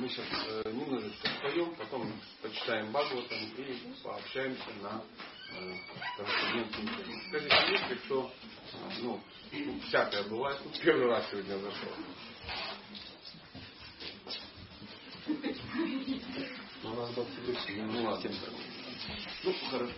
мы 0.00 0.08
сейчас 0.08 0.26
э, 0.32 0.72
немножечко 0.72 1.28
споем, 1.28 1.74
потом 1.74 2.10
почитаем 2.40 2.90
Бхагаватам 2.90 3.38
и 3.58 3.94
пообщаемся 4.02 4.70
на 4.82 5.02
э, 5.52 5.74
трансцендентную 6.16 6.88
тему. 6.88 7.20
Скажите, 7.28 7.56
если 7.72 7.94
кто, 7.96 8.32
э, 8.72 8.76
ну, 9.02 9.20
ну, 9.52 9.80
всякое 9.88 10.22
бывает, 10.24 10.58
ну, 10.64 10.70
первый 10.82 11.06
раз 11.08 11.28
сегодня 11.30 11.58
зашел. 11.58 11.92
Но 16.82 16.92
у 16.92 16.96
нас 16.96 17.10
был 17.10 17.26
Ну 17.76 18.02
ладно. 18.04 18.30
Ну, 19.44 19.54
хорошо. 19.70 19.94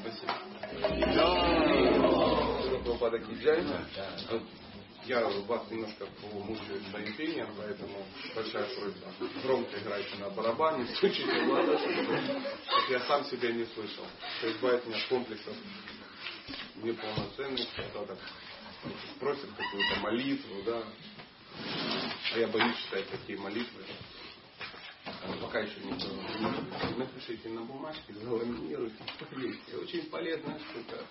Спасибо. 0.00 0.34
Прабхупада 3.02 3.18
Киджай. 3.20 3.64
Я 5.04 5.20
вас 5.26 5.68
немножко 5.68 6.06
помучаю 6.20 6.80
своим 6.90 7.16
пением, 7.16 7.48
поэтому 7.56 8.06
большая 8.36 8.64
просьба 8.76 9.12
громко 9.42 9.78
играйте 9.80 10.16
на 10.18 10.30
барабане, 10.30 10.86
стучите 10.94 11.44
в 11.44 11.50
ладоши, 11.50 11.92
чтобы 11.92 12.20
я 12.90 13.00
сам 13.00 13.24
себя 13.24 13.50
не 13.50 13.64
слышал. 13.66 14.06
То 14.40 14.52
избавить 14.52 14.86
меня 14.86 14.98
от 14.98 15.08
комплексов 15.08 15.56
неполноценности, 16.76 17.82
кто-то 17.90 18.16
просит 19.18 19.50
какую-то 19.50 20.00
молитву, 20.00 20.62
да. 20.66 20.84
А 22.34 22.38
я 22.38 22.46
боюсь 22.48 22.76
читать 22.84 23.08
такие 23.10 23.38
молитвы. 23.38 23.82
А 25.04 25.32
пока 25.40 25.60
еще 25.60 25.80
не. 25.80 25.92
Напишите 26.96 27.48
на 27.48 27.62
бумажке, 27.62 28.12
заламинируйте, 28.14 29.02
повесьте. 29.18 29.76
Очень 29.76 30.06
полезная 30.10 30.60
штука. 30.60 31.04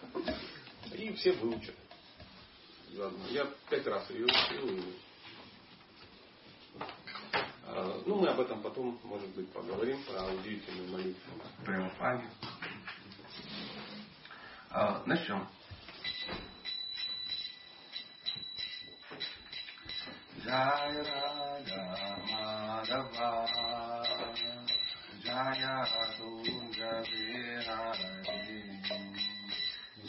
И 0.95 1.13
все 1.13 1.33
выучат. 1.33 1.75
Заодно. 2.93 3.25
Я 3.29 3.45
пять 3.69 3.87
раз 3.87 4.09
ее 4.09 4.25
учил. 4.25 4.83
А, 7.65 8.01
ну, 8.05 8.15
мы 8.15 8.27
об 8.27 8.39
этом 8.39 8.61
потом, 8.61 8.99
может 9.03 9.29
быть, 9.29 9.49
поговорим, 9.53 10.03
про 10.03 10.25
удивительную 10.25 10.89
молитву 10.91 11.41
Прямопани. 11.65 12.27
А, 14.71 15.03
начнем. 15.05 15.47
Jai 20.43 21.03
Radha 21.03 22.17
Madhava 22.31 23.45
Jaya 25.23 25.85
Tunja 26.17 27.03
Vihari 27.03 28.20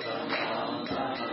come 0.00 0.28
down, 0.28 0.86
come. 0.86 1.29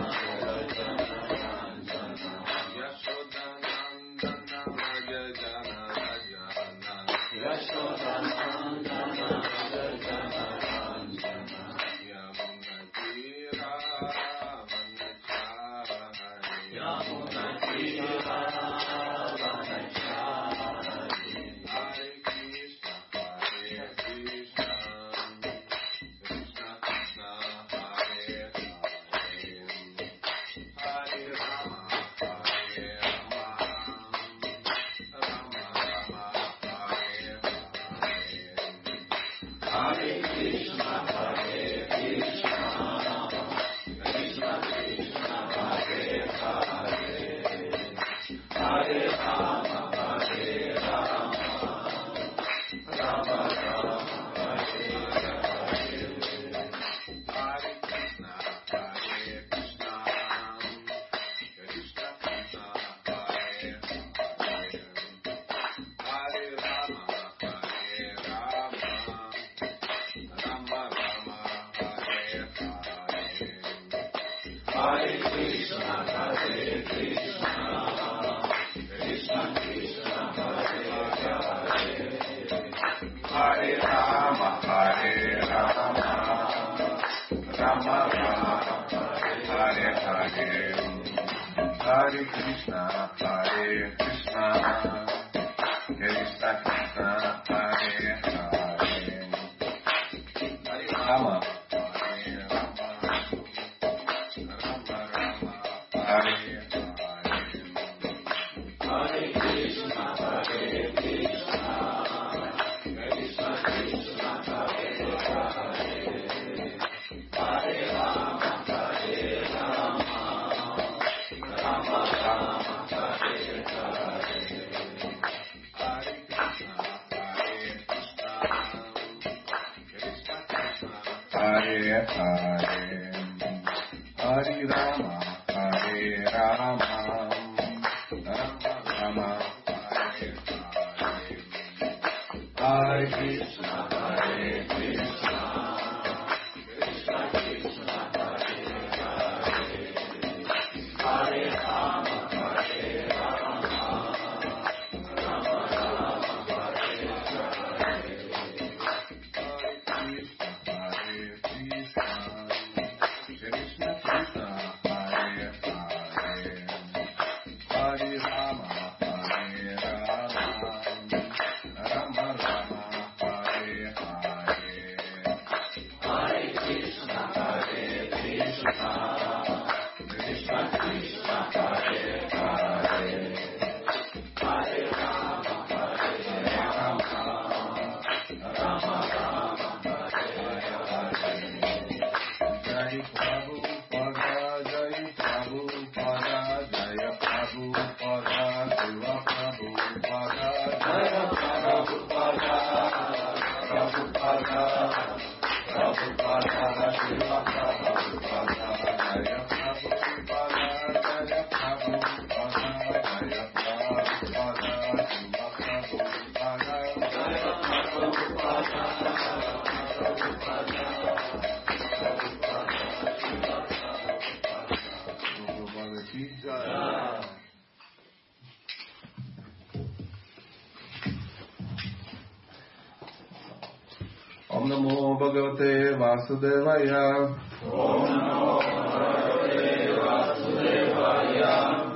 वासुदेवाय। 236.28 236.88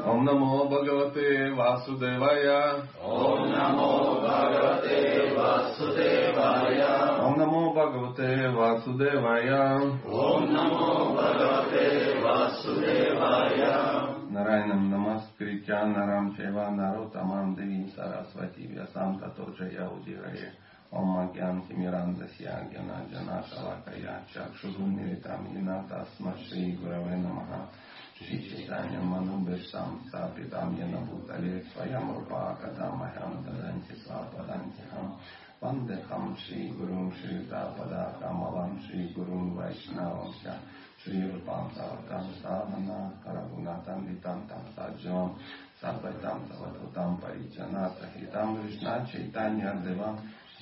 ॐ 0.08 0.24
नमो 0.24 0.56
भगवते 0.72 1.28
वासुदेवाय। 1.50 2.46
ॐ 3.12 3.44
नमो 3.52 3.90
भगवते 4.24 5.00
वासुदेवाय। 5.34 6.80
ॐ 7.20 7.36
नमो 7.38 7.60
भगवते 7.76 8.30
वासुदेवाय 8.56 9.50
ॐ 10.22 10.48
नमो 10.54 10.90
भगवते 11.18 11.86
वासुदेवाय 12.24 13.60
नारायणं 14.32 14.82
नमस्कृत्या 14.90 15.78
नरं 15.84 16.28
चैव 16.32 16.56
नरो 16.80 17.04
तमां 17.14 17.46
देवीं 17.54 17.84
सरस्वती 17.86 18.64
व्यसां 18.74 19.10
ततो 19.14 19.44
जया 19.60 19.84
उदिरये। 19.88 20.71
Agyan 20.92 21.64
Timirandasya 21.64 22.68
Gyana 22.68 23.00
Jana 23.08 23.40
Shalakaya 23.48 24.20
Chakshurumiritam 24.28 25.48
Yena 25.48 25.88
Tasma 25.88 26.36
Shri 26.36 26.76
Gurave 26.76 27.16
Namaha 27.16 27.64
Shri 28.20 28.36
Chaitanya 28.44 29.00
Manu 29.00 29.40
Besham 29.40 30.04
Sapitam 30.12 30.76
Yena 30.76 31.00
Bhutale 31.08 31.64
Swayam 31.72 32.12
Rupa 32.12 32.60
Kadamaham 32.60 33.40
Tadanti 33.40 33.96
Svapadanti 34.04 34.84
Ham 34.92 35.16
Vandeham 35.62 36.36
Shri 36.36 36.68
Gurum 36.76 37.08
Shri 37.16 37.48
Tapada 37.48 38.12
Kamalam 38.20 38.76
Shri 38.84 39.14
Gurum 39.16 39.56
Vaishnavam 39.56 40.28
Sya 40.44 40.60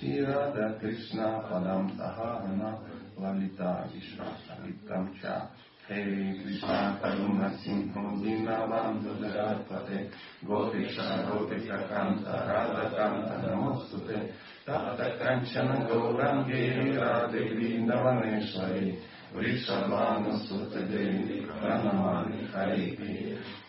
Shri 0.01 0.23
Radha 0.23 0.79
Krishna 0.81 1.45
Padam 1.45 1.95
Sahana 1.95 2.79
Lalita 3.19 3.87
Vishwasalitam 3.93 5.21
Cha. 5.21 5.51
Hare 5.87 6.41
Krishna 6.43 6.99
Karuna 7.03 7.53
Sinho 7.61 8.17
Dinavam 8.23 9.03
Dudarapate 9.05 10.11
Gopesha 10.47 11.29
Gopika 11.29 11.87
Kanta 11.91 12.49
Radha 12.49 12.97
Kanta 12.97 13.45
Namostute 13.45 14.33
Tata 14.65 15.19
Kanchana 15.21 15.87
Gaurange 15.87 16.97
Radhe 16.97 17.85
Navaneshwari 17.85 18.97
वृषभानुसुत 19.35 20.73
देवी 20.91 21.39
प्रणमामि 21.49 22.47
हरिः 22.53 23.03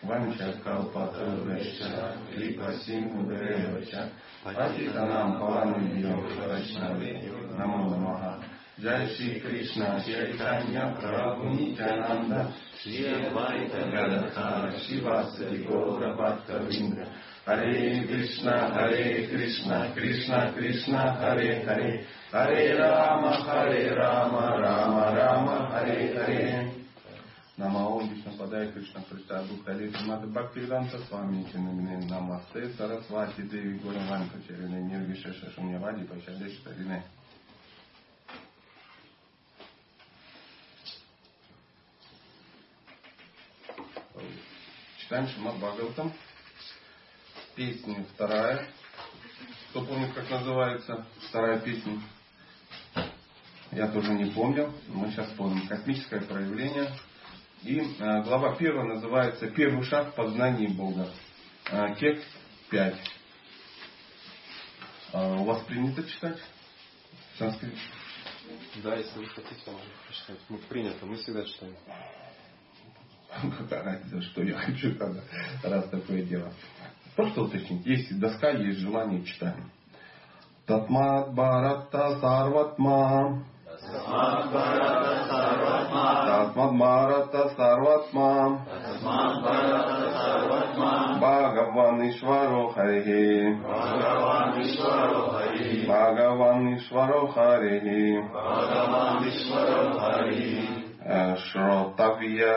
वंशकल्पतरुश्च 0.08 1.78
कृपसिंहदेव 2.30 3.76
च 3.90 4.08
पतितनाम 4.46 5.32
पवनेभ्यो 5.32 6.08
वैष्णवेभ्यो 6.08 7.32
नमो 7.32 7.96
नमः। 7.96 8.42
जय 8.80 9.06
श्री 9.06 9.26
कृष्ण। 9.26 9.98
चैतन्य 9.98 10.78
प्रभु 10.78 11.48
नित्यानंद 11.48 12.52
श्री 12.82 13.04
अद्वैत 13.04 13.74
गदधार 13.74 14.70
शिवासि 14.70 15.44
गौरभक्तविन्द्र 15.44 17.06
हरे 17.48 18.00
कृष्ण। 18.00 18.48
हरे 18.48 19.28
कृष्ण। 19.32 19.70
कृष्ण। 19.94 20.50
कृष्ण। 20.50 20.96
हरे 20.96 21.66
हरे। 21.68 22.04
हरे 22.34 22.68
राम 22.68 23.24
हरे 23.26 23.88
राम 23.88 24.36
राम 24.64 25.14
राम। 25.14 25.74
हरे 25.74 26.14
Hare. 26.18 26.71
Rama 27.62 27.78
Rama 27.78 27.98
Hare 27.98 28.00
Hare 28.00 28.00
Намао 28.00 28.00
Вишнападай 28.00 28.72
Кришна 28.72 29.02
Христа 29.08 29.42
Бхактали 29.42 29.92
Мата 30.06 30.26
Бхактивиданта 30.26 30.98
Свами 31.06 31.46
Чинамине 31.52 32.06
Намасте 32.08 32.72
Сарасвати 32.74 33.42
Деви 33.42 33.78
Гураванка 33.78 34.42
Черине 34.48 34.82
Нирвишеша 34.82 35.50
Шуньявади 35.52 36.04
Пачадеш 36.04 36.58
Тарине 36.64 37.04
Читаем 44.98 45.28
Шимат 45.28 45.56
Бхагаватам. 45.56 46.12
Песня 47.54 48.04
вторая. 48.14 48.66
Кто 49.70 49.84
помнит, 49.84 50.12
как 50.14 50.30
называется 50.30 51.06
вторая 51.28 51.60
песня? 51.60 52.00
Я 53.72 53.88
тоже 53.88 54.14
не 54.14 54.30
помню. 54.30 54.72
Мы 54.88 55.10
сейчас 55.10 55.28
помним. 55.36 55.68
Космическое 55.68 56.20
проявление. 56.22 56.90
И 57.64 57.78
э, 57.78 58.22
глава 58.24 58.56
первая 58.56 58.86
называется 58.86 59.46
«Первый 59.46 59.84
шаг 59.84 60.08
в 60.08 60.14
познании 60.16 60.66
Бога». 60.66 61.08
Э, 61.70 61.94
текст 61.96 62.26
5. 62.70 62.96
Э, 65.12 65.36
у 65.36 65.44
вас 65.44 65.62
принято 65.62 66.02
читать? 66.02 66.38
Санскрит? 67.38 67.78
Да, 68.82 68.96
если 68.96 69.16
вы 69.16 69.26
хотите, 69.26 69.60
можно 69.66 69.90
прочитать. 70.04 70.38
Мы 70.48 70.58
принято, 70.58 71.06
мы 71.06 71.14
всегда 71.14 71.44
читаем. 71.44 71.76
Какая 73.58 73.84
разница, 73.84 74.22
что 74.22 74.42
я 74.42 74.58
хочу 74.58 74.96
тогда, 74.96 75.22
раз 75.62 75.88
такое 75.88 76.24
дело. 76.24 76.52
Просто 77.14 77.42
уточнить. 77.42 77.86
Есть 77.86 78.18
доска, 78.18 78.50
есть 78.50 78.80
желание, 78.80 79.24
читаем. 79.24 79.70
Татмат 80.66 81.32
Барата 81.32 82.18
Сарватма 82.18 83.46
Татмат 86.26 86.78
Барата 86.78 87.42
Сарватма 87.56 88.58
Бхагаван 91.20 91.98
Ишваро 92.08 92.64
Хари 92.74 93.54
Бхагаван 95.86 96.74
Ишваро 96.76 97.26
Хари 97.34 98.22
Шротавья 101.36 102.54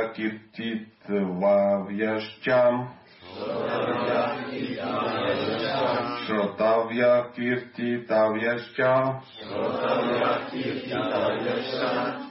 Киртит 7.36 8.10
Вавьяшчам 8.10 9.24
Шротавья 9.42 10.50
Киртитавьяшча 10.52 12.26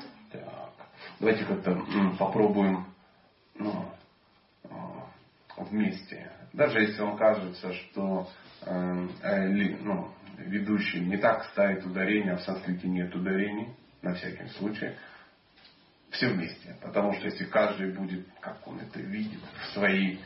давайте 1.21 1.45
как-то 1.45 1.83
попробуем 2.19 2.87
ну, 3.55 3.91
вместе. 5.57 6.31
Даже 6.53 6.81
если 6.81 7.01
вам 7.01 7.17
кажется, 7.17 7.73
что 7.73 8.29
э, 8.63 9.09
ну, 9.81 10.13
ведущий 10.39 11.01
не 11.01 11.17
так 11.17 11.45
ставит 11.47 11.85
ударение, 11.85 12.35
а 12.35 12.37
в 12.37 12.43
санскрите 12.43 12.89
нет 12.89 13.15
ударений, 13.15 13.75
на 14.03 14.15
всякий 14.15 14.49
случай, 14.59 14.93
все 16.11 16.29
вместе. 16.29 16.77
Потому 16.83 17.15
что 17.15 17.25
если 17.27 17.45
каждый 17.45 17.93
будет, 17.93 18.27
как 18.41 18.67
он 18.67 18.79
это 18.81 19.01
видит, 19.01 19.41
в 19.63 19.73
своей 19.73 20.21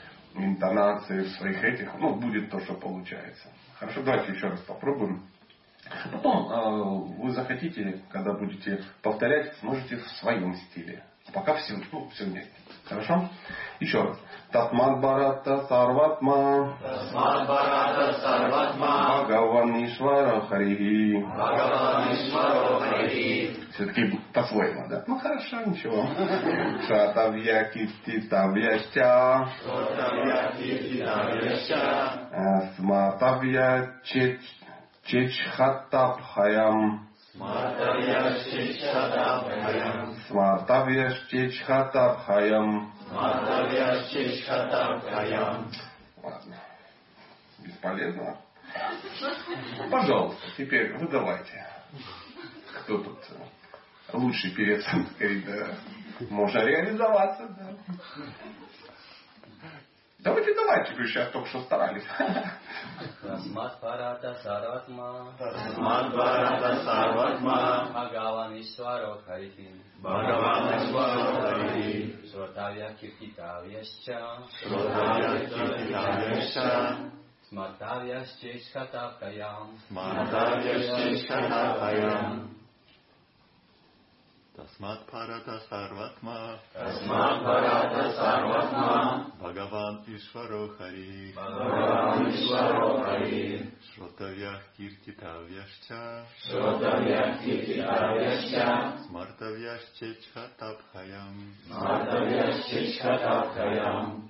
интонации, 0.45 1.23
в 1.23 1.31
своих 1.37 1.63
этих, 1.63 1.95
ну, 1.99 2.15
будет 2.15 2.51
то, 2.51 2.61
что 2.61 2.75
получается. 2.75 3.49
Хорошо, 3.79 4.03
давайте 4.03 4.33
еще 4.33 4.49
раз 4.49 4.61
попробуем. 4.61 5.23
Потом 6.13 6.51
э, 6.51 7.23
вы 7.23 7.31
захотите, 7.33 8.03
когда 8.11 8.33
будете 8.33 8.83
повторять, 9.03 9.55
сможете 9.59 9.97
в 9.97 10.09
своем 10.21 10.55
стиле. 10.55 11.03
А 11.29 11.33
пока 11.33 11.55
все, 11.55 11.75
ну, 11.93 12.09
все 12.11 12.25
вместе. 12.25 12.53
Хорошо? 12.85 13.29
Еще 13.81 14.03
раз. 14.03 14.19
Тасмат 14.51 15.01
Барата 15.01 15.67
Сарватма. 15.67 16.79
Тасмат 16.83 17.47
Барата 17.47 18.21
Сарватма. 18.21 19.25
Бхагаван 19.25 19.85
Ишвара 19.85 20.41
Харихи. 20.43 21.23
Бхагаван 21.23 22.13
Ишвара 22.13 22.81
Харихи. 22.81 23.68
Все-таки 23.79 24.11
по-своему, 24.35 24.89
да? 24.89 25.05
Ну 25.07 25.21
хорошо, 25.21 25.63
ничего. 25.67 26.05
Шатавья 26.89 27.71
Китти 27.71 28.23
Тавьяща. 28.23 29.49
Шатавья 29.63 30.51
Китти 30.57 31.01
Тавьяща. 31.01 32.73
Сматавья 32.75 34.01
Чеч 34.03 34.41
Чечхатабхаям. 35.05 37.07
Смартавьяшчичхатабхаям. 40.27 42.93
Смартавьяшчичхатабхаям. 43.09 45.71
Ладно. 46.21 46.57
Бесполезно. 47.61 48.39
Пожалуйста, 49.89 50.43
теперь 50.57 50.99
вы 50.99 51.07
давайте. 51.09 51.65
Кто 52.83 52.99
тут 52.99 53.21
лучший 54.13 54.51
певец 54.53 54.85
санскрита? 54.85 55.77
Можно 56.31 56.65
реализоваться, 56.65 57.49
да. 57.49 57.75
Давайте, 60.21 60.53
давайте, 60.53 60.95
вы 60.95 61.07
сейчас 61.07 61.31
только 61.31 61.49
что 61.49 61.61
старались. 61.63 62.03
Тасмат 63.23 63.81
парата 63.81 64.35
сарватма. 64.43 65.33
Тасмат 65.39 66.13
парата 66.13 66.85
сарватма. 66.85 67.87
Бхагаван 67.91 68.61
Ишваро 68.61 69.21
Харихи. 69.25 69.71
Бхагаван 70.01 70.77
Ишваро 70.77 71.41
Харихи. 71.41 72.17
Шротавья 72.33 72.93
Киртитавьяшча. 73.01 74.43
Шротавья 74.61 75.47
Киртитавьяшча. 75.47 76.99
Смартавьяшчичхатапкаям. 77.49 79.79
Смартавьяшчичхатапкаям. 79.89 82.35
Тасмат 82.35 82.58
парата 85.11 85.61
сарватма. 85.69 86.59
Тасмат 86.73 87.45
парата 87.45 88.13
сарватма. 88.13 89.27
Бхагаван 89.39 90.05
Ишваро 90.09 90.69
Хари. 90.79 91.33
Бхагаван 91.33 92.31
Ишваро 92.31 93.05
Хари. 93.05 93.71
Шротавьях 93.95 94.63
киртитавьяшча. 94.77 96.25
Шротавьях 96.47 97.45
киртитавьяшча. 97.45 98.99
Смартавьяшчечхатапхаям. 99.07 101.37
Смартавьяшчичхатапхаям. 101.67 104.29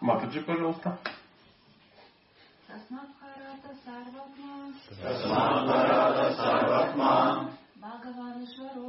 Матаджи, 0.00 0.40
пожалуйста. 0.40 0.98
Тасмабхарата 2.66 3.19
Сарватма. 3.84 4.54
Тасмабхарата 5.02 6.26
Сарватма. 6.36 7.14
Бхагаван 7.76 8.36
Ишваро. 8.44 8.88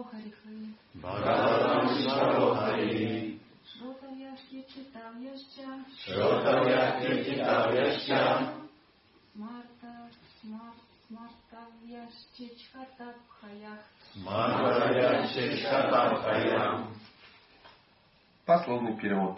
Бхагаван 0.94 1.88
Ишваро 1.98 2.48
Хари. 2.56 3.40
Шротавьяшки 3.72 4.60
Читавьяшча. 4.74 5.70
Шротавьяшки 6.04 7.12
Читавьяшча. 7.26 8.22
Смарта 9.34 9.94
Смарт 10.42 10.80
Смартавьяшчичхатабхаях. 11.08 13.82
Смартавьяшчичхатабхаям. 14.14 16.78
Пословный 18.46 18.96
перевод. 18.98 19.36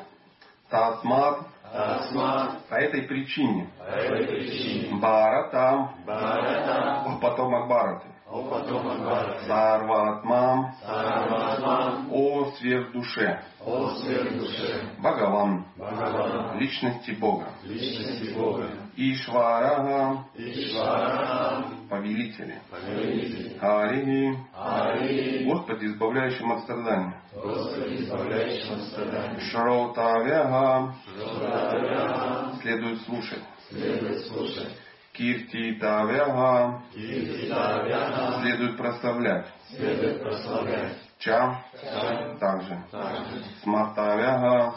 Тасмат 0.69 1.37
Тасмат. 1.73 2.67
по 2.69 2.75
этой 2.75 3.01
причине. 3.01 3.67
По 3.79 3.83
этой 3.83 4.27
причине. 4.27 4.99
Барата. 4.99 5.89
Барата. 6.05 7.17
Потомок 7.19 7.67
Бараты. 7.67 8.07
О 8.33 8.41
потомок 8.49 8.99
Бараты. 9.05 9.45
Сарватма. 9.45 10.73
Сарватма. 10.83 12.07
О 12.11 12.51
сверхдуше. 12.57 13.39
О 13.63 13.89
сверхдуше. 13.91 14.89
Бхагаван. 14.97 15.67
Бхагаван. 15.77 16.57
Личности 16.57 17.11
Бога. 17.11 17.49
Личности 17.63 18.33
Бога. 18.33 18.69
Ишварага. 18.97 20.25
Ишвара. 20.35 21.63
Повелители. 21.87 22.59
Повелитель. 22.71 23.59
Хариги. 23.59 24.35
Ари. 24.55 25.45
Господи, 25.45 25.85
избавляющим 25.85 26.53
от 26.53 26.63
страданий. 26.63 27.13
Господи, 27.35 28.01
избавляющим 28.01 28.73
от 28.73 28.81
страданий. 28.81 29.39
Шротавяга. 29.41 30.95
Шротавяга. 31.05 32.53
Следует 32.63 32.99
слушать. 33.03 33.43
Следует 33.69 34.25
слушать. 34.25 34.75
Киртитавяга. 35.13 36.81
Киртитавяга. 36.91 38.41
Следует 38.41 38.77
прославлять. 38.77 39.45
Следует 39.69 40.21
прославлять. 40.21 40.97
Ча. 41.19 41.63
Ча. 41.81 42.35
Также. 42.39 42.83
Также. 42.91 43.43
Смартавяга. 43.61 44.73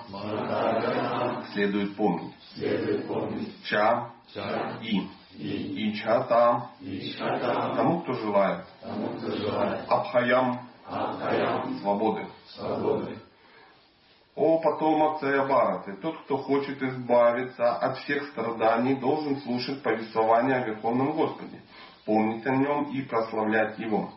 Следует 1.52 1.96
помнить. 1.96 2.34
Следует 2.54 3.08
помнить. 3.08 3.64
Ча. 3.64 4.10
Ча. 4.34 4.78
И. 4.82 5.08
И. 5.38 5.90
Ичата. 5.90 6.68
Ишхата. 6.80 7.74
Тому, 7.74 8.02
кто 8.02 8.12
желает. 8.12 8.64
Тому, 8.82 9.08
кто 9.18 9.30
желает. 9.30 9.80
Абхаям. 9.88 10.60
Абхаям. 10.86 11.78
Свободы. 11.80 12.26
Свободы. 12.48 13.16
О 14.36 14.58
потомок 14.58 15.20
царя 15.20 15.46
Бараты, 15.46 15.96
тот, 15.96 16.22
кто 16.24 16.36
хочет 16.36 16.82
избавиться 16.82 17.74
от 17.74 17.96
всех 18.00 18.28
страданий, 18.28 18.94
должен 18.94 19.40
слушать 19.40 19.82
повествование 19.82 20.58
о 20.58 20.66
Верховном 20.66 21.12
Господе, 21.12 21.62
помнить 22.04 22.46
о 22.46 22.54
нем 22.54 22.84
и 22.90 23.00
прославлять 23.00 23.78
его. 23.78 24.10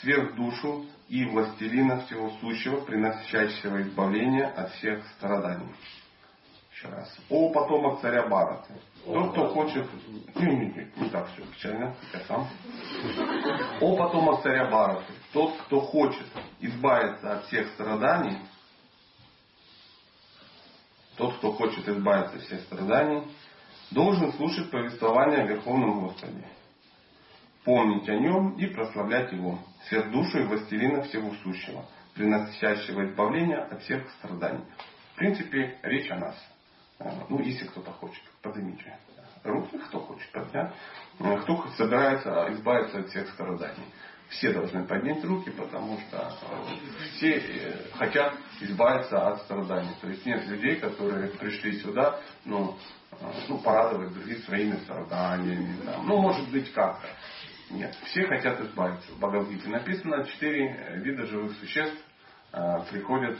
Сверх 0.00 0.34
душу 0.36 0.86
и 1.08 1.26
властелина 1.26 2.00
всего 2.06 2.30
сущего, 2.40 2.80
приносящего 2.80 3.82
избавление 3.82 4.46
от 4.46 4.72
всех 4.72 5.06
страданий. 5.18 5.68
Еще 6.72 6.88
раз. 6.88 7.14
О 7.28 7.50
потомок 7.50 8.00
царя 8.00 8.26
Бараты. 8.26 8.72
Тот, 9.04 9.32
кто 9.32 9.48
хочет... 9.48 9.86
Не, 10.36 10.46
не, 10.46 10.66
не, 10.66 10.92
не 10.96 11.10
так 11.10 11.28
все 11.32 11.42
печально, 11.42 11.94
я 12.14 12.20
сам. 12.20 12.48
О 13.82 13.96
потомок 13.96 14.42
царя 14.42 14.70
Бараты. 14.70 15.12
Тот, 15.34 15.52
кто 15.66 15.80
хочет 15.80 16.26
избавиться 16.60 17.34
от 17.34 17.44
всех 17.46 17.68
страданий, 17.74 18.38
тот, 21.18 21.36
кто 21.38 21.52
хочет 21.52 21.86
избавиться 21.88 22.36
от 22.36 22.42
всех 22.42 22.60
страданий, 22.62 23.24
должен 23.90 24.32
слушать 24.34 24.70
повествование 24.70 25.40
о 25.40 25.46
Верховном 25.46 26.00
Господе, 26.00 26.46
помнить 27.64 28.08
о 28.08 28.14
нем 28.14 28.56
и 28.56 28.66
прославлять 28.66 29.32
его, 29.32 29.58
свет 29.88 30.10
души 30.10 30.40
и 30.40 30.44
властелина 30.44 31.02
всего 31.02 31.34
сущего, 31.42 31.84
приносящего 32.14 33.06
избавление 33.06 33.58
от 33.58 33.82
всех 33.82 34.08
страданий. 34.12 34.64
В 35.12 35.16
принципе, 35.16 35.78
речь 35.82 36.10
о 36.10 36.16
нас. 36.16 36.36
Ну, 37.28 37.40
если 37.40 37.66
кто-то 37.66 37.92
хочет, 37.92 38.22
поднимите 38.40 38.96
руки, 39.44 39.78
кто 39.78 40.00
хочет 40.00 40.30
поднять, 40.32 40.72
кто 41.18 41.66
собирается 41.76 42.48
избавиться 42.52 43.00
от 43.00 43.08
всех 43.08 43.28
страданий. 43.30 43.86
Все 44.28 44.52
должны 44.52 44.84
поднять 44.86 45.24
руки, 45.24 45.50
потому 45.50 45.98
что 46.00 46.32
все 47.16 47.74
хотят 47.94 48.34
избавиться 48.60 49.28
от 49.28 49.42
страданий. 49.42 49.94
То 50.00 50.08
есть 50.08 50.26
нет 50.26 50.46
людей, 50.46 50.76
которые 50.76 51.28
пришли 51.28 51.80
сюда, 51.80 52.20
ну, 52.44 52.76
ну 53.48 53.58
порадовать 53.58 54.12
других 54.12 54.44
своими 54.44 54.76
страданиями. 54.80 55.76
Там. 55.84 56.06
Ну, 56.06 56.18
может 56.18 56.46
быть, 56.50 56.70
как-то. 56.72 57.08
Нет, 57.70 57.94
все 58.04 58.26
хотят 58.26 58.60
избавиться. 58.60 59.10
В 59.12 59.18
Бхагавдгите 59.18 59.68
написано, 59.68 60.24
четыре 60.24 61.00
вида 61.02 61.26
живых 61.26 61.56
существ 61.58 61.98
приходят 62.90 63.38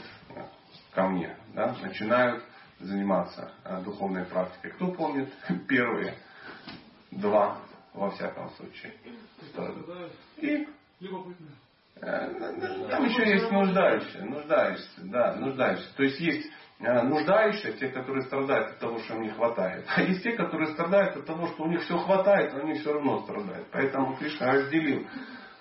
ко 0.93 1.07
мне, 1.07 1.35
да, 1.53 1.75
начинают 1.81 2.43
заниматься 2.79 3.51
духовной 3.83 4.25
практикой. 4.25 4.71
Кто 4.71 4.91
помнит 4.91 5.31
первые 5.67 6.15
два, 7.11 7.59
во 7.93 8.11
всяком 8.11 8.49
случае? 8.51 8.93
И 10.37 10.67
Э, 12.01 12.87
Там 12.89 13.05
еще 13.05 13.29
есть 13.29 13.51
нуждающие, 13.51 14.23
нуждаешься, 14.23 15.01
да, 15.03 15.35
нуждаешься. 15.35 15.95
То 15.95 16.03
есть 16.03 16.19
есть 16.19 16.49
э, 16.79 17.01
нуждающие, 17.03 17.73
те, 17.73 17.89
которые 17.89 18.23
страдают 18.23 18.71
от 18.71 18.79
того, 18.79 18.99
что 18.99 19.15
им 19.15 19.23
не 19.23 19.29
хватает. 19.29 19.85
А 19.87 20.01
есть 20.01 20.23
те, 20.23 20.33
которые 20.33 20.73
страдают 20.73 21.15
от 21.17 21.25
того, 21.25 21.47
что 21.47 21.63
у 21.63 21.67
них 21.67 21.81
все 21.83 21.97
хватает, 21.97 22.53
но 22.53 22.61
они 22.61 22.79
все 22.79 22.93
равно 22.93 23.21
страдают. 23.21 23.67
Поэтому 23.71 24.15
Кришна 24.17 24.51
разделил. 24.51 25.05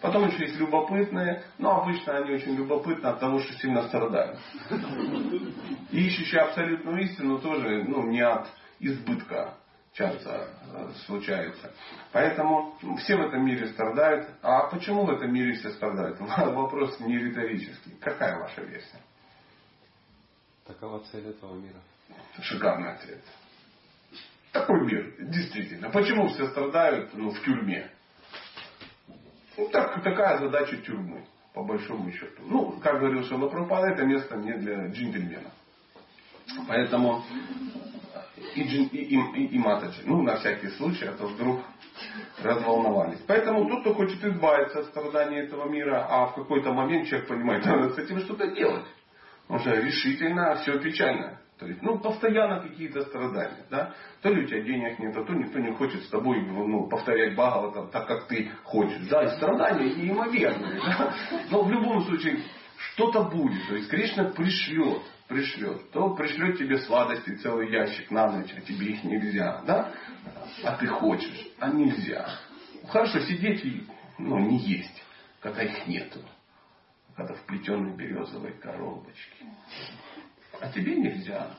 Потом 0.01 0.29
еще 0.29 0.45
есть 0.45 0.57
любопытные, 0.61 1.43
но 1.59 1.83
обычно 1.83 2.19
они 2.19 2.33
очень 2.33 2.55
любопытны 2.55 3.07
от 3.07 3.19
того, 3.19 3.41
что 3.41 3.53
сильно 3.55 3.83
страдают. 3.89 4.39
Ищущие 5.91 6.41
абсолютную 6.41 7.03
истину 7.03 7.41
тоже 7.41 7.83
ну, 7.83 8.05
не 8.07 8.21
от 8.21 8.49
избытка 8.79 9.55
часто 9.99 10.49
э, 10.73 10.93
случается. 11.07 11.73
Поэтому 12.13 12.79
все 12.99 13.17
в 13.17 13.21
этом 13.21 13.45
мире 13.45 13.67
страдают. 13.69 14.29
А 14.43 14.69
почему 14.69 15.05
в 15.05 15.11
этом 15.11 15.33
мире 15.33 15.55
все 15.55 15.71
страдают? 15.73 16.19
Вопрос 16.21 17.01
не 17.01 17.19
риторический. 17.19 17.97
Какая 18.01 18.39
ваша 18.39 18.63
версия? 18.63 19.01
Такова 20.67 21.01
цель 21.11 21.27
этого 21.27 21.55
мира. 21.57 21.81
Шикарный 22.41 22.93
ответ. 22.93 23.23
Такой 24.53 24.87
мир, 24.87 25.15
действительно. 25.19 25.91
Почему 25.91 26.29
все 26.29 26.49
страдают 26.51 27.11
ну, 27.15 27.31
в 27.31 27.43
тюрьме? 27.43 27.91
Ну, 29.57 29.69
так, 29.71 30.03
такая 30.03 30.39
задача 30.39 30.77
тюрьмы, 30.77 31.25
по 31.53 31.65
большому 31.65 32.11
счету. 32.13 32.43
Ну, 32.47 32.79
как 32.81 33.01
говорил 33.01 33.25
Шила 33.25 33.49
Прабхупада, 33.49 33.89
это 33.89 34.05
место 34.05 34.37
не 34.37 34.53
для 34.53 34.87
джентльмена. 34.87 35.51
Поэтому 36.67 37.25
и, 38.55 38.63
джин, 38.63 38.89
и, 38.93 38.99
и, 38.99 39.47
и, 39.47 39.59
матаджи. 39.59 40.03
Ну, 40.05 40.23
на 40.23 40.37
всякий 40.37 40.69
случай, 40.71 41.07
а 41.07 41.13
то 41.13 41.27
вдруг 41.27 41.61
разволновались. 42.43 43.21
Поэтому 43.27 43.69
тот, 43.69 43.81
кто 43.81 43.95
хочет 43.95 44.23
избавиться 44.25 44.81
от 44.81 44.87
страданий 44.87 45.39
этого 45.39 45.69
мира, 45.69 46.07
а 46.09 46.27
в 46.27 46.35
какой-то 46.35 46.73
момент 46.73 47.09
человек 47.09 47.29
понимает, 47.29 47.65
надо 47.65 47.91
с 47.91 47.99
этим 47.99 48.21
что-то 48.21 48.49
делать. 48.49 48.87
Что 49.61 49.71
решительно 49.75 50.57
все 50.57 50.79
печально. 50.79 51.39
То 51.59 51.67
есть, 51.67 51.83
ну, 51.83 51.99
постоянно 51.99 52.61
какие-то 52.61 53.01
страдания. 53.03 53.67
Да? 53.69 53.93
То 54.23 54.29
ли 54.29 54.45
у 54.45 54.47
тебя 54.47 54.61
денег 54.61 54.99
нет, 55.01 55.17
а 55.17 55.25
то 55.25 55.33
никто 55.33 55.59
не 55.59 55.73
хочет 55.73 56.05
с 56.05 56.09
тобой 56.09 56.41
ну, 56.41 56.87
повторять 56.89 57.35
Бхагаватам 57.35 57.91
так, 57.91 58.07
как 58.07 58.29
ты 58.29 58.51
хочешь. 58.63 59.09
Да, 59.09 59.25
и 59.25 59.37
страдания 59.37 59.93
неимоверные. 59.95 60.81
Да? 60.81 61.15
Но 61.51 61.63
в 61.63 61.71
любом 61.71 62.03
случае, 62.03 62.43
что-то 62.93 63.25
будет. 63.25 63.67
То 63.67 63.75
есть 63.75 63.89
Кришна 63.89 64.25
пришлет, 64.25 65.03
пришлет. 65.29 65.91
То 65.93 66.15
пришлет 66.15 66.59
тебе 66.59 66.79
сладости 66.79 67.37
целый 67.37 67.71
ящик 67.71 68.11
на 68.11 68.33
ночь, 68.33 68.53
а 68.57 68.61
тебе 68.63 68.89
их 68.89 69.05
нельзя. 69.05 69.63
Да? 69.67 69.93
А 70.65 70.77
ты 70.77 70.87
хочешь, 70.87 71.49
а 71.61 71.69
нельзя. 71.69 72.27
Хорошо 72.89 73.21
сидеть 73.21 73.65
и 73.65 73.87
ну, 74.19 74.39
не 74.39 74.59
есть, 74.59 75.03
когда 75.41 75.63
их 75.63 75.87
нету. 75.87 76.21
Когда 77.17 77.35
в 77.35 77.43
плетеной 77.43 77.95
березовой 77.95 78.53
коробочке. 78.53 79.47
А 80.61 80.71
тебе 80.73 80.97
нельзя. 80.97 81.51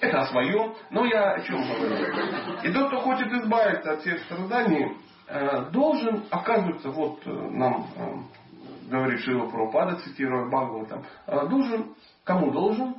Это 0.00 0.20
о 0.20 0.26
своем. 0.26 0.74
Но 0.90 1.04
я 1.04 1.32
о 1.32 1.40
чем 1.42 1.56
говорю. 1.56 2.62
И 2.62 2.72
тот, 2.72 2.88
кто 2.88 3.00
хочет 3.00 3.32
избавиться 3.32 3.92
от 3.92 4.00
всех 4.00 4.20
страданий, 4.24 4.96
э, 5.26 5.70
должен, 5.70 6.24
оказывается, 6.30 6.90
вот 6.90 7.20
э, 7.26 7.30
нам 7.30 7.88
э, 7.96 8.43
говорит 8.98 9.20
Шива 9.20 9.48
Прабхупада, 9.50 9.96
цитируя 9.96 10.46
Бхагаватам, 10.46 11.04
должен, 11.26 11.94
кому 12.24 12.50
должен? 12.50 12.96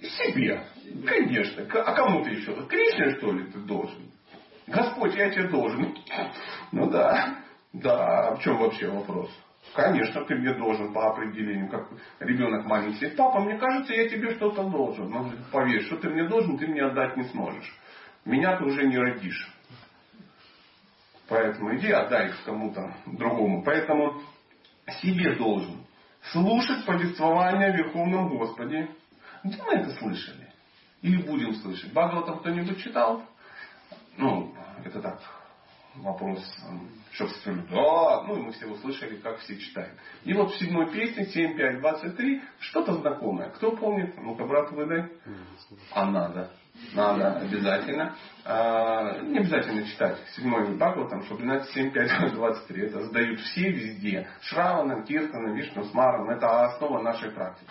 Себе. 0.00 0.64
Конечно. 1.06 1.64
А 1.72 1.94
кому 1.94 2.22
ты 2.24 2.30
еще? 2.30 2.54
Кришне, 2.66 3.16
что 3.16 3.32
ли, 3.32 3.44
ты 3.50 3.58
должен? 3.60 4.10
Господь, 4.66 5.14
я 5.14 5.30
тебе 5.30 5.48
должен. 5.48 5.96
Ну 6.72 6.90
да. 6.90 7.36
Да, 7.72 8.28
а 8.28 8.34
в 8.36 8.40
чем 8.40 8.58
вообще 8.58 8.88
вопрос? 8.88 9.30
Конечно, 9.74 10.24
ты 10.26 10.36
мне 10.36 10.54
должен 10.54 10.92
по 10.92 11.10
определению, 11.10 11.68
как 11.68 11.88
ребенок 12.20 12.66
маленький. 12.66 13.08
Папа, 13.08 13.40
мне 13.40 13.58
кажется, 13.58 13.92
я 13.94 14.08
тебе 14.08 14.34
что-то 14.36 14.62
должен. 14.64 15.12
Он 15.12 15.32
поверь, 15.50 15.82
что 15.82 15.96
ты 15.96 16.08
мне 16.10 16.28
должен, 16.28 16.58
ты 16.58 16.66
мне 16.66 16.82
отдать 16.82 17.16
не 17.16 17.24
сможешь. 17.24 17.74
Меня 18.24 18.56
ты 18.56 18.64
уже 18.64 18.86
не 18.86 18.96
родишь. 18.96 19.53
Поэтому 21.28 21.74
иди 21.76 21.90
отдай 21.90 22.28
их 22.28 22.44
кому-то 22.44 22.94
другому. 23.06 23.62
Поэтому 23.62 24.20
себе 25.02 25.36
должен 25.36 25.84
слушать 26.32 26.84
повествование 26.84 27.68
о 27.68 27.76
Верховном 27.76 28.36
Господе. 28.36 28.90
Где 29.42 29.62
мы 29.62 29.74
это 29.74 29.90
слышали? 29.96 30.48
Или 31.02 31.22
будем 31.22 31.54
слышать? 31.56 31.92
Бхагаватам 31.92 32.38
кто-нибудь 32.38 32.82
читал? 32.82 33.24
Ну, 34.16 34.54
это 34.84 35.00
так, 35.00 35.20
вопрос, 35.96 36.40
что 37.12 37.26
все 37.26 37.52
да, 37.52 38.22
ну 38.22 38.36
и 38.36 38.42
мы 38.42 38.52
все 38.52 38.66
услышали, 38.66 39.16
как 39.16 39.38
все 39.38 39.58
читаем. 39.58 39.94
И 40.24 40.32
вот 40.32 40.52
в 40.52 40.58
седьмой 40.58 40.90
песне 40.90 41.26
7, 41.26 41.56
5, 41.56 41.80
23 41.80 42.42
что-то 42.60 42.94
знакомое. 42.94 43.50
Кто 43.50 43.72
помнит? 43.72 44.14
Ну-ка, 44.16 44.44
брат, 44.46 44.70
выдай. 44.72 45.10
А 45.92 46.10
надо. 46.10 46.50
Надо 46.92 47.36
обязательно. 47.36 48.16
А, 48.44 49.20
не 49.20 49.38
обязательно 49.38 49.86
читать 49.86 50.18
седьмой 50.34 50.74
Бхагават, 50.74 51.10
там, 51.10 51.22
знать 51.22 51.68
7, 51.70 51.92
5, 51.92 52.32
23. 52.34 52.86
Это 52.86 53.04
сдают 53.06 53.40
все 53.40 53.70
везде. 53.70 54.28
Шраванам, 54.42 55.04
Киртанам, 55.04 55.54
Вишну, 55.54 55.84
Смарам. 55.84 56.30
Это 56.30 56.64
основа 56.66 57.00
нашей 57.00 57.30
практики. 57.30 57.70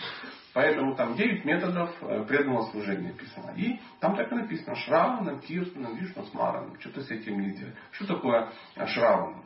Поэтому 0.54 0.96
там 0.96 1.16
9 1.16 1.46
методов 1.46 1.92
э, 2.02 2.24
преданного 2.26 2.70
служения 2.72 3.10
написано. 3.10 3.54
И 3.56 3.80
там 4.00 4.16
так 4.16 4.32
и 4.32 4.36
написано 4.36 4.76
Шраванам, 4.76 5.40
Киртанам, 5.42 5.96
Вишну, 5.96 6.26
Смарам. 6.28 6.80
Что-то 6.80 7.02
с 7.02 7.12
этим 7.12 7.40
не 7.40 7.52
делать. 7.52 7.76
Что 7.92 8.08
такое 8.08 8.52
Шраванам? 8.88 9.44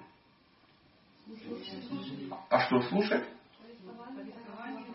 А 2.49 2.59
что 2.61 2.81
слушать? 2.83 3.25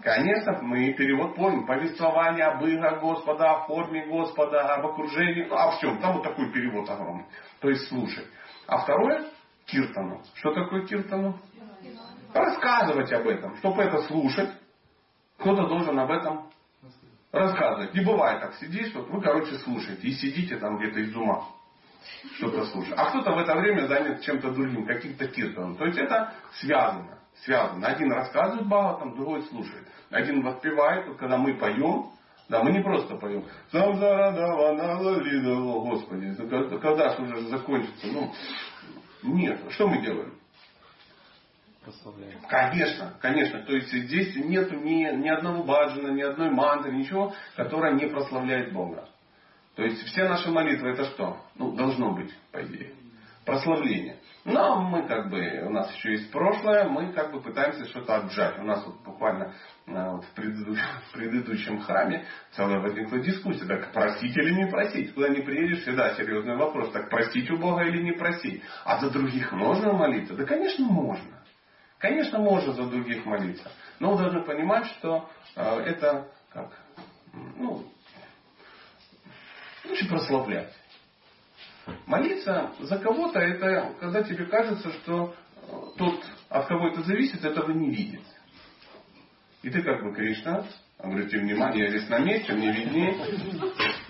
Конечно, 0.03 0.59
мы 0.63 0.93
перевод 0.95 1.37
помним. 1.37 1.65
Повествование 1.65 2.45
об 2.47 2.65
играх 2.65 3.01
Господа, 3.01 3.53
о 3.53 3.67
форме 3.67 4.07
Господа, 4.07 4.75
об 4.75 4.87
окружении, 4.87 5.45
ну, 5.45 5.57
обо 5.57 5.77
всем. 5.77 6.01
Там 6.01 6.15
вот 6.15 6.25
такой 6.25 6.51
перевод 6.53 6.91
огромный. 6.91 7.27
То 7.61 7.69
есть 7.69 7.89
слушать. 7.89 8.27
А 8.67 8.79
второе– 8.79 9.27
киртану. 9.67 10.21
Что 10.35 10.53
такое 10.55 10.87
киртану? 10.87 11.39
Рассказывать 12.35 13.13
об 13.13 13.29
этом. 13.29 13.57
Чтобы 13.59 13.83
это 13.83 14.03
слушать, 14.03 14.51
кто-то 15.39 15.69
должен 15.69 15.97
об 15.99 16.11
этом 16.11 16.51
рассказывать. 17.31 17.95
Не 17.95 18.05
бывает 18.05 18.41
так, 18.41 18.55
сидишь, 18.55 18.93
вот 18.95 19.09
вы, 19.09 19.21
короче, 19.21 19.55
слушаете. 19.59 20.09
И 20.09 20.13
сидите 20.13 20.57
там 20.57 20.79
где-то 20.79 20.99
из 20.99 21.15
ума. 21.15 21.47
Что-то 22.37 22.65
слушаете. 22.67 22.97
А 22.97 23.07
кто-то 23.07 23.33
в 23.33 23.39
это 23.39 23.55
время 23.57 23.87
занят 23.87 24.23
чем-то 24.23 24.53
другим, 24.53 24.87
каким-то 24.87 25.29
киртаном. 25.29 25.77
То 25.77 25.87
есть 25.87 25.99
это 25.99 26.33
связано 26.61 27.23
связано. 27.45 27.87
Один 27.87 28.13
рассказывает 28.13 28.67
Бхагаватам, 28.67 29.15
другой 29.17 29.43
слушает. 29.43 29.87
Один 30.11 30.43
воспевает, 30.43 31.07
вот 31.09 31.17
когда 31.17 31.39
мы 31.39 31.55
поем, 31.55 32.11
да, 32.49 32.63
мы 32.63 32.73
не 32.73 32.83
просто 32.83 33.17
поем. 33.17 33.45
Господи, 35.85 36.35
когда 36.81 37.17
же 37.17 37.23
уже 37.23 37.41
закончится? 37.49 38.07
Ну, 38.09 38.33
нет. 39.23 39.61
Что 39.71 39.89
мы 39.89 40.03
делаем? 40.03 40.35
Прославляем. 41.83 42.39
Конечно, 42.49 43.15
конечно. 43.21 43.61
То 43.63 43.73
есть 43.73 43.93
здесь 43.93 44.37
нет 44.37 44.71
ни, 44.71 45.11
ни 45.17 45.29
одного 45.29 45.65
баджана, 45.65 46.13
ни 46.13 46.23
одной 46.23 46.51
мантры, 46.51 46.93
ничего, 46.93 47.35
которая 47.57 47.95
не 47.95 48.07
прославляет 48.07 48.73
Бога. 48.73 49.09
То 49.75 49.83
есть 49.83 50.03
все 50.07 50.29
наши 50.29 50.51
молитвы 50.51 50.91
это 50.91 51.05
что? 51.07 51.39
Ну, 51.57 51.73
должно 51.73 52.13
быть, 52.13 52.33
по 52.51 52.63
идее. 52.63 52.93
Прославление. 53.45 54.19
Но 54.45 54.83
мы 54.83 55.07
как 55.07 55.31
бы, 55.31 55.63
у 55.67 55.71
нас 55.71 55.93
еще 55.95 56.13
есть 56.13 56.31
прошлое, 56.33 56.89
мы 56.89 57.13
как 57.13 57.33
бы 57.33 57.41
пытаемся 57.41 57.87
что-то 57.87 58.17
отжать. 58.17 58.59
У 58.59 58.65
нас 58.65 58.85
вот 58.85 59.01
буквально 59.03 59.55
э, 59.87 60.11
вот 60.11 60.25
в, 60.25 60.31
предыдущем, 60.35 60.85
в 61.09 61.13
предыдущем 61.13 61.81
храме 61.81 62.27
целая 62.53 62.81
возникла 62.81 63.21
дискуссия, 63.21 63.65
так 63.67 63.93
просить 63.93 64.37
или 64.37 64.53
не 64.53 64.67
просить. 64.67 65.15
Куда 65.15 65.29
не 65.29 65.43
приедешь, 65.43 65.83
всегда 65.83 66.15
серьезный 66.17 66.57
вопрос, 66.57 66.91
так 66.91 67.09
просить 67.09 67.51
у 67.51 67.57
Бога 67.57 67.83
или 67.83 68.03
не 68.03 68.13
просить. 68.13 68.63
А 68.85 69.01
за 69.01 69.11
других 69.11 69.53
можно 69.53 69.93
молиться? 69.93 70.35
Да, 70.35 70.45
конечно, 70.45 70.85
можно. 70.85 71.43
Конечно, 71.99 72.41
можно 72.41 72.73
за 72.73 72.85
других 72.87 73.25
молиться. 73.25 73.71
Но 74.01 74.13
вы 74.13 74.19
должны 74.19 74.43
понимать, 74.43 74.87
что 74.87 75.31
э, 75.55 75.63
это 75.87 76.29
как, 76.53 76.69
ну, 77.57 77.85
лучше 79.85 80.09
прославлять. 80.09 80.73
Молиться 82.07 82.73
за 82.81 82.99
кого-то, 82.99 83.39
это 83.39 83.95
когда 84.01 84.23
тебе 84.23 84.47
кажется, 84.47 84.93
что 84.93 85.35
э, 85.57 85.73
тот, 85.99 86.25
от 86.49 86.67
кого 86.67 86.89
это 86.89 87.03
зависит, 87.03 87.45
этого 87.45 87.73
не 87.73 87.91
видит. 87.91 88.23
И 89.63 89.71
ты 89.71 89.83
как 89.83 90.03
бы 90.03 90.15
Кришна, 90.15 90.65
обратите 90.99 91.39
внимание, 91.39 91.85
я 91.85 91.91
здесь 91.91 92.09
на 92.09 92.19
месте, 92.19 92.53
мне 92.53 92.73
виднее. 92.73 93.17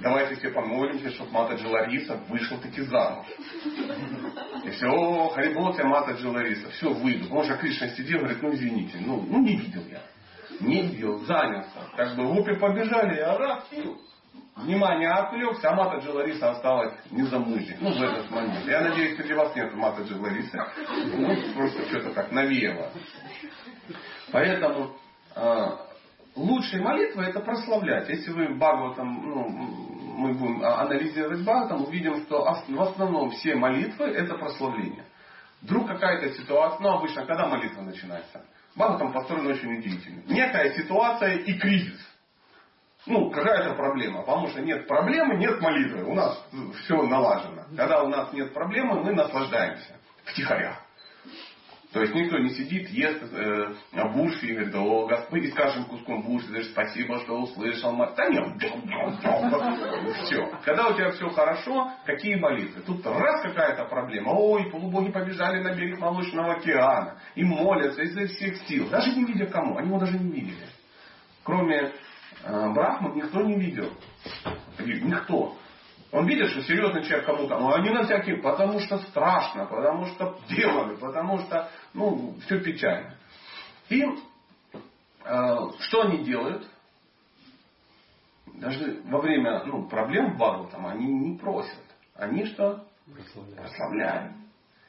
Давайте 0.01 0.37
все 0.37 0.51
помолимся, 0.51 1.11
чтобы 1.13 1.31
Мата 1.33 1.55
Джалариса 1.55 2.17
вышла 2.29 2.59
таки 2.59 2.83
замуж. 2.83 3.27
И 4.65 4.71
все, 4.71 4.87
о, 4.87 5.31
Харибол 5.31 5.75
тебя 5.75 5.87
Мата 5.87 6.13
Джалариса, 6.13 6.71
все, 6.71 6.93
выйду. 6.93 7.29
Потому 7.29 7.59
Кришна 7.59 7.89
сидел, 7.91 8.19
говорит, 8.19 8.43
ну 8.43 8.55
извините, 8.55 8.99
ну, 9.01 9.25
ну 9.27 9.43
не 9.43 9.57
видел 9.57 9.83
я. 9.91 10.03
Не 10.61 10.83
видел, 10.83 11.21
занялся. 11.21 11.71
Как 11.97 12.17
бы 12.17 12.25
в 12.27 12.39
опе 12.39 12.55
побежали, 12.57 13.19
а 13.21 13.39
раз, 13.39 13.65
внимание 14.57 15.11
отвлекся, 15.11 15.71
а 15.71 15.75
Мата 15.75 16.13
Лариса 16.13 16.51
осталась 16.51 16.95
незамужней. 17.11 17.77
Ну, 17.81 17.91
в 17.93 18.03
этот 18.03 18.31
момент. 18.31 18.67
Я 18.67 18.83
надеюсь, 18.83 19.17
среди 19.17 19.35
вас 19.35 19.55
нет 19.57 19.75
Мата 19.75 20.03
Ларисы. 20.03 20.59
Ну, 21.17 21.55
просто 21.55 21.87
что-то 21.87 22.13
так 22.13 22.31
навеяло. 22.33 22.91
Поэтому 24.31 24.97
э, 25.35 25.67
лучшая 26.37 26.83
молитва 26.83 27.23
это 27.23 27.41
прославлять. 27.41 28.09
Если 28.09 28.31
вы 28.31 28.55
Бхагаватам, 28.55 29.23
ну, 29.23 29.49
мы 30.17 30.35
будем 30.35 30.63
анализировать 30.65 31.43
Бхагаватам, 31.43 31.85
увидим, 31.85 32.23
что 32.23 32.45
в 32.45 32.83
основном 32.83 33.31
все 33.31 33.55
молитвы 33.55 34.07
это 34.07 34.35
прославление. 34.35 35.05
Вдруг 35.63 35.87
какая-то 35.87 36.35
ситуация, 36.35 36.81
ну 36.81 36.89
обычно, 36.91 37.25
когда 37.25 37.47
молитва 37.47 37.83
начинается? 37.83 38.45
Бхагаватам 38.75 39.13
построен 39.13 39.47
очень 39.47 39.79
удивительно. 39.79 40.23
Некая 40.27 40.73
ситуация 40.75 41.37
и 41.37 41.59
кризис. 41.59 42.12
Ну, 43.07 43.31
какая-то 43.31 43.75
проблема. 43.75 44.23
Потому 44.23 44.49
что 44.49 44.61
нет 44.61 44.87
проблемы, 44.87 45.37
нет 45.37 45.61
молитвы. 45.61 46.05
У 46.05 46.15
нас 46.15 46.47
все 46.85 47.03
налажено. 47.03 47.65
Когда 47.77 48.03
у 48.03 48.09
нас 48.09 48.33
нет 48.33 48.53
проблемы, 48.53 49.03
мы 49.03 49.13
наслаждаемся. 49.13 49.97
Втихаря. 50.25 50.79
То 51.93 52.01
есть 52.01 52.15
никто 52.15 52.39
не 52.39 52.51
сидит, 52.51 52.89
ест 52.89 53.23
э, 53.23 53.75
бурфи 54.15 54.47
и 54.47 54.53
говорит, 54.55 54.75
о, 54.75 55.07
Господь, 55.07 55.43
и 55.43 55.51
скажем 55.51 55.85
куском 55.85 56.23
бурфи, 56.23 56.51
даже 56.51 56.71
спасибо, 56.71 57.19
что 57.21 57.39
услышал. 57.39 57.95
Да 57.95 58.29
нет, 58.31 58.47
все. 60.25 60.51
Когда 60.65 60.89
у 60.89 60.95
тебя 60.95 61.11
все 61.11 61.29
хорошо, 61.29 61.93
какие 62.07 62.37
молитвы? 62.37 62.81
Тут 62.83 63.05
раз 63.07 63.43
какая-то 63.43 63.85
проблема, 63.85 64.31
ой, 64.31 64.71
полубоги 64.71 65.11
побежали 65.11 65.63
на 65.63 65.75
берег 65.75 65.99
Молочного 65.99 66.55
океана 66.55 67.19
и 67.35 67.45
молятся 67.45 68.01
изо 68.03 68.27
всех 68.27 68.57
сил, 68.67 68.89
даже 68.89 69.15
не 69.15 69.27
видя 69.27 69.47
кому, 69.47 69.77
они 69.77 69.89
его 69.89 69.99
даже 69.99 70.19
не 70.19 70.31
видели. 70.31 70.69
Кроме 71.45 71.93
Брахман 72.45 73.15
никто 73.15 73.43
не 73.43 73.57
видел. 73.57 73.91
Никто. 74.79 75.57
Он 76.13 76.27
видит, 76.27 76.51
что 76.51 76.63
серьезный 76.63 77.05
человек 77.05 77.25
кому-то, 77.25 77.59
ну 77.59 77.73
они 77.73 77.89
на 77.89 78.05
всякие, 78.05 78.37
потому 78.37 78.81
что 78.81 78.99
страшно, 78.99 79.65
потому 79.65 80.07
что 80.07 80.39
демоны, 80.49 80.97
потому 80.99 81.39
что, 81.39 81.71
ну, 81.95 82.37
все 82.45 82.61
печально. 82.61 83.17
И 83.89 84.03
э, 84.03 85.57
что 85.79 86.03
они 86.03 86.19
делают? 86.19 86.69
Даже 88.55 89.01
во 89.07 89.21
время 89.21 89.65
ну, 89.65 89.89
проблем 89.89 90.37
в 90.37 90.71
там 90.71 90.87
они 90.87 91.07
не 91.07 91.39
просят. 91.39 91.81
Они 92.15 92.45
что? 92.45 92.85
Прославляют. 93.57 94.33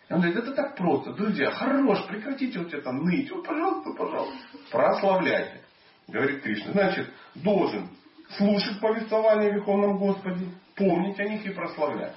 И 0.09 0.13
он 0.13 0.19
говорит, 0.19 0.37
это 0.37 0.53
так 0.53 0.75
просто. 0.75 1.13
Друзья, 1.13 1.51
хорош, 1.51 2.05
прекратите 2.07 2.59
вот 2.59 2.73
это 2.73 2.91
ныть. 2.91 3.31
Вот, 3.31 3.45
пожалуйста, 3.45 3.91
пожалуйста. 3.97 4.37
Прославляйте. 4.71 5.62
Говорит 6.13 6.43
Кришна. 6.43 6.73
Значит, 6.73 7.09
должен 7.33 7.89
слушать 8.37 8.79
повествование 8.79 9.49
о 9.49 9.53
Верховном 9.55 9.97
Господе, 9.97 10.45
помнить 10.75 11.19
о 11.19 11.23
них 11.27 11.43
и 11.43 11.49
прославлять. 11.49 12.15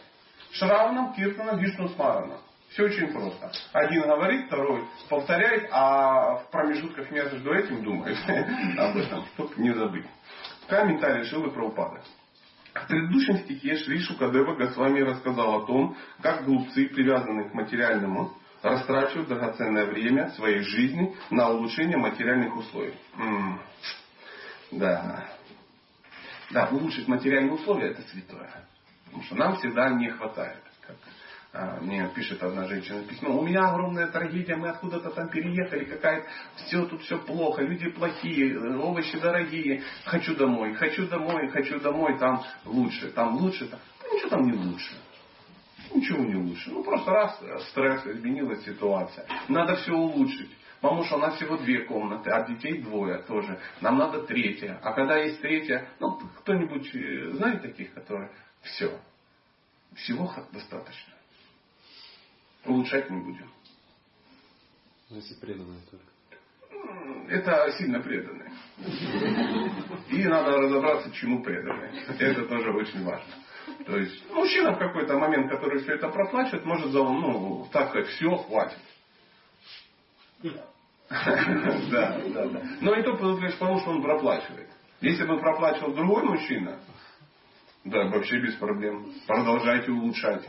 Шравнам, 0.53 1.15
Киртанам, 1.15 1.59
Вишну 1.59 1.89
Смаранам. 1.89 2.39
Все 2.69 2.85
очень 2.85 3.09
просто. 3.09 3.51
Один 3.73 4.03
говорит, 4.03 4.47
второй 4.49 4.85
повторяет, 5.09 5.69
а 5.73 6.37
в 6.37 6.51
промежутках 6.51 7.11
между 7.11 7.55
этим 7.55 7.83
думает 7.83 8.19
об 8.79 8.97
этом, 8.99 9.25
чтобы 9.33 9.55
не 9.57 9.73
забыть. 9.73 10.05
Комментарий 10.69 11.25
Шилы 11.25 11.51
Праупада. 11.51 12.03
В 12.75 12.87
предыдущем 12.89 13.39
стихе 13.39 13.77
Шри 13.77 14.01
Шукадева 14.01 14.57
Госвами 14.57 15.01
рассказал 15.01 15.63
о 15.63 15.67
том, 15.67 15.97
как 16.21 16.45
глупцы, 16.45 16.87
привязанные 16.89 17.49
к 17.49 17.55
материальному, 17.55 18.35
растрачивают 18.69 19.29
драгоценное 19.29 19.87
время 19.87 20.31
своей 20.31 20.61
жизни 20.61 21.15
на 21.31 21.51
улучшение 21.51 21.97
материальных 21.97 22.57
условий. 22.57 22.95
М-м. 23.17 23.61
Да. 24.73 25.29
Да, 26.51 26.69
улучшить 26.71 27.09
материальные 27.09 27.55
условия 27.55 27.91
это 27.91 28.03
святое. 28.03 28.51
Потому 29.07 29.23
что 29.25 29.35
нам 29.37 29.57
всегда 29.57 29.91
не 29.91 30.11
хватает. 30.11 30.63
Как 30.87 30.97
а, 31.53 31.79
мне 31.81 32.09
пишет 32.15 32.43
одна 32.43 32.67
женщина 32.67 33.03
письмо, 33.05 33.39
у 33.39 33.43
меня 33.43 33.71
огромная 33.71 34.09
трагедия, 34.09 34.57
мы 34.57 34.69
откуда-то 34.69 35.11
там 35.11 35.29
переехали, 35.29 35.85
какая 35.85 36.27
все 36.57 36.85
тут 36.85 37.03
все 37.03 37.19
плохо, 37.19 37.63
люди 37.63 37.89
плохие, 37.89 38.59
овощи 38.79 39.19
дорогие, 39.19 39.83
хочу 40.05 40.37
домой, 40.37 40.75
хочу 40.75 41.07
домой, 41.07 41.49
хочу 41.49 41.81
домой, 41.81 42.19
там 42.19 42.43
лучше, 42.67 43.11
там 43.13 43.37
лучше, 43.37 43.69
там. 43.69 43.81
Ну, 44.03 44.15
ничего 44.15 44.29
там 44.29 44.43
не 44.43 44.53
лучше. 44.53 44.93
Ничего 45.97 46.25
не 46.25 46.35
лучше. 46.35 46.71
Ну 46.71 46.85
просто 46.85 47.11
раз 47.11 47.41
стресс, 47.71 48.07
изменилась 48.07 48.63
ситуация. 48.65 49.27
Надо 49.49 49.77
все 49.77 49.93
улучшить. 49.93 50.51
Что 50.79 51.17
у 51.17 51.19
нас 51.19 51.37
всего 51.37 51.57
две 51.57 51.85
комнаты, 51.85 52.31
а 52.31 52.47
детей 52.47 52.83
двое 52.83 53.19
тоже. 53.23 53.59
Нам 53.81 53.97
надо 53.97 54.23
третья. 54.25 54.79
А 54.83 54.93
когда 54.93 55.17
есть 55.17 55.41
третья, 55.41 55.89
ну, 55.99 56.19
кто-нибудь 56.41 56.95
э, 56.95 57.31
знает 57.33 57.63
таких, 57.63 57.95
которые 57.95 58.31
все. 58.61 59.01
Всего 59.95 60.31
достаточно. 60.53 61.15
Улучшать 62.67 63.11
не 63.11 63.19
будем. 63.19 63.51
Ну, 65.09 65.17
если 65.17 65.35
преданные 65.35 65.81
только. 65.91 66.05
Это 67.29 67.73
сильно 67.79 68.01
преданные. 68.01 68.53
И 70.11 70.25
надо 70.25 70.59
разобраться, 70.59 71.11
чему 71.13 71.43
преданные. 71.43 72.05
Это 72.19 72.45
тоже 72.45 72.71
очень 72.71 73.03
важно. 73.03 73.33
То 73.85 73.97
есть 73.97 74.31
мужчина 74.33 74.73
в 74.75 74.79
какой-то 74.79 75.19
момент, 75.19 75.51
который 75.51 75.81
все 75.81 75.95
это 75.95 76.09
проплачивает, 76.09 76.65
может, 76.65 76.93
ну, 76.93 77.67
так 77.73 77.89
сказать, 77.89 78.09
все, 78.09 78.37
хватит. 78.37 78.79
Да, 81.09 82.19
да, 82.35 82.47
да. 82.47 82.63
Но 82.81 82.95
и 82.95 83.03
то 83.05 83.17
потому, 83.17 83.79
что 83.81 83.91
он 83.91 84.03
проплачивает. 84.03 84.69
Если 85.01 85.25
бы 85.25 85.39
проплачивал 85.39 85.95
другой 85.95 86.25
мужчина, 86.25 86.81
да, 87.85 88.07
вообще 88.09 88.41
без 88.41 88.55
проблем. 88.57 89.13
Продолжайте 89.27 89.93
улучшать. 89.93 90.49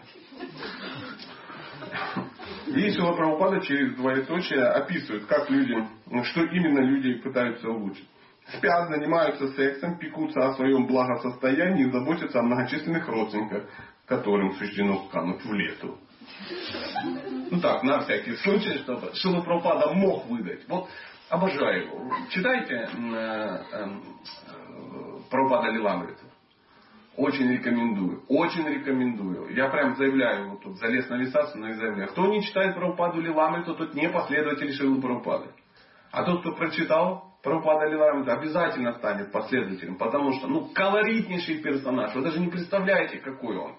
И 2.66 2.92
Сила 2.92 3.14
Прабхупада 3.14 3.62
через 3.62 3.96
двоеточие 3.96 4.64
описывает, 4.64 5.26
как 5.26 5.50
люди, 5.50 5.76
что 6.24 6.42
именно 6.42 6.80
люди 6.80 7.22
пытаются 7.22 7.70
улучшить. 7.70 8.08
Спят, 8.54 8.88
занимаются 8.88 9.50
сексом, 9.50 9.98
пекутся 9.98 10.48
о 10.48 10.54
своем 10.54 10.88
благосостоянии 10.88 11.88
и 11.88 11.92
заботятся 11.92 12.40
о 12.40 12.44
многочисленных 12.44 13.06
родственниках, 13.08 13.64
которым 14.06 14.54
суждено 14.54 15.08
кануть 15.12 15.44
в 15.44 15.54
лету. 15.54 15.98
Ну 17.52 17.60
так, 17.60 17.84
на 17.84 18.00
всякий 18.02 18.36
случай, 18.38 18.78
чтобы 18.80 19.14
Шила 19.16 19.42
Прабхупада 19.42 19.94
мог 19.94 20.28
выдать. 20.28 20.68
Вот 20.70 20.88
обожаю 21.30 21.88
его. 21.88 22.14
Читайте 22.30 22.76
э, 22.76 23.64
э, 23.74 23.88
Прабхупада 25.30 25.72
Лиламриту. 25.72 26.24
Очень 27.18 27.52
рекомендую. 27.52 28.24
Очень 28.30 28.68
рекомендую. 28.68 29.54
Я 29.56 29.70
прям 29.70 29.96
заявляю, 29.96 30.52
вот 30.52 30.62
тут 30.62 30.78
залез 30.78 31.10
на 31.10 31.16
листацию, 31.16 31.62
но 31.62 31.70
и 31.70 31.74
заявляю. 31.74 32.10
Кто 32.10 32.28
не 32.28 32.44
читает 32.44 32.76
Прабхупаду 32.76 33.20
Лиламриту, 33.20 33.76
тот 33.76 33.94
не 33.94 34.08
последователь 34.08 34.72
Шилы 34.74 35.02
Прабхупады. 35.02 35.50
А 36.12 36.24
тот, 36.24 36.42
кто 36.42 36.54
прочитал 36.54 37.27
Прабхупада 37.44 37.88
Лиламрита, 37.88 38.34
обязательно 38.34 38.94
станет 38.94 39.32
последователем. 39.32 39.98
Потому 39.98 40.34
что, 40.34 40.48
ну, 40.48 40.70
колоритнейший 40.74 41.60
персонаж. 41.60 42.14
Вы 42.16 42.24
даже 42.24 42.40
не 42.40 42.48
представляете, 42.48 43.20
какой 43.20 43.58
он. 43.58 43.76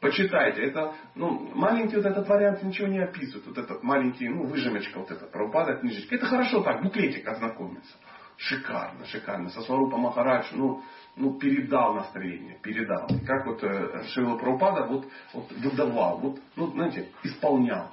Почитайте. 0.00 0.62
Это, 0.62 0.94
ну, 1.14 1.50
маленький 1.54 1.96
вот 1.96 2.06
этот 2.06 2.26
вариант 2.26 2.62
ничего 2.62 2.88
не 2.88 3.00
описывает. 3.00 3.46
Вот 3.46 3.58
этот 3.58 3.82
маленький, 3.82 4.28
ну, 4.28 4.44
выжимочка 4.44 4.98
вот 4.98 5.10
эта, 5.10 5.26
Прабхупада 5.26 5.76
книжечка. 5.76 6.14
Это 6.14 6.26
хорошо 6.26 6.62
так, 6.62 6.82
буклетик 6.82 7.28
ознакомиться. 7.28 7.94
Шикарно, 8.38 9.04
шикарно. 9.04 9.50
Со 9.50 9.60
Сварупа 9.60 9.98
Махарадж, 9.98 10.46
ну, 10.52 10.82
ну, 11.16 11.38
передал 11.38 11.94
настроение, 11.94 12.58
передал. 12.62 13.06
Как 13.26 13.44
вот 13.44 13.62
э, 13.62 14.04
Шила 14.14 14.38
Прабхупада 14.38 14.86
вот, 14.86 15.06
вот 15.34 15.52
выдавал, 15.52 16.18
вот, 16.18 16.38
ну, 16.56 16.68
знаете, 16.68 17.10
исполнял. 17.22 17.90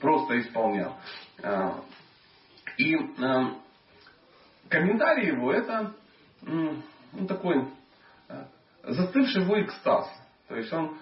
Просто 0.00 0.40
исполнял. 0.40 0.96
Э, 1.40 1.74
и 2.78 2.96
э, 2.96 3.44
комментарий 4.70 5.28
его 5.28 5.52
это 5.52 5.92
ну, 6.42 7.26
такой 7.28 7.66
э, 8.28 8.44
застывший 8.84 9.42
его 9.42 9.60
экстаз. 9.60 10.08
То 10.48 10.56
есть 10.56 10.72
он 10.72 10.96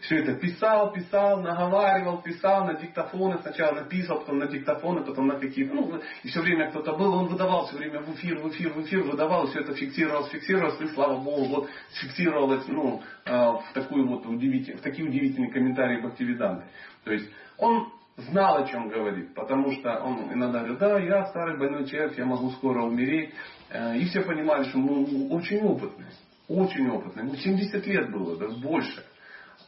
все 0.00 0.16
это 0.18 0.34
писал, 0.34 0.92
писал, 0.92 1.42
наговаривал, 1.42 2.22
писал 2.22 2.64
на 2.64 2.74
диктофоны. 2.74 3.38
Сначала 3.42 3.80
написал, 3.80 4.20
потом 4.20 4.38
на 4.38 4.46
диктофоны, 4.46 5.04
потом 5.04 5.26
на 5.26 5.38
какие-то... 5.38 5.74
Ну, 5.74 6.00
и 6.22 6.28
все 6.28 6.40
время 6.40 6.70
кто-то 6.70 6.94
был, 6.94 7.12
он 7.12 7.26
выдавал 7.26 7.66
все 7.66 7.76
время 7.76 8.00
в 8.00 8.14
эфир, 8.14 8.38
в 8.38 8.48
эфир, 8.48 8.72
в 8.72 8.82
эфир, 8.82 9.02
выдавал, 9.02 9.46
все 9.48 9.60
это 9.60 9.74
фиксировалось, 9.74 10.30
фиксировалось, 10.30 10.80
и 10.80 10.86
слава 10.88 11.20
Богу, 11.20 11.44
вот 11.46 11.70
фиксировалось 11.92 12.66
ну, 12.68 13.02
а, 13.26 13.52
в, 13.52 13.72
такую 13.74 14.08
вот 14.08 14.24
удивитель, 14.26 14.78
в 14.78 14.80
такие 14.80 15.06
удивительные 15.06 15.50
комментарии 15.50 16.00
Бхактивиданты. 16.00 16.64
То 17.04 17.12
есть 17.12 17.30
он 17.58 17.92
знал, 18.28 18.62
о 18.62 18.66
чем 18.66 18.88
говорит, 18.88 19.34
потому 19.34 19.72
что 19.72 20.00
он 20.00 20.32
иногда 20.32 20.60
говорит, 20.60 20.78
да, 20.78 20.98
я 20.98 21.26
старый 21.26 21.58
больной 21.58 21.86
человек, 21.86 22.16
я 22.18 22.24
могу 22.24 22.50
скоро 22.52 22.82
умереть. 22.82 23.34
Э, 23.70 23.96
и 23.96 24.04
все 24.06 24.22
понимали, 24.22 24.64
что 24.64 24.78
он 24.78 25.32
очень 25.32 25.60
опытный, 25.60 26.06
очень 26.48 26.88
опытный. 26.88 27.24
Ему 27.24 27.34
70 27.34 27.86
лет 27.86 28.10
было, 28.10 28.36
даже 28.36 28.56
больше. 28.58 29.04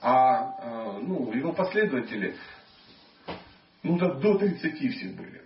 А 0.00 0.96
э, 0.98 0.98
ну, 1.02 1.32
его 1.32 1.52
последователи, 1.52 2.34
ну 3.82 3.98
так 3.98 4.20
до 4.20 4.38
30 4.38 4.92
все 4.92 5.08
были. 5.10 5.41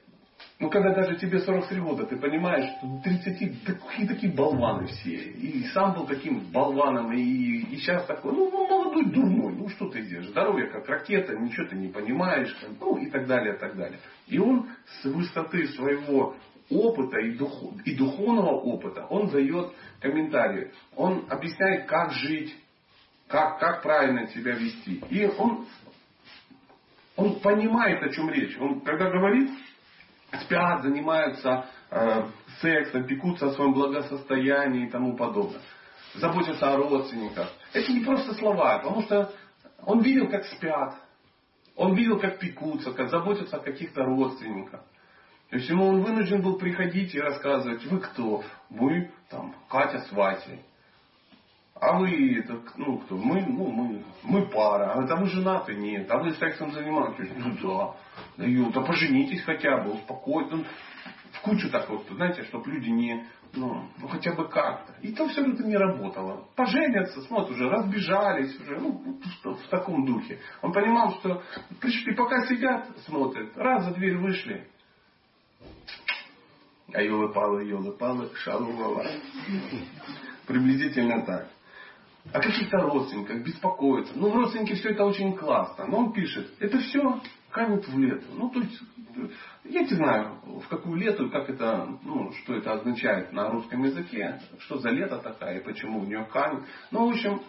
Ну, 0.59 0.71
когда 0.71 0.95
даже 0.95 1.17
тебе 1.17 1.39
43 1.41 1.81
года, 1.81 2.07
ты 2.07 2.17
понимаешь, 2.17 2.67
что 2.79 3.01
30 3.05 3.65
такие, 3.65 4.09
такие 4.09 4.33
болваны 4.33 4.87
все. 4.87 5.11
И 5.11 5.65
сам 5.75 5.93
был 5.93 6.07
таким 6.07 6.51
болваном, 6.51 7.13
и, 7.13 7.21
и 7.21 7.77
сейчас 7.77 8.07
такой, 8.07 8.33
ну, 8.33 8.51
ну, 8.51 8.67
молодой 8.67 9.05
дурной, 9.13 9.53
ну 9.53 9.69
что 9.69 9.91
ты 9.91 10.01
делаешь? 10.01 10.29
Здоровье 10.29 10.69
как 10.69 10.89
ракета, 10.89 11.37
ничего 11.37 11.67
ты 11.67 11.77
не 11.77 11.89
понимаешь, 11.89 12.57
ну 12.81 12.97
и 12.97 13.11
так 13.11 13.27
далее, 13.27 13.55
и 13.55 13.59
так 13.59 13.77
далее. 13.77 13.99
И 14.29 14.39
он 14.39 14.67
с 15.03 15.05
высоты 15.05 15.67
своего 15.69 16.35
опыта 16.71 17.19
и, 17.19 17.33
дух, 17.33 17.53
и 17.85 17.95
духовного 17.95 18.55
опыта, 18.55 19.05
он 19.11 19.29
дает 19.29 19.73
комментарии. 20.01 20.73
Он 20.97 21.27
объясняет, 21.29 21.85
как 21.87 22.13
жить, 22.13 22.57
как, 23.29 23.59
как 23.59 23.83
правильно 23.83 24.27
себя 24.29 24.55
вести. 24.55 25.03
И 25.11 25.27
он, 25.27 25.67
он 27.15 27.41
понимает, 27.41 28.03
о 28.03 28.09
чем 28.09 28.31
речь. 28.31 28.57
Он 28.59 28.81
когда 28.81 29.11
говорит, 29.11 29.51
спят, 30.43 30.83
занимаются 30.83 31.67
э, 31.91 32.27
сексом, 32.61 33.07
пекутся 33.07 33.47
о 33.47 33.53
своем 33.53 33.73
благосостоянии 33.73 34.87
и 34.87 34.91
тому 34.91 35.17
подобное. 35.17 35.61
Заботятся 36.15 36.73
о 36.73 36.77
родственниках. 36.77 37.53
Это 37.73 37.93
не 37.93 38.01
просто 38.05 38.35
слова, 38.35 38.79
потому 38.79 39.03
что 39.03 39.33
он 39.85 40.01
видел, 40.01 40.29
как 40.29 40.45
спят. 40.45 40.95
Он 41.77 41.95
видел, 41.95 42.19
как 42.19 42.39
пекутся, 42.39 42.93
как 42.93 43.11
заботятся 43.11 43.57
о 43.57 43.61
каких-то 43.61 44.03
родственниках. 44.05 44.81
То 45.51 45.57
есть 45.57 45.69
ему 45.69 45.87
он 45.87 46.03
вынужден 46.03 46.43
был 46.43 46.59
приходить 46.59 47.15
и 47.15 47.21
рассказывать, 47.21 47.85
вы 47.85 48.01
кто? 48.01 48.43
Вы 48.71 49.13
там 49.29 49.55
Катя 49.69 50.01
с 50.01 50.13
Ватей. 50.13 50.63
А 51.79 51.99
вы, 51.99 52.39
это, 52.39 52.59
ну 52.77 52.99
кто? 52.99 53.17
Мы, 53.17 53.43
ну 53.43 53.71
мы, 53.71 54.05
мы 54.23 54.47
пара. 54.47 54.93
А 54.95 55.05
это 55.05 55.17
вы 55.17 55.27
женаты? 55.27 55.75
Нет. 55.75 56.11
А 56.11 56.19
вы 56.19 56.33
сексом 56.35 56.73
занимаетесь? 56.73 57.31
Ну 57.37 57.53
да. 57.63 57.97
Да, 58.39 58.71
да 58.73 58.81
поженитесь 58.81 59.43
хотя 59.43 59.79
бы, 59.79 59.93
успокойтесь. 59.93 60.53
Ну, 60.53 60.65
в 61.33 61.41
кучу 61.43 61.71
так 61.71 61.89
вот, 61.91 62.07
знаете, 62.11 62.45
чтобы 62.45 62.71
люди 62.71 62.89
не, 62.89 63.27
ну, 63.53 63.91
ну 63.99 64.09
хотя 64.09 64.33
бы 64.33 64.49
как-то. 64.49 64.95
И 65.03 65.13
то 65.13 65.29
все 65.29 65.43
это 65.45 65.65
не 65.65 65.77
работало. 65.77 66.49
Поженятся, 66.57 67.21
смотрят, 67.23 67.51
уже 67.51 67.69
разбежались, 67.69 68.59
уже, 68.59 68.81
ну, 68.81 69.21
в 69.45 69.69
таком 69.69 70.07
духе. 70.07 70.39
Он 70.63 70.73
понимал, 70.73 71.13
что 71.21 71.43
пришли, 71.79 72.15
пока 72.15 72.47
сидят, 72.47 72.89
смотрят, 73.05 73.55
раз 73.59 73.85
за 73.85 73.91
дверь 73.93 74.17
вышли, 74.17 74.67
а 76.95 77.03
елы-палы, 77.03 77.65
елы-палы, 77.65 78.31
шалувала. 78.37 79.05
Приблизительно 80.47 81.23
так 81.27 81.49
о 82.37 82.41
каких-то 82.41 82.79
родственниках, 82.79 83.43
беспокоиться. 83.43 84.13
Ну, 84.15 84.29
в 84.29 84.35
родственнике 84.35 84.75
все 84.75 84.91
это 84.91 85.05
очень 85.05 85.35
классно. 85.37 85.87
Но 85.87 85.99
он 85.99 86.13
пишет, 86.13 86.53
это 86.61 86.79
все 86.79 87.21
канет 87.51 87.89
в 87.89 87.99
лету. 87.99 88.27
Ну, 88.35 88.51
то 88.51 88.61
есть, 88.61 88.79
я 89.65 89.81
не 89.81 89.95
знаю, 89.95 90.39
в 90.45 90.69
какую 90.69 90.97
лету, 90.97 91.31
как 91.31 91.49
это, 91.49 91.89
ну, 92.03 92.33
что 92.33 92.55
это 92.55 92.75
означает 92.75 93.33
на 93.33 93.49
русском 93.51 93.83
языке, 93.85 94.41
что 94.59 94.79
за 94.79 94.91
лето 94.91 95.19
такая 95.19 95.61
и 95.61 95.65
почему 95.65 96.01
в 96.01 96.09
нее 96.09 96.25
канет. 96.31 96.63
Ну, 96.91 97.07
в 97.07 97.13
общем, 97.13 97.41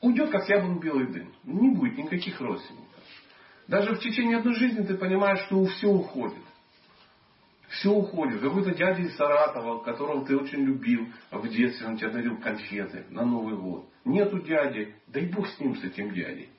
уйдет, 0.00 0.30
как 0.30 0.48
яблон 0.48 0.78
белый 0.78 1.12
дым. 1.12 1.34
Не 1.42 1.70
будет 1.70 1.98
никаких 1.98 2.40
родственников. 2.40 2.86
Даже 3.66 3.94
в 3.96 3.98
течение 3.98 4.38
одной 4.38 4.54
жизни 4.54 4.84
ты 4.84 4.96
понимаешь, 4.96 5.40
что 5.46 5.64
все 5.64 5.88
уходит. 5.88 6.44
Все 7.72 7.90
уходит. 7.90 8.40
Какой-то 8.40 8.74
дядя 8.74 9.00
из 9.00 9.16
Саратова, 9.16 9.82
которого 9.82 10.26
ты 10.26 10.36
очень 10.36 10.62
любил 10.62 11.08
в 11.30 11.48
детстве, 11.48 11.86
он 11.86 11.96
тебе 11.96 12.10
дарил 12.10 12.36
конфеты 12.38 13.06
на 13.08 13.24
Новый 13.24 13.56
год. 13.56 13.88
Нету 14.04 14.40
дяди, 14.40 14.94
дай 15.06 15.24
Бог 15.26 15.48
с 15.48 15.58
ним, 15.58 15.74
с 15.76 15.84
этим 15.84 16.12
дядей. 16.12 16.50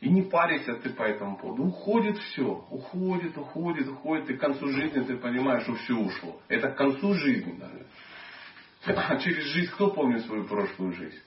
И 0.00 0.08
не 0.08 0.22
парься 0.22 0.74
ты 0.76 0.90
по 0.90 1.02
этому 1.02 1.36
поводу. 1.36 1.64
Уходит 1.64 2.16
все. 2.18 2.64
Уходит, 2.70 3.36
уходит, 3.36 3.88
уходит. 3.88 4.30
И 4.30 4.36
к 4.36 4.40
концу 4.40 4.68
жизни 4.68 5.02
ты 5.02 5.16
понимаешь, 5.18 5.64
что 5.64 5.74
все 5.74 5.94
ушло. 5.94 6.40
Это 6.48 6.70
к 6.70 6.76
концу 6.76 7.12
жизни 7.14 7.58
даже. 7.58 7.86
А 8.86 9.16
через 9.18 9.44
жизнь 9.44 9.70
кто 9.72 9.90
помнит 9.90 10.24
свою 10.24 10.44
прошлую 10.44 10.92
жизнь? 10.92 11.20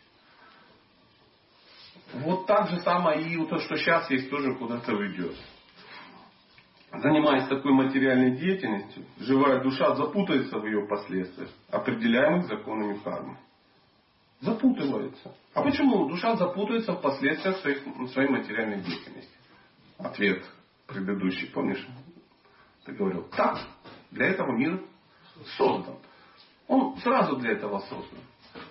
Вот 2.13 2.48
так 2.48 2.70
же 2.70 2.80
самое 2.80 3.22
и 3.22 3.46
то, 3.46 3.60
что 3.60 3.76
сейчас 3.78 4.10
есть, 4.10 4.30
тоже 4.32 4.56
куда-то 4.56 4.94
уйдет 4.94 5.36
занимаясь 6.99 7.47
такой 7.47 7.71
материальной 7.71 8.38
деятельностью, 8.38 9.06
живая 9.19 9.62
душа 9.62 9.95
запутается 9.95 10.60
в 10.60 10.65
ее 10.65 10.86
последствиях, 10.88 11.49
определяемых 11.69 12.47
законами 12.47 12.97
кармы. 12.97 13.38
Запутывается. 14.41 15.34
А 15.54 15.62
почему 15.62 16.08
душа 16.10 16.36
запутается 16.36 16.93
в 16.93 17.01
последствиях 17.01 17.58
своих, 17.58 17.84
своей 18.12 18.30
материальной 18.30 18.82
деятельности? 18.82 19.38
Ответ 19.97 20.43
предыдущий, 20.88 21.47
помнишь? 21.47 21.86
Ты 22.86 22.93
говорил, 22.93 23.23
так, 23.36 23.60
для 24.10 24.27
этого 24.27 24.51
мир 24.51 24.82
создан. 25.58 25.95
Он 26.67 26.97
сразу 26.97 27.38
для 27.38 27.51
этого 27.51 27.80
создан. 27.80 28.19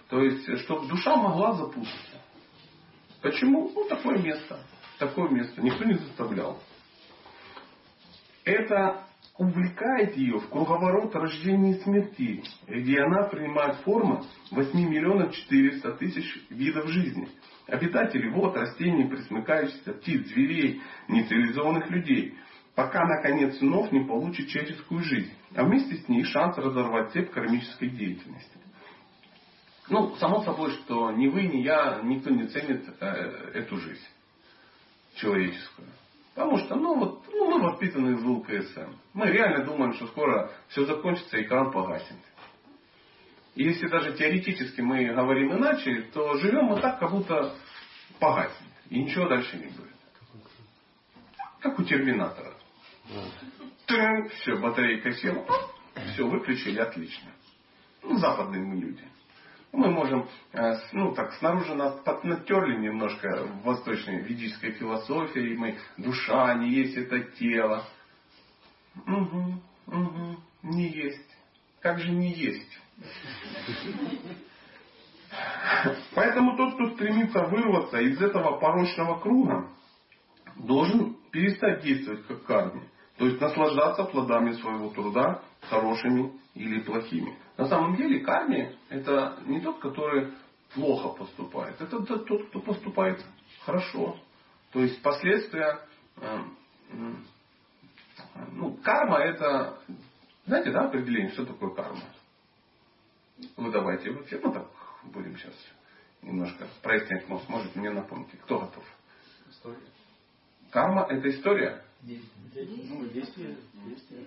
То 0.09 0.21
есть, 0.23 0.59
чтобы 0.65 0.89
душа 0.89 1.17
могла 1.17 1.53
запутаться. 1.53 2.21
Почему? 3.23 3.71
Ну, 3.73 3.89
такое 3.89 4.19
место. 4.19 4.59
Такое 4.99 5.29
место. 5.31 5.63
Никто 5.63 5.85
не 5.85 5.95
заставлял 5.95 6.59
это 8.45 9.05
увлекает 9.39 10.17
ее 10.17 10.39
в 10.39 10.49
круговорот 10.51 11.15
рождения 11.15 11.73
и 11.73 11.81
смерти, 11.81 12.43
где 12.67 13.01
она 13.01 13.25
принимает 13.25 13.77
форму 13.77 14.25
8 14.51 14.79
миллионов 14.79 15.35
400 15.35 15.93
тысяч 15.93 16.47
видов 16.51 16.89
жизни. 16.89 17.29
Обитателей 17.67 18.31
вод, 18.31 18.57
растений, 18.57 19.09
пресмыкающихся, 19.09 19.95
птиц, 19.95 20.27
зверей, 20.27 20.83
нецивилизованных 21.09 21.89
людей, 21.91 22.35
пока, 22.75 23.05
наконец, 23.07 23.59
вновь 23.61 23.91
не 23.93 24.05
получит 24.05 24.49
человеческую 24.49 25.03
жизнь, 25.05 25.33
а 25.55 25.65
вместе 25.65 25.97
с 25.97 26.09
ней 26.09 26.25
шанс 26.25 26.59
разорвать 26.59 27.13
цепь 27.13 27.31
кармической 27.31 27.89
деятельности. 27.89 28.59
Ну, 29.89 30.15
само 30.17 30.43
собой, 30.43 30.71
что 30.73 31.11
ни 31.13 31.29
вы, 31.29 31.45
ни 31.45 31.63
я, 31.63 32.01
никто 32.05 32.31
не 32.31 32.47
ценит 32.47 32.85
э, 33.01 33.07
эту 33.55 33.77
жизнь 33.77 34.07
человеческую. 35.17 35.89
Потому 36.35 36.59
что, 36.59 36.77
ну 36.77 36.99
вот, 36.99 37.25
ну, 37.33 37.51
мы 37.51 37.71
воспитаны 37.71 38.15
из 38.15 38.23
ЛКСМ. 38.23 38.95
Мы 39.15 39.27
реально 39.31 39.65
думаем, 39.65 39.93
что 39.95 40.07
скоро 40.07 40.51
все 40.69 40.85
закончится 40.87 41.39
и 41.39 41.43
экран 41.43 41.73
погаснет. 41.73 42.21
И 43.57 43.65
если 43.65 43.89
даже 43.89 44.13
теоретически 44.13 44.81
мы 44.81 45.13
говорим 45.13 45.53
иначе, 45.53 46.03
то 46.13 46.37
живем 46.37 46.67
мы 46.67 46.81
так, 46.81 47.01
как 47.01 47.11
будто 47.11 47.55
погаснет. 48.21 48.71
И 48.89 49.03
ничего 49.03 49.29
дальше 49.29 49.57
не 49.57 49.67
будет. 49.67 49.91
Как 51.61 51.79
у 51.79 51.83
терминатора. 51.83 52.55
Все, 53.87 54.57
батарейка 54.57 55.13
села. 55.13 55.45
Все, 56.13 56.27
выключили, 56.27 56.79
отлично. 56.79 57.31
Ну, 58.03 58.17
западные 58.19 58.63
мы 58.63 58.77
люди 58.77 59.05
мы 59.73 59.91
можем, 59.91 60.29
э, 60.53 60.75
ну 60.93 61.15
так, 61.15 61.33
снаружи 61.35 61.75
нас 61.75 61.95
поднатерли 62.05 62.77
немножко 62.77 63.45
в 63.45 63.63
восточной 63.63 64.23
ведической 64.23 64.73
философии, 64.73 65.55
мы, 65.57 65.79
душа 65.97 66.55
не 66.55 66.71
есть 66.71 66.97
это 66.97 67.21
тело. 67.21 67.85
Угу, 69.07 69.55
угу, 69.87 70.37
не 70.63 70.89
есть. 70.89 71.37
Как 71.81 71.99
же 72.01 72.11
не 72.11 72.33
есть? 72.33 72.79
Поэтому 76.15 76.57
тот, 76.57 76.75
кто 76.75 76.91
стремится 76.95 77.45
вырваться 77.45 77.99
из 77.99 78.21
этого 78.21 78.59
порочного 78.59 79.21
круга, 79.21 79.69
должен 80.57 81.17
перестать 81.31 81.83
действовать 81.83 82.27
как 82.27 82.45
карме. 82.45 82.83
То 83.21 83.27
есть 83.27 83.39
наслаждаться 83.39 84.05
плодами 84.05 84.53
своего 84.55 84.89
труда, 84.89 85.43
хорошими 85.61 86.33
или 86.55 86.81
плохими. 86.81 87.39
На 87.59 87.69
самом 87.69 87.95
деле 87.95 88.21
карме 88.21 88.79
это 88.89 89.39
не 89.45 89.61
тот, 89.61 89.79
который 89.79 90.33
плохо 90.73 91.11
поступает. 91.11 91.79
Это 91.83 92.01
тот, 92.03 92.49
кто 92.49 92.61
поступает 92.61 93.23
хорошо. 93.67 94.17
То 94.73 94.81
есть 94.81 95.03
последствия... 95.03 95.81
Э, 96.17 96.45
ну, 98.53 98.79
карма 98.83 99.19
это... 99.19 99.79
Знаете, 100.47 100.71
да, 100.71 100.87
определение, 100.87 101.31
что 101.33 101.45
такое 101.45 101.75
карма? 101.75 102.01
Вы 103.59 103.71
давайте, 103.71 104.13
вы 104.13 104.25
все, 104.25 104.41
ну 104.43 104.51
так 104.51 104.67
будем 105.03 105.37
сейчас 105.37 105.55
немножко 106.23 106.67
прояснять, 106.83 107.29
может, 107.29 107.47
может 107.51 107.77
мне 107.77 107.91
напомните. 107.91 108.39
Кто 108.45 108.61
готов? 108.61 108.85
История. 109.51 109.77
Карма 110.71 111.03
это 111.03 111.29
история? 111.29 111.85
Действие. 112.03 112.87
Ну, 112.89 113.07
действие. 113.09 113.57
Действие. 113.87 114.27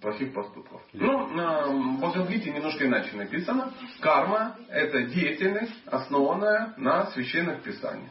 Плохих 0.00 0.34
поступков. 0.34 0.82
Ну, 0.92 1.26
в 1.26 1.98
Бхагавадгите 1.98 2.50
немножко 2.50 2.86
иначе 2.86 3.16
написано. 3.16 3.72
Карма– 4.00 4.56
это 4.68 5.04
деятельность, 5.04 5.74
основанная 5.86 6.74
на 6.76 7.06
священных 7.12 7.62
писаниях. 7.62 8.10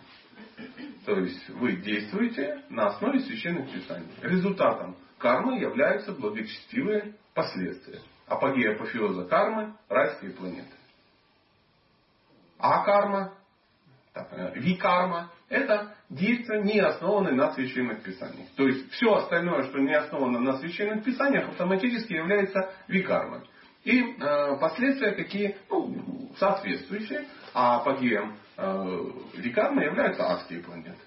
То 1.05 1.19
есть 1.19 1.49
вы 1.49 1.77
действуете 1.77 2.63
на 2.69 2.87
основе 2.87 3.19
священных 3.21 3.71
писаний. 3.71 4.07
Результатом 4.21 4.95
кармы 5.17 5.59
являются 5.59 6.13
благочестивые 6.13 7.15
последствия. 7.33 8.01
Апогея 8.27 8.75
апофеоза 8.75 9.25
кармы– 9.25 9.75
райские 9.89 10.31
планеты. 10.31 10.73
А 12.57 12.83
карма 12.83 13.33
Так, 14.13 14.27
э, 14.31 14.53
Викарма– 14.55 15.31
это 15.53 15.95
действия, 16.09 16.61
не 16.61 16.79
основанные 16.79 17.35
на 17.35 17.53
священных 17.53 18.01
писаниях. 18.01 18.47
То 18.57 18.67
есть 18.67 18.91
все 18.91 19.13
остальное, 19.13 19.63
что 19.63 19.79
не 19.79 19.93
основано 19.93 20.39
на 20.39 20.57
священных 20.57 21.03
писаниях, 21.03 21.49
автоматически 21.49 22.13
является 22.13 22.71
викармой. 22.87 23.41
И 23.83 24.01
э, 24.01 24.57
последствия 24.59 25.11
какие? 25.11 25.55
Ну, 25.69 26.31
соответствующие. 26.37 27.25
А 27.53 27.77
апогеем 27.77 28.35
э, 28.57 28.99
викармы 29.35 29.83
являются 29.83 30.23
адские 30.27 30.61
планеты. 30.61 30.97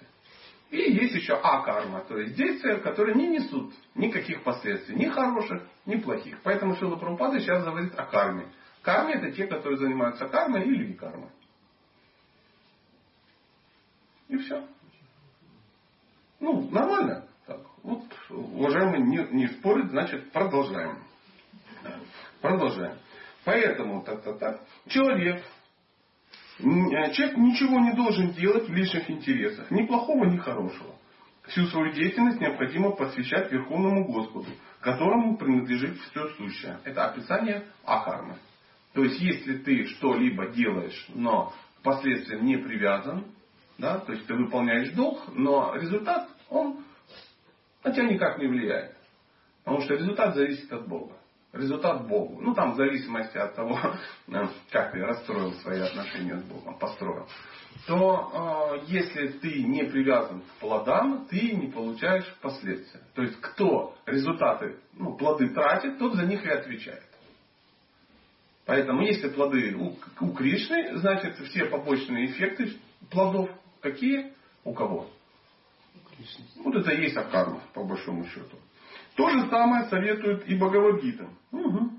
И 0.69 0.77
есть 0.77 1.15
еще 1.15 1.33
а-карма, 1.33 2.01
то 2.01 2.17
есть 2.17 2.35
действия, 2.35 2.75
которые 2.77 3.15
не 3.15 3.27
несут 3.27 3.73
никаких 3.95 4.43
последствий, 4.43 4.95
ни 4.95 5.05
хороших, 5.05 5.63
ни 5.85 5.95
плохих. 5.95 6.39
Поэтому 6.43 6.75
Шила 6.75 6.97
Прабхупада 6.97 7.39
сейчас 7.39 7.63
говорит 7.63 7.93
о 7.97 8.03
карме. 8.05 8.47
Карме 8.81 9.13
это 9.13 9.31
те, 9.31 9.47
которые 9.47 9.77
занимаются 9.77 10.27
кармой 10.27 10.63
или 10.63 10.87
викармой. 10.87 11.29
И 14.29 14.37
все. 14.37 14.65
Ну, 16.39 16.69
нормально. 16.69 17.25
Так. 17.45 17.61
Вот, 17.83 18.03
уважаемый, 18.29 19.01
не, 19.01 19.25
не 19.31 19.47
спорит, 19.47 19.89
значит, 19.89 20.31
продолжаем. 20.31 20.97
Продолжаем. 22.41 22.97
Поэтому, 23.45 24.03
так, 24.03 24.21
так, 24.23 24.39
так. 24.39 24.61
Человек, 24.89 25.41
человек 26.59 27.37
ничего 27.37 27.79
не 27.79 27.93
должен 27.93 28.31
делать 28.31 28.67
в 28.67 28.73
личных 28.73 29.09
интересах. 29.09 29.71
Ни 29.71 29.83
плохого, 29.83 30.25
ни 30.25 30.37
хорошего. 30.37 30.95
Всю 31.43 31.65
свою 31.67 31.93
деятельность 31.93 32.41
необходимо 32.41 32.91
посвящать 32.91 33.49
Верховному 33.51 34.05
Господу, 34.05 34.49
которому 34.81 35.37
принадлежит 35.37 35.97
все 35.97 36.27
сущее. 36.31 36.77
Это 36.83 37.09
описание 37.09 37.63
Ахармы. 37.85 38.35
То 38.93 39.03
есть, 39.03 39.19
если 39.21 39.59
ты 39.59 39.85
что-либо 39.85 40.49
делаешь, 40.49 41.07
но 41.15 41.53
к 41.79 41.83
последствиям 41.83 42.43
не 42.43 42.57
привязан, 42.57 43.25
да, 43.77 43.99
то 43.99 44.11
есть 44.11 44.25
ты 44.25 44.33
выполняешь 44.33 44.91
долг, 44.93 45.21
но 45.33 45.75
результат, 45.75 46.27
он 46.49 46.83
на 47.83 47.91
тебя 47.91 48.05
никак 48.05 48.37
не 48.39 48.47
влияет. 48.47 48.95
Потому 49.63 49.81
что 49.83 49.95
результат 49.95 50.35
зависит 50.35 50.71
от 50.71 50.87
Бога. 50.87 51.15
Результат 51.53 52.07
Богу. 52.07 52.41
Ну 52.41 52.53
там 52.53 52.73
в 52.73 52.75
зависимости 52.75 53.37
от 53.37 53.55
того, 53.55 53.79
как 54.71 54.91
ты 54.91 54.99
расстроил 54.99 55.53
свои 55.55 55.81
отношения 55.81 56.37
с 56.37 56.43
Богом, 56.43 56.77
построил. 56.77 57.27
То 57.85 58.79
э, 58.81 58.85
если 58.87 59.27
ты 59.27 59.63
не 59.63 59.83
привязан 59.83 60.41
к 60.41 60.59
плодам, 60.59 61.27
ты 61.29 61.51
не 61.51 61.67
получаешь 61.67 62.25
последствия. 62.41 63.01
То 63.13 63.21
есть 63.21 63.39
кто 63.39 63.95
результаты, 64.05 64.77
ну, 64.93 65.15
плоды 65.15 65.49
тратит, 65.49 65.99
тот 65.99 66.15
за 66.15 66.25
них 66.25 66.43
и 66.43 66.49
отвечает. 66.49 67.03
Поэтому 68.65 69.01
если 69.01 69.29
плоды 69.29 69.75
у, 69.75 69.95
у 70.19 70.33
Кришны, 70.33 70.97
значит 70.97 71.37
все 71.47 71.65
побочные 71.65 72.25
эффекты 72.25 72.73
плодов 73.09 73.49
какие? 73.81 74.33
У 74.63 74.73
кого? 74.73 75.09
Вот 76.63 76.75
это 76.75 76.91
и 76.91 77.01
есть 77.03 77.17
акарма, 77.17 77.61
по 77.73 77.83
большому 77.83 78.25
счету. 78.25 78.57
То 79.15 79.29
же 79.29 79.49
самое 79.49 79.85
советует 79.85 80.47
и 80.47 80.55
Бхагавадгита. 80.55 81.27
Угу. 81.51 81.91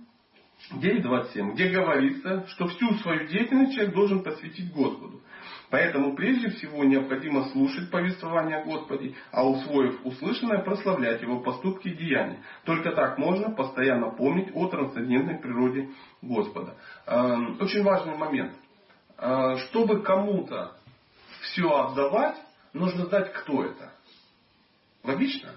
9.27, 0.74 1.52
где 1.52 1.68
говорится, 1.68 2.46
что 2.48 2.66
всю 2.66 2.94
свою 2.96 3.26
деятельность 3.28 3.74
человек 3.74 3.94
должен 3.94 4.22
посвятить 4.22 4.72
Господу. 4.72 5.20
Поэтому 5.70 6.14
прежде 6.14 6.48
всего 6.50 6.82
необходимо 6.84 7.44
слушать 7.50 7.90
повествование 7.90 8.58
о 8.58 8.64
Господе, 8.64 9.14
а 9.30 9.46
усвоив 9.46 10.00
услышанное, 10.04 10.62
прославлять 10.62 11.20
его 11.22 11.40
поступки 11.40 11.88
и 11.88 11.94
деяния. 11.94 12.38
Только 12.64 12.92
так 12.92 13.18
можно 13.18 13.50
постоянно 13.50 14.10
помнить 14.10 14.50
о 14.54 14.68
трансцендентной 14.68 15.38
природе 15.38 15.90
Господа. 16.22 16.74
Эм, 17.06 17.58
очень 17.60 17.82
важный 17.82 18.16
момент. 18.16 18.54
Э, 19.18 19.56
чтобы 19.68 20.02
кому-то 20.02 20.77
все 21.50 21.68
отдавать, 21.68 22.37
нужно 22.72 23.06
знать, 23.06 23.32
кто 23.32 23.64
это. 23.64 23.92
Логично? 25.02 25.50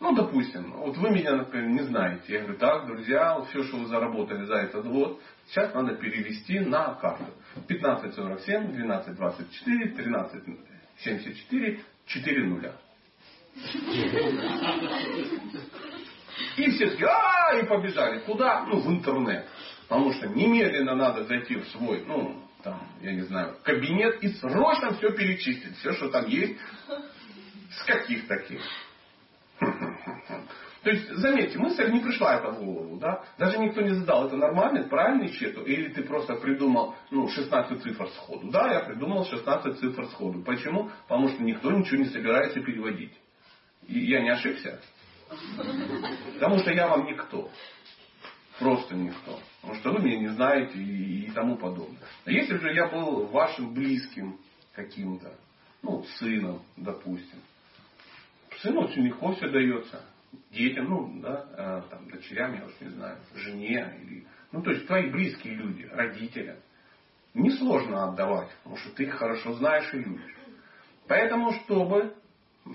Ну, 0.00 0.14
допустим, 0.14 0.72
вот 0.72 0.96
вы 0.96 1.10
меня, 1.10 1.36
например, 1.36 1.68
не 1.68 1.82
знаете. 1.82 2.24
Я 2.32 2.40
говорю, 2.40 2.58
так, 2.58 2.86
друзья, 2.86 3.40
все, 3.48 3.62
что 3.64 3.78
вы 3.78 3.86
заработали 3.86 4.44
за 4.44 4.56
этот 4.56 4.86
год, 4.86 5.20
сейчас 5.48 5.72
надо 5.72 5.94
перевести 5.94 6.60
на 6.60 6.94
карту. 6.94 7.32
1547, 7.66 8.56
1224, 8.56 9.92
1374, 9.92 11.80
4 12.06 12.44
нуля. 12.44 12.72
И 16.56 16.70
все 16.70 16.90
такие, 16.90 17.08
а 17.08 17.56
и 17.56 17.64
побежали. 17.64 18.18
Куда? 18.20 18.64
Ну, 18.66 18.80
в 18.80 18.90
интернет. 18.90 19.46
Потому 19.88 20.12
что 20.12 20.26
немедленно 20.28 20.94
надо 20.94 21.24
зайти 21.24 21.56
в 21.56 21.68
свой, 21.68 22.04
ну, 22.06 22.43
там, 22.64 22.80
я 23.02 23.12
не 23.12 23.22
знаю, 23.22 23.56
кабинет 23.62 24.22
и 24.22 24.28
срочно 24.28 24.94
все 24.94 25.12
перечислить. 25.12 25.76
Все, 25.78 25.92
что 25.92 26.08
там 26.08 26.26
есть. 26.26 26.58
С 27.70 27.84
каких 27.84 28.26
таких? 28.26 28.62
То 29.60 30.90
есть, 30.90 31.08
заметьте, 31.14 31.58
мысль 31.58 31.90
не 31.90 32.00
пришла 32.00 32.36
это 32.36 32.50
в 32.50 32.62
голову, 32.62 32.98
да? 32.98 33.24
Даже 33.38 33.58
никто 33.58 33.80
не 33.80 33.94
задал, 33.94 34.26
это 34.26 34.36
нормальный, 34.36 34.84
правильный 34.84 35.32
счет, 35.32 35.56
или 35.66 35.88
ты 35.88 36.02
просто 36.02 36.34
придумал, 36.34 36.94
ну, 37.10 37.26
16 37.26 37.82
цифр 37.82 38.06
сходу. 38.10 38.50
Да, 38.50 38.70
я 38.70 38.80
придумал 38.80 39.24
16 39.24 39.78
цифр 39.78 40.06
сходу. 40.08 40.42
Почему? 40.42 40.90
Потому 41.08 41.28
что 41.28 41.42
никто 41.42 41.70
ничего 41.70 42.02
не 42.02 42.08
собирается 42.08 42.60
переводить. 42.60 43.14
И 43.86 43.98
я 43.98 44.20
не 44.20 44.30
ошибся? 44.30 44.80
Потому 46.34 46.58
что 46.58 46.70
я 46.70 46.86
вам 46.86 47.06
никто. 47.06 47.50
Просто 48.58 48.94
никто. 48.94 49.40
Потому 49.60 49.80
что 49.80 49.92
вы 49.92 50.02
меня 50.02 50.18
не 50.20 50.28
знаете 50.28 50.78
и, 50.78 51.26
и 51.26 51.30
тому 51.32 51.56
подобное. 51.56 52.02
Но 52.24 52.32
если 52.32 52.56
же 52.56 52.72
я 52.72 52.88
был 52.88 53.26
вашим 53.26 53.74
близким 53.74 54.38
каким-то, 54.74 55.34
ну, 55.82 56.04
сыном, 56.18 56.62
допустим, 56.76 57.40
сыну 58.60 58.82
очень 58.82 59.02
легко 59.02 59.32
все 59.34 59.48
дается. 59.48 60.04
Детям, 60.50 60.88
ну, 60.88 61.20
да, 61.20 61.46
а, 61.56 61.80
там, 61.82 62.08
дочерям, 62.10 62.54
я 62.54 62.64
уж 62.64 62.72
не 62.80 62.88
знаю, 62.88 63.18
жене, 63.34 64.00
или, 64.02 64.26
ну, 64.50 64.62
то 64.62 64.70
есть 64.70 64.86
твои 64.86 65.10
близкие 65.10 65.54
люди, 65.54 65.84
родителям. 65.92 66.56
Несложно 67.34 68.08
отдавать, 68.08 68.50
потому 68.58 68.76
что 68.76 68.90
ты 68.90 69.04
их 69.04 69.14
хорошо 69.14 69.54
знаешь 69.54 69.92
и 69.92 69.98
любишь. 69.98 70.34
Поэтому, 71.06 71.52
чтобы 71.52 72.14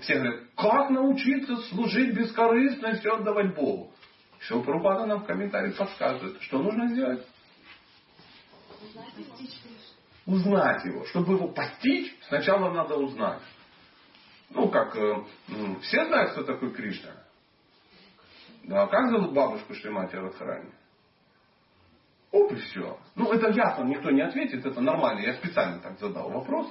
все 0.02 0.14
говорят, 0.14 0.44
как 0.56 0.90
научиться 0.90 1.56
служить 1.68 2.14
бескорыстно 2.14 2.88
и 2.88 3.00
все 3.00 3.16
отдавать 3.16 3.54
Богу? 3.54 3.92
Шилпрупада 4.40 5.06
нам 5.06 5.20
в 5.20 5.26
комментариях 5.26 5.76
подсказывает, 5.76 6.40
что 6.42 6.58
нужно 6.58 6.88
сделать. 6.88 7.26
Узнать 10.26 10.84
его. 10.84 11.04
Чтобы 11.06 11.34
его 11.34 11.48
постичь, 11.48 12.14
сначала 12.28 12.72
надо 12.72 12.96
узнать. 12.96 13.42
Ну, 14.50 14.68
как 14.68 14.96
э, 14.96 15.24
все 15.82 16.06
знают, 16.06 16.32
кто 16.32 16.42
такой 16.42 16.72
Кришна. 16.72 17.10
Да, 18.64 18.86
как 18.86 19.10
зовут 19.10 19.32
бабушку 19.32 19.74
Шримати 19.74 20.16
Радхарани? 20.16 20.70
Оп, 22.32 22.52
и 22.52 22.56
все. 22.56 22.98
Ну, 23.16 23.32
это 23.32 23.50
ясно, 23.50 23.84
никто 23.84 24.10
не 24.10 24.22
ответит, 24.22 24.64
это 24.64 24.80
нормально. 24.80 25.20
Я 25.20 25.34
специально 25.34 25.80
так 25.80 25.98
задал 25.98 26.30
вопрос. 26.30 26.68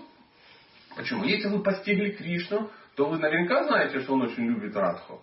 Почему? 0.95 1.23
Если 1.23 1.47
вы 1.47 1.61
постигли 1.61 2.11
Кришну, 2.11 2.71
то 2.95 3.05
вы 3.09 3.17
наверняка 3.17 3.65
знаете, 3.65 4.01
что 4.01 4.13
он 4.13 4.23
очень 4.23 4.45
любит 4.45 4.75
Радху. 4.75 5.21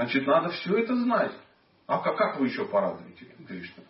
Значит, 0.00 0.26
надо 0.26 0.48
все 0.48 0.78
это 0.78 0.96
знать. 0.96 1.32
А 1.86 1.98
как, 1.98 2.16
как 2.16 2.40
вы 2.40 2.46
еще 2.46 2.64
порадуете 2.64 3.26
Кришну? 3.46 3.84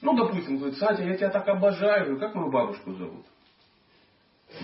Ну, 0.00 0.16
допустим, 0.16 0.58
говорит, 0.58 0.78
Сатя, 0.78 1.02
я 1.02 1.16
тебя 1.16 1.30
так 1.30 1.48
обожаю. 1.48 2.20
Как 2.20 2.36
мою 2.36 2.52
бабушку 2.52 2.92
зовут? 2.94 3.26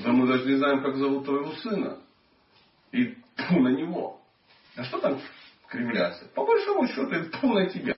Да 0.05 0.13
мы 0.13 0.29
даже 0.29 0.49
не 0.49 0.59
знаем, 0.59 0.81
как 0.81 0.95
зовут 0.95 1.25
твоего 1.25 1.51
сына. 1.55 1.99
И 2.93 3.17
тьфу 3.37 3.59
на 3.59 3.71
него. 3.71 4.21
А 4.77 4.85
что 4.85 5.01
там 5.01 5.19
кривляться? 5.67 6.25
По 6.37 6.47
большому 6.47 6.87
счету, 6.87 7.11
это 7.11 7.29
тьфу 7.29 7.49
на 7.49 7.67
тебя. 7.67 7.97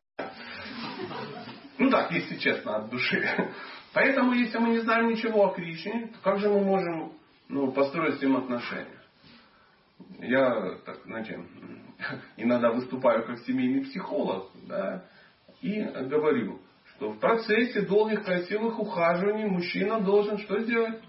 Ну 1.76 1.90
так, 1.90 2.10
если 2.10 2.38
честно, 2.38 2.76
от 2.76 2.88
души. 2.88 3.52
Поэтому, 3.92 4.32
если 4.32 4.56
мы 4.56 4.70
не 4.70 4.78
знаем 4.78 5.10
ничего 5.10 5.44
о 5.44 5.52
Кришне, 5.52 6.06
то 6.06 6.18
как 6.22 6.38
же 6.38 6.48
мы 6.48 6.64
можем 6.64 7.12
ну, 7.50 7.70
построить 7.70 8.18
с 8.18 8.22
ним 8.22 8.38
отношения? 8.38 8.98
Я, 10.20 10.78
так, 10.86 11.02
знаете, 11.04 11.38
иногда 12.36 12.70
выступаю 12.70 13.24
как 13.24 13.38
семейный 13.40 13.84
психолог, 13.84 14.50
да, 14.66 15.04
и 15.60 15.80
говорю, 15.82 16.60
что 16.94 17.10
в 17.10 17.18
процессе 17.18 17.82
долгих 17.82 18.24
красивых 18.24 18.78
ухаживаний 18.78 19.46
мужчина 19.46 20.00
должен 20.00 20.38
что 20.38 20.60
сделать? 20.60 21.00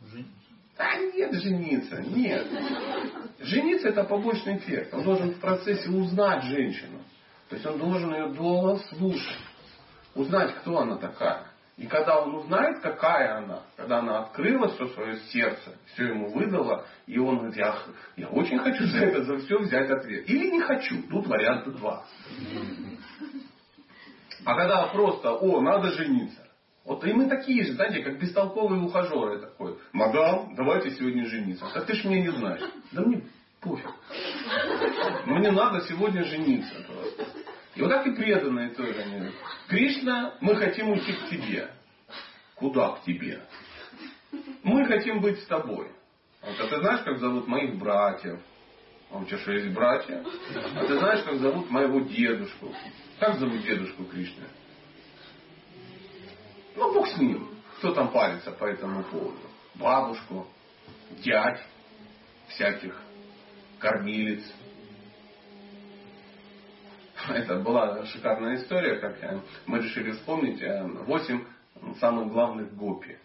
Жениться. 0.00 0.32
А 0.78 0.96
нет, 0.96 1.32
жениться, 1.34 2.02
нет. 2.02 2.46
Жениться 3.40 3.88
это 3.88 4.04
побочный 4.04 4.58
эффект. 4.58 4.94
Он 4.94 5.02
должен 5.02 5.30
в 5.32 5.40
процессе 5.40 5.90
узнать 5.90 6.44
женщину. 6.44 6.98
То 7.48 7.56
есть 7.56 7.66
он 7.66 7.78
должен 7.78 8.14
ее 8.14 8.28
долго 8.28 8.78
слушать. 8.90 9.38
Узнать, 10.14 10.54
кто 10.56 10.78
она 10.78 10.96
такая. 10.96 11.47
И 11.78 11.86
когда 11.86 12.20
он 12.20 12.34
узнает, 12.34 12.80
какая 12.80 13.38
она, 13.38 13.62
когда 13.76 14.00
она 14.00 14.18
открыла 14.24 14.68
все 14.68 14.88
свое 14.88 15.16
сердце, 15.30 15.78
все 15.92 16.08
ему 16.08 16.28
выдала, 16.30 16.84
и 17.06 17.18
он 17.20 17.36
говорит, 17.36 17.56
я, 17.56 17.78
я 18.16 18.26
очень 18.28 18.58
хочу 18.58 18.84
за 18.84 18.98
это, 18.98 19.22
за 19.22 19.38
все 19.38 19.58
взять 19.60 19.88
ответ. 19.88 20.28
Или 20.28 20.50
не 20.50 20.60
хочу. 20.60 21.04
Тут 21.08 21.28
варианта 21.28 21.70
два. 21.70 22.04
А 24.44 24.54
когда 24.56 24.86
просто, 24.88 25.32
о, 25.32 25.60
надо 25.60 25.92
жениться. 25.92 26.48
Вот 26.84 27.04
и 27.04 27.12
мы 27.12 27.28
такие 27.28 27.64
же, 27.64 27.74
знаете, 27.74 28.02
как 28.02 28.18
бестолковые 28.18 28.82
ухажеры 28.82 29.38
такой. 29.38 29.78
Мадам, 29.92 30.56
давайте 30.56 30.90
сегодня 30.90 31.26
жениться. 31.26 31.64
Так 31.72 31.86
ты 31.86 31.94
ж 31.94 32.04
меня 32.04 32.22
не 32.22 32.32
знаешь. 32.32 32.62
Да 32.90 33.02
мне 33.02 33.22
пофиг. 33.60 33.90
Мне 35.26 35.52
надо 35.52 35.82
сегодня 35.82 36.24
жениться. 36.24 36.74
просто. 36.74 37.37
И 37.78 37.80
вот 37.80 37.90
так 37.90 38.04
и 38.08 38.10
преданные 38.10 38.70
тоже. 38.70 39.00
Они 39.00 39.30
Кришна, 39.68 40.34
мы 40.40 40.56
хотим 40.56 40.90
уйти 40.90 41.12
к 41.12 41.28
тебе. 41.30 41.70
Куда 42.56 42.96
к 42.96 43.02
тебе? 43.04 43.40
Мы 44.64 44.84
хотим 44.86 45.20
быть 45.20 45.38
с 45.38 45.46
тобой. 45.46 45.88
Вот, 46.42 46.60
а 46.60 46.66
ты 46.66 46.80
знаешь, 46.80 47.04
как 47.04 47.18
зовут 47.20 47.46
моих 47.46 47.76
братьев? 47.76 48.40
А 49.12 49.18
у 49.18 49.24
тебя 49.24 49.38
что, 49.38 49.52
есть 49.52 49.72
братья? 49.72 50.24
А 50.74 50.86
ты 50.86 50.98
знаешь, 50.98 51.22
как 51.22 51.36
зовут 51.36 51.70
моего 51.70 52.00
дедушку? 52.00 52.74
Как 53.20 53.38
зовут 53.38 53.62
дедушку 53.62 54.04
Кришны? 54.06 54.48
Ну, 56.74 56.92
Бог 56.92 57.06
с 57.06 57.16
ним. 57.16 57.48
Кто 57.78 57.94
там 57.94 58.10
парится 58.10 58.50
по 58.50 58.64
этому 58.64 59.04
поводу? 59.04 59.38
Бабушку, 59.76 60.48
дядь 61.22 61.64
всяких, 62.48 63.00
кормилец. 63.78 64.42
Это 67.28 67.56
была 67.56 68.04
шикарная 68.06 68.56
история, 68.56 68.96
как 68.96 69.22
э, 69.22 69.40
мы 69.66 69.78
решили 69.78 70.12
вспомнить 70.12 70.60
э, 70.62 70.86
восемь 71.06 71.44
самых 72.00 72.32
главных 72.32 72.74
гопи. 72.74 73.16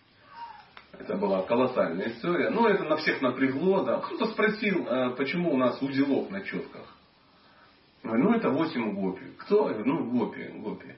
Это 0.94 1.18
была 1.18 1.42
колоссальная 1.44 2.10
история. 2.10 2.50
Ну, 2.50 2.68
это 2.68 2.84
на 2.84 2.98
всех 2.98 3.22
напрягло. 3.22 3.84
Да. 3.84 4.00
Кто-то 4.00 4.28
спросил, 4.28 4.88
э, 4.88 5.10
почему 5.16 5.54
у 5.54 5.58
нас 5.58 5.82
узелок 5.82 6.30
на 6.30 6.42
четках. 6.42 6.96
Ну, 8.04 8.34
это 8.34 8.50
восемь 8.50 8.94
гопи. 8.94 9.26
Кто? 9.40 9.70
Ну, 9.70 10.12
гопи, 10.12 10.44
гопи. 10.56 10.96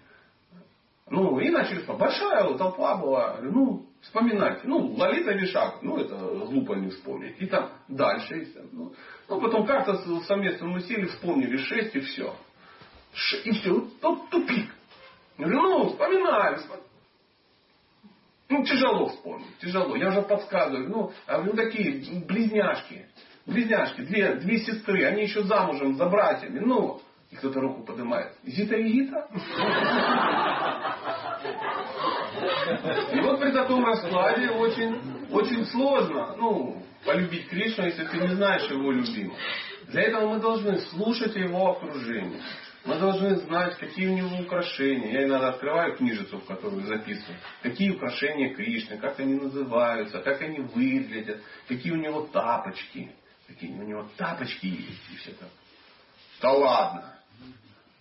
Ну, 1.10 1.40
и 1.40 1.50
начали. 1.50 1.82
Большая 1.86 2.54
толпа 2.56 2.98
была. 2.98 3.38
Ну, 3.42 3.86
вспоминайте. 4.02 4.62
Ну, 4.64 4.94
Лолита 4.96 5.32
Вишак. 5.34 5.82
Ну, 5.82 5.98
это 5.98 6.16
глупо 6.18 6.74
не 6.74 6.90
вспомнить. 6.90 7.36
И 7.40 7.46
там 7.46 7.70
дальше. 7.88 8.48
Ну, 8.72 8.94
ну, 9.30 9.42
потом 9.42 9.66
как-то 9.66 9.96
совместным 10.24 10.74
усилием 10.74 11.08
вспомнили 11.08 11.58
шесть 11.58 11.96
и 11.96 12.00
все. 12.00 12.36
И 13.44 13.52
все. 13.52 13.88
Тут 14.02 14.30
тупик. 14.30 14.70
Говорю, 15.38 15.62
ну, 15.62 15.90
вспоминаем. 15.90 16.60
вспом- 16.60 16.84
Ну, 18.50 18.64
тяжело 18.64 19.08
вспомнить, 19.08 19.58
тяжело. 19.60 19.96
Я 19.96 20.10
уже 20.10 20.22
подсказываю. 20.22 20.90
Ну, 20.90 21.12
ну 21.28 21.54
такие 21.54 22.22
близняшки. 22.26 23.08
Близняшки, 23.46 24.02
две, 24.02 24.36
две 24.36 24.60
сестры, 24.60 25.06
они 25.06 25.24
еще 25.24 25.44
замужем 25.44 25.96
за 25.96 26.08
братьями. 26.08 26.60
Ну, 26.60 27.02
и 27.32 27.36
кто-то 27.36 27.60
руку 27.60 27.84
поднимает. 27.84 28.34
Зита 28.44 28.76
и 28.76 28.92
Гита? 28.92 29.28
И 33.14 33.20
вот 33.22 33.40
при 33.40 33.52
таком 33.52 33.86
раскладе 33.86 34.50
очень, 34.52 35.28
очень 35.32 35.66
сложно 35.68 36.36
ну, 36.38 36.84
полюбить 37.06 37.48
Кришну, 37.50 37.86
если 37.86 38.06
ты 38.06 38.18
не 38.18 38.36
знаешь 38.36 38.70
его 38.70 38.92
любимого. 38.92 39.38
Для 39.88 40.04
этого 40.04 40.34
мы 40.34 40.40
должны 40.40 40.80
слушать 40.80 41.36
его 41.36 41.72
окружение. 41.72 42.42
Мы 42.86 43.00
должны 43.00 43.36
знать, 43.38 43.78
какие 43.80 44.08
у 44.08 44.16
него 44.16 44.44
украшения. 44.44 45.12
Я 45.12 45.24
иногда 45.26 45.50
открываю 45.50 45.98
книжицу, 45.98 46.38
в 46.38 46.46
которую 46.46 46.86
записываю. 46.86 47.40
Какие 47.64 47.92
украшения 47.92 48.54
Кришны, 48.54 48.98
как 48.98 49.20
они 49.20 49.34
называются, 49.34 50.20
как 50.20 50.42
они 50.42 50.60
выглядят, 50.60 51.42
какие 51.68 51.94
у 51.94 51.98
него 51.98 52.28
тапочки. 52.28 53.12
Какие 53.48 53.72
у 53.72 53.84
него 53.84 54.08
тапочки 54.18 54.68
есть. 54.68 55.02
И 55.12 55.18
все 55.18 55.32
так. 55.32 55.50
Да 56.42 56.52
ладно. 56.52 57.16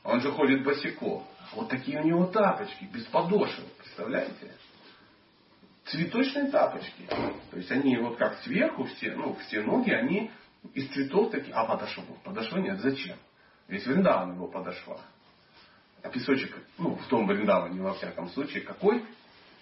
Он 0.03 0.21
же 0.21 0.31
ходит 0.31 0.63
босиком. 0.63 1.27
А 1.41 1.57
Вот 1.57 1.71
такие 1.71 1.99
у 2.01 2.05
него 2.05 2.27
тапочки, 2.27 2.85
без 2.93 3.05
подошвы. 3.05 3.65
Представляете? 3.79 4.53
Цветочные 5.87 6.51
тапочки. 6.51 7.07
То 7.51 7.57
есть 7.57 7.71
они 7.71 7.97
вот 7.97 8.19
как 8.19 8.37
сверху, 8.43 8.85
все, 8.85 9.15
ну, 9.15 9.35
все 9.47 9.63
ноги, 9.63 9.91
они 9.91 10.31
из 10.75 10.89
цветов 10.91 11.31
такие. 11.31 11.55
А 11.55 11.65
подошву? 11.65 12.03
Подошвы 12.23 12.61
нет. 12.61 12.81
Зачем? 12.81 13.17
Весь 13.69 13.87
Вриндаван 13.87 14.35
его 14.35 14.47
подошва. 14.47 15.01
А 16.03 16.09
песочек, 16.09 16.55
ну, 16.79 16.97
в 16.97 17.07
том 17.09 17.27
Вриндаване, 17.27 17.81
во 17.81 17.95
всяком 17.95 18.29
случае, 18.29 18.63
какой? 18.63 19.05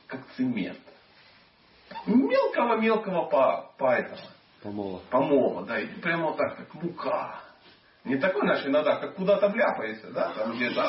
Как 0.06 0.20
цемент. 0.36 0.78
Мелкого-мелкого 2.06 3.26
по, 3.26 3.72
по 3.78 3.92
этому 3.92 4.22
Помола. 4.62 5.00
помола, 5.10 5.64
да, 5.64 5.78
и 5.78 5.86
прямо 6.00 6.28
вот 6.28 6.36
так, 6.36 6.56
как 6.56 6.74
мука. 6.74 7.40
Не 8.04 8.16
такой 8.16 8.42
наш 8.42 8.66
иногда, 8.66 8.96
как 8.96 9.14
куда-то 9.14 9.48
вляпаешься, 9.48 10.10
да, 10.10 10.32
там 10.32 10.52
где-то. 10.56 10.82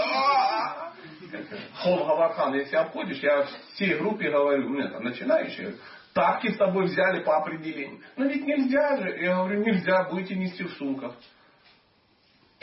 Как 1.31 1.45
Хом 1.75 2.07
Гавархан, 2.07 2.55
если 2.55 2.75
обходишь, 2.75 3.19
я 3.19 3.45
всей 3.73 3.95
группе 3.95 4.31
говорю, 4.31 4.69
ну 4.69 4.79
это 4.79 4.99
начинающие, 4.99 5.75
тапки 6.13 6.51
с 6.51 6.57
тобой 6.57 6.85
взяли 6.85 7.23
по 7.23 7.37
определению. 7.37 8.01
Но 8.15 8.25
ведь 8.25 8.45
нельзя 8.45 8.97
же, 8.97 9.09
я 9.21 9.35
говорю, 9.35 9.63
нельзя, 9.63 10.03
будете 10.05 10.35
нести 10.35 10.63
в 10.63 10.71
сумках. 10.73 11.13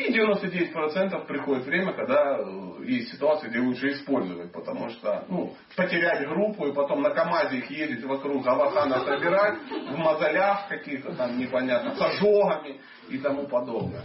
И 0.01 0.13
99% 0.15 1.27
приходит 1.27 1.67
время, 1.67 1.93
когда 1.93 2.39
э, 2.39 2.85
есть 2.85 3.13
ситуации, 3.13 3.49
где 3.49 3.59
лучше 3.59 3.93
использовать, 3.93 4.51
потому 4.51 4.89
что 4.89 5.27
ну, 5.29 5.55
потерять 5.77 6.27
группу 6.27 6.67
и 6.67 6.73
потом 6.73 7.03
на 7.03 7.11
КАМАЗе 7.11 7.59
их 7.59 7.71
ездить 7.71 8.05
вокруг 8.05 8.43
Гавахана 8.43 9.05
собирать, 9.05 9.59
в 9.69 9.97
мозолях 9.99 10.69
каких-то 10.69 11.15
там 11.15 11.39
непонятно, 11.39 11.95
с 11.97 12.01
ожогами 12.01 12.81
и 13.11 13.19
тому 13.19 13.47
подобное. 13.47 14.05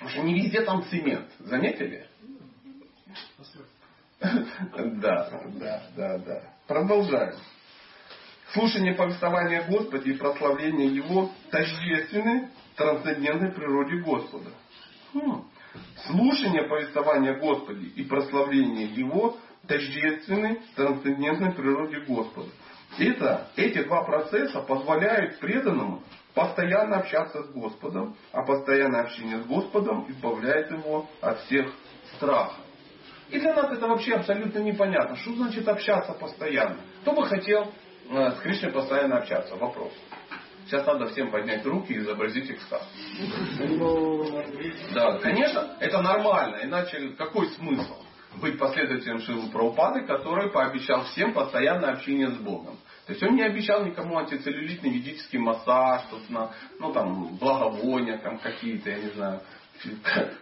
Потому 0.00 0.10
что 0.10 0.22
не 0.22 0.42
везде 0.42 0.62
там 0.62 0.82
цемент. 0.86 1.28
Заметили? 1.38 2.08
Да, 4.20 5.30
да, 5.60 5.82
да, 5.96 6.18
да. 6.18 6.42
Продолжаем. 6.66 7.34
Слушание 8.52 8.94
повествования 8.94 9.60
о 9.60 9.70
Господе 9.70 10.10
и 10.10 10.16
прославление 10.16 10.88
Его 10.88 11.30
тождественны 11.50 12.50
трансцендентной 12.76 13.52
природе 13.52 13.96
Господа. 14.02 14.50
Хм. 15.14 15.44
Слушание 16.06 16.64
повествования 16.64 17.32
о 17.32 17.38
Господе 17.38 17.86
и 17.86 18.04
прославление 18.04 18.86
Его 18.86 19.36
тождественны 19.66 20.60
трансцендентной 20.74 21.52
природе 21.52 22.00
Господа. 22.00 22.48
Это, 22.98 23.48
эти 23.56 23.82
два 23.84 24.04
процесса 24.04 24.60
позволяют 24.60 25.38
преданному 25.38 26.02
постоянно 26.34 26.96
общаться 26.96 27.42
с 27.42 27.50
Господом, 27.52 28.16
а 28.32 28.42
постоянное 28.42 29.02
общение 29.02 29.38
с 29.38 29.46
Господом 29.46 30.10
избавляет 30.10 30.70
его 30.70 31.08
от 31.20 31.40
всех 31.40 31.72
страхов. 32.16 32.56
И 33.30 33.38
для 33.38 33.54
нас 33.54 33.70
это 33.70 33.86
вообще 33.86 34.14
абсолютно 34.14 34.58
непонятно. 34.58 35.16
Что 35.16 35.34
значит 35.34 35.66
общаться 35.66 36.12
постоянно? 36.12 36.76
Кто 37.00 37.12
бы 37.12 37.26
хотел 37.26 37.72
э, 38.10 38.30
с 38.32 38.40
Кришной 38.40 38.72
постоянно 38.72 39.18
общаться? 39.18 39.56
Вопрос. 39.56 39.92
Сейчас 40.66 40.86
надо 40.86 41.08
всем 41.08 41.30
поднять 41.30 41.64
руки 41.64 41.92
и 41.92 41.98
изобразить 41.98 42.50
экстаз. 42.50 42.88
Да, 44.94 45.18
конечно, 45.18 45.76
это 45.80 46.00
нормально. 46.00 46.60
Иначе 46.62 47.10
какой 47.18 47.48
смысл 47.48 48.02
быть 48.40 48.58
последователем 48.58 49.20
Шилы 49.20 49.50
Прабхупады, 49.50 50.06
который 50.06 50.50
пообещал 50.50 51.04
всем 51.04 51.32
постоянное 51.32 51.92
общение 51.92 52.30
с 52.30 52.36
Богом? 52.36 52.78
То 53.06 53.12
есть 53.12 53.22
он 53.22 53.34
не 53.34 53.42
обещал 53.42 53.84
никому 53.84 54.18
антицеллюлитный 54.18 54.90
ведический 54.90 55.38
массаж, 55.38 56.02
тут 56.10 56.30
на, 56.30 56.52
ну 56.78 56.92
там 56.92 57.36
благовония 57.36 58.18
там 58.18 58.38
какие-то, 58.38 58.90
я 58.90 58.98
не 58.98 59.10
знаю, 59.10 59.40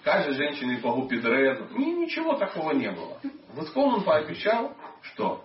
каждой 0.05 0.35
женщине 0.35 0.79
по 0.79 0.93
гупидрезу. 0.93 1.66
Ни, 1.77 2.05
ничего 2.05 2.35
такого 2.35 2.73
не 2.73 2.91
было. 2.91 3.18
В 3.55 3.64
Искон 3.64 3.95
он 3.95 4.05
пообещал, 4.05 4.77
что 5.03 5.45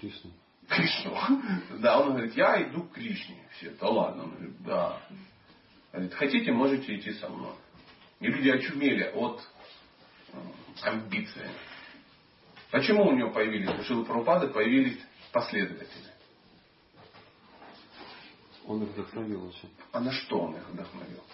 Кришна. 0.00 0.30
Кришну. 0.68 1.16
Да, 1.80 2.00
он 2.00 2.12
говорит, 2.12 2.34
я 2.36 2.62
иду 2.62 2.82
к 2.84 2.92
Кришне. 2.92 3.48
Все, 3.56 3.70
да 3.70 3.88
ладно. 3.88 4.24
Он 4.24 4.30
говорит, 4.30 4.62
да. 4.62 5.00
Говорит, 5.92 6.14
хотите, 6.14 6.52
можете 6.52 6.96
идти 6.96 7.12
со 7.14 7.28
мной. 7.28 7.54
И 8.20 8.26
люди 8.26 8.50
очумели 8.50 9.10
от 9.14 9.40
э, 10.32 10.38
амбиции. 10.82 11.48
Почему 12.70 13.06
у 13.06 13.12
него 13.12 13.30
появились, 13.30 13.70
у 13.70 13.82
Шилы 13.82 14.04
Прабхупады 14.04 14.48
появились 14.48 14.98
последователи? 15.32 16.12
Он 18.66 18.82
их 18.82 18.90
вдохновил 18.90 19.46
очень. 19.46 19.70
А 19.92 20.00
на 20.00 20.12
что 20.12 20.40
он 20.40 20.56
их 20.56 20.68
вдохновил? 20.68 21.24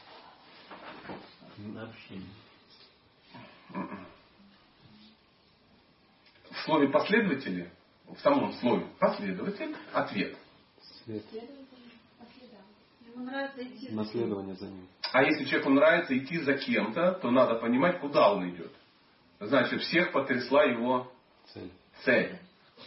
На 1.57 1.82
общение. 1.85 2.28
В 6.51 6.57
слове 6.64 6.89
последователи, 6.89 7.72
в 8.09 8.19
самом 8.21 8.53
слове 8.55 8.87
последователь, 8.99 9.75
ответ. 9.93 10.37
След. 11.05 11.23
Ему 13.15 13.25
нравится 13.27 13.63
идти 13.63 13.89
за 13.89 13.95
Наследование 13.95 14.55
за 14.57 14.67
ним. 14.67 14.89
А 15.13 15.23
если 15.23 15.45
человеку 15.45 15.71
нравится 15.71 16.19
идти 16.19 16.39
за 16.39 16.55
кем-то, 16.55 17.13
то 17.13 17.31
надо 17.31 17.55
понимать, 17.57 18.01
куда 18.01 18.33
он 18.33 18.51
идет. 18.51 18.73
Значит, 19.39 19.83
всех 19.83 20.13
потрясла 20.13 20.65
его 20.65 21.13
Цель. 21.53 21.71
цель. 22.05 22.39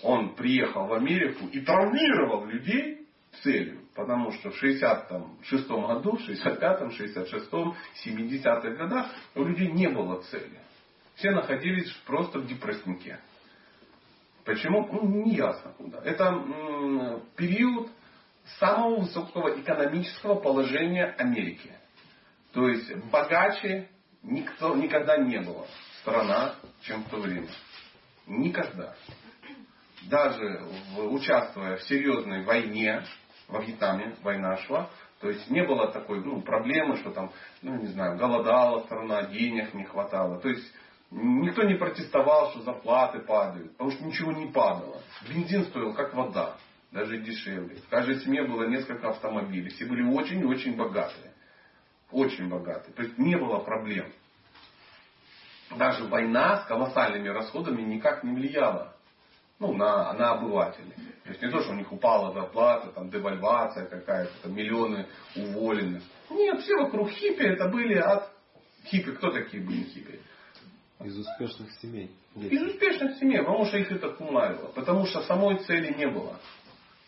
Он 0.02 0.36
приехал 0.36 0.88
в 0.88 0.94
Америку 0.94 1.48
и 1.48 1.62
травмировал 1.62 2.46
людей 2.46 3.08
целью. 3.44 3.82
Потому 3.96 4.32
что 4.34 4.52
в 4.52 4.58
66 4.58 5.68
году, 5.68 6.18
в 6.18 6.30
65-м, 6.30 6.90
66-м, 6.90 7.76
70-х 8.06 8.70
годах 8.72 9.08
у 9.36 9.44
людей 9.44 9.72
не 9.72 9.88
было 9.90 10.22
цели. 10.24 10.60
Все 11.16 11.32
находились 11.32 11.92
просто 12.06 12.40
в 12.40 12.48
депресснике. 12.48 13.20
Почему? 14.48 14.88
Ну, 14.90 15.26
не 15.26 15.36
ясно 15.36 15.74
куда. 15.78 16.00
Это 16.06 16.42
период 17.36 17.90
самого 18.60 19.02
высокого 19.02 19.60
экономического 19.60 20.36
положения 20.36 21.04
Америки. 21.18 21.70
То 22.54 22.70
есть 22.70 22.96
богаче 23.12 23.90
никто, 24.24 24.74
никогда 24.78 25.18
не 25.18 25.42
было 25.42 25.68
страна, 26.00 26.56
чем 26.80 27.04
в 27.04 27.10
то 27.10 27.18
время. 27.18 27.50
Никогда. 28.26 28.96
Даже 30.04 30.62
в, 30.96 31.14
участвуя 31.14 31.76
в 31.76 31.84
серьезной 31.84 32.46
войне, 32.46 33.04
во 33.50 33.60
Вьетнаме 33.60 34.16
война 34.24 34.56
шла, 34.60 34.90
то 35.20 35.30
есть 35.30 35.50
не 35.50 35.64
было 35.64 35.92
такой 35.92 36.24
ну, 36.24 36.42
проблемы, 36.42 36.96
что 36.96 37.12
там, 37.12 37.34
ну 37.62 37.76
не 37.76 37.88
знаю, 37.88 38.18
голодала 38.18 38.80
страна, 38.84 39.24
денег 39.24 39.74
не 39.74 39.84
хватало. 39.84 40.40
То 40.40 40.48
есть 40.48 40.74
никто 41.12 41.64
не 41.64 41.76
протестовал, 41.76 42.52
что 42.52 42.62
зарплаты 42.62 43.20
падают, 43.20 43.72
потому 43.74 43.92
что 43.92 44.04
ничего 44.04 44.32
не 44.32 44.48
падало. 44.48 45.02
Бензин 45.30 45.66
стоил 45.66 45.94
как 45.94 46.14
вода, 46.14 46.58
даже 46.92 47.18
дешевле. 47.18 47.78
В 47.78 47.90
каждой 47.90 48.20
семье 48.20 48.44
было 48.44 48.68
несколько 48.68 49.10
автомобилей. 49.10 49.70
Все 49.70 49.86
были 49.86 50.04
очень-очень 50.04 50.76
богатые. 50.76 51.34
Очень 52.12 52.50
богатые. 52.50 52.94
То 52.94 53.04
есть 53.04 53.18
не 53.18 53.36
было 53.36 53.60
проблем. 53.60 54.12
Даже 55.78 56.06
война 56.06 56.62
с 56.62 56.68
колоссальными 56.68 57.28
расходами 57.28 57.82
никак 57.82 58.24
не 58.24 58.34
влияла 58.34 58.94
ну, 59.60 59.74
на, 59.74 60.14
на 60.14 60.32
обывателей. 60.32 60.94
То 61.24 61.30
есть 61.30 61.42
не 61.42 61.50
то, 61.50 61.62
что 61.62 61.72
у 61.72 61.76
них 61.76 61.92
упала 61.92 62.34
зарплата, 62.34 62.88
там 62.92 63.10
девальвация 63.10 63.86
какая-то, 63.86 64.32
там 64.44 64.56
миллионы 64.56 65.08
уволены. 65.36 66.02
Нет, 66.30 66.62
все 66.62 66.76
вокруг 66.76 67.10
хиппи 67.10 67.44
это 67.44 67.68
были 67.68 67.96
от 67.96 68.32
хиппи. 68.86 69.12
Кто 69.12 69.32
такие 69.32 69.62
были 69.62 69.84
хиппи? 69.84 70.22
Из 71.04 71.18
успешных 71.18 71.72
семей. 71.82 72.12
Из 72.36 72.62
успешных 72.62 73.18
семей, 73.18 73.40
потому 73.40 73.66
что 73.66 73.78
их 73.78 73.92
это 73.92 74.10
кумарило. 74.10 74.72
Потому 74.76 75.06
что 75.06 75.22
самой 75.24 75.58
цели 75.60 75.94
не 75.94 76.08
было. 76.08 76.40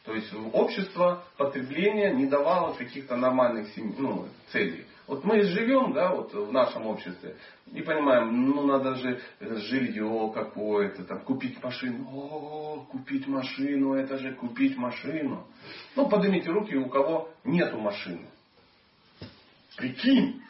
То 0.05 0.13
есть 0.13 0.31
общество 0.53 1.23
потребления 1.37 2.11
не 2.11 2.25
давало 2.25 2.73
каких-то 2.73 3.15
нормальных 3.15 3.69
семей, 3.73 3.95
ну, 3.97 4.27
целей. 4.51 4.85
Вот 5.07 5.23
мы 5.23 5.41
живем, 5.41 5.93
да, 5.93 6.13
вот 6.13 6.33
в 6.33 6.51
нашем 6.51 6.85
обществе 6.85 7.35
и 7.73 7.81
понимаем, 7.81 8.45
ну 8.45 8.65
надо 8.65 8.95
же 8.95 9.19
жилье 9.39 10.31
какое-то, 10.33 11.03
там, 11.03 11.19
купить 11.21 11.61
машину. 11.63 12.07
О, 12.13 12.85
купить 12.91 13.27
машину, 13.27 13.93
это 13.95 14.17
же 14.19 14.33
купить 14.35 14.77
машину. 14.77 15.47
Ну, 15.95 16.07
поднимите 16.07 16.51
руки, 16.51 16.75
у 16.75 16.89
кого 16.89 17.29
нету 17.43 17.79
машины. 17.79 18.27
Прикинь. 19.77 20.41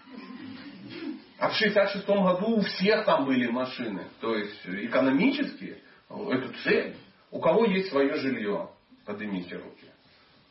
А 1.40 1.50
в 1.50 1.54
66 1.54 2.06
году 2.06 2.58
у 2.58 2.62
всех 2.62 3.06
там 3.06 3.26
были 3.26 3.48
машины. 3.48 4.08
То 4.20 4.36
есть 4.36 4.60
экономически 4.66 5.78
эту 6.10 6.54
цель. 6.64 6.96
У 7.32 7.40
кого 7.40 7.66
есть 7.66 7.90
свое 7.90 8.14
жилье, 8.16 8.70
поднимите 9.06 9.56
руки. 9.56 9.86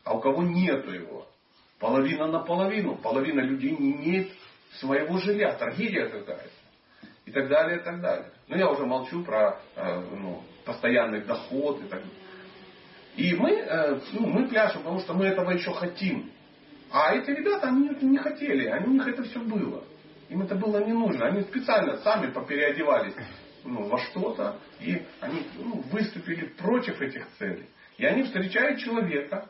А 0.05 0.15
у 0.15 0.21
кого 0.21 0.43
нету 0.43 0.91
его. 0.91 1.27
Половина 1.79 2.27
на 2.29 2.41
половину. 2.41 2.97
Половина 2.97 3.41
людей 3.41 3.77
не 3.77 3.93
имеет 3.93 4.33
своего 4.79 5.19
жилья. 5.19 5.53
Трагедия 5.55 6.07
какая-то. 6.07 6.49
И 7.27 7.31
так 7.33 7.49
далее, 7.49 7.81
и 7.81 7.83
так 7.83 8.01
далее. 8.01 8.31
Но 8.47 8.57
я 8.57 8.71
уже 8.71 8.87
молчу 8.87 9.23
про 9.23 9.61
э, 9.77 10.01
ну, 10.17 10.43
постоянный 10.65 11.21
доход 11.21 11.81
и 11.81 11.89
так 11.89 12.01
далее. 12.01 12.09
И 13.17 13.35
мы, 13.35 13.51
э, 13.51 14.01
ну, 14.13 14.27
мы 14.27 14.49
пляшем, 14.49 14.83
потому 14.83 15.01
что 15.01 15.13
мы 15.13 15.27
этого 15.27 15.51
еще 15.51 15.75
хотим. 15.75 16.31
А 16.91 17.15
эти 17.15 17.31
ребята, 17.31 17.69
они 17.69 17.91
это 17.91 18.07
не 18.07 18.17
хотели. 18.17 18.67
Они, 18.69 18.87
у 18.87 18.93
них 18.93 19.07
это 19.07 19.25
все 19.25 19.41
было. 19.41 19.85
Им 20.29 20.43
это 20.43 20.55
было 20.55 20.85
не 20.85 20.93
нужно. 20.93 21.27
Они 21.27 21.43
специально 21.43 21.97
сами 21.99 22.31
попереодевались 22.31 23.15
ну, 23.65 23.89
во 23.89 23.99
что-то. 23.99 24.59
И 24.81 25.03
они 25.21 25.47
ну, 25.57 25.83
выступили 25.91 26.47
против 26.47 27.01
этих 27.01 27.27
целей. 27.39 27.67
И 27.97 28.05
они 28.05 28.25
встречают 28.25 28.81
человека, 28.81 29.49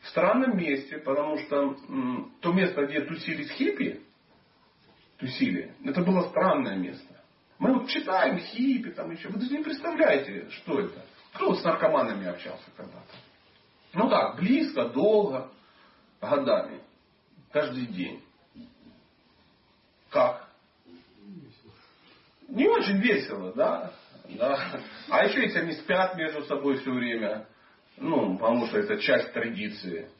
в 0.00 0.08
странном 0.08 0.56
месте, 0.56 0.98
потому 0.98 1.38
что 1.38 1.76
м, 1.88 2.32
то 2.40 2.52
место, 2.52 2.86
где 2.86 3.02
тусились 3.02 3.50
хиппи, 3.50 4.00
тусили, 5.18 5.74
это 5.84 6.02
было 6.02 6.28
странное 6.30 6.76
место. 6.76 7.20
Мы 7.58 7.74
вот 7.74 7.88
читаем 7.88 8.38
хиппи, 8.38 8.90
там 8.90 9.10
еще. 9.10 9.28
Вы 9.28 9.38
даже 9.38 9.52
не 9.52 9.62
представляете, 9.62 10.48
что 10.50 10.80
это. 10.80 11.04
Кто 11.34 11.54
с 11.54 11.62
наркоманами 11.62 12.26
общался 12.26 12.70
когда-то? 12.76 13.14
Ну 13.92 14.08
так, 14.08 14.36
близко, 14.36 14.88
долго, 14.88 15.50
годами, 16.20 16.80
каждый 17.52 17.86
день. 17.86 18.22
Как? 20.10 20.48
Не 22.48 22.68
очень 22.68 22.98
весело, 22.98 23.52
да? 23.54 23.92
да. 24.30 24.80
А 25.08 25.24
еще 25.24 25.42
если 25.42 25.60
они 25.60 25.72
спят 25.72 26.16
между 26.16 26.42
собой 26.44 26.78
все 26.78 26.90
время, 26.90 27.46
ну, 27.96 28.36
потому 28.36 28.66
что 28.66 28.78
это 28.78 28.98
часть 28.98 29.32
традиции. 29.32 30.10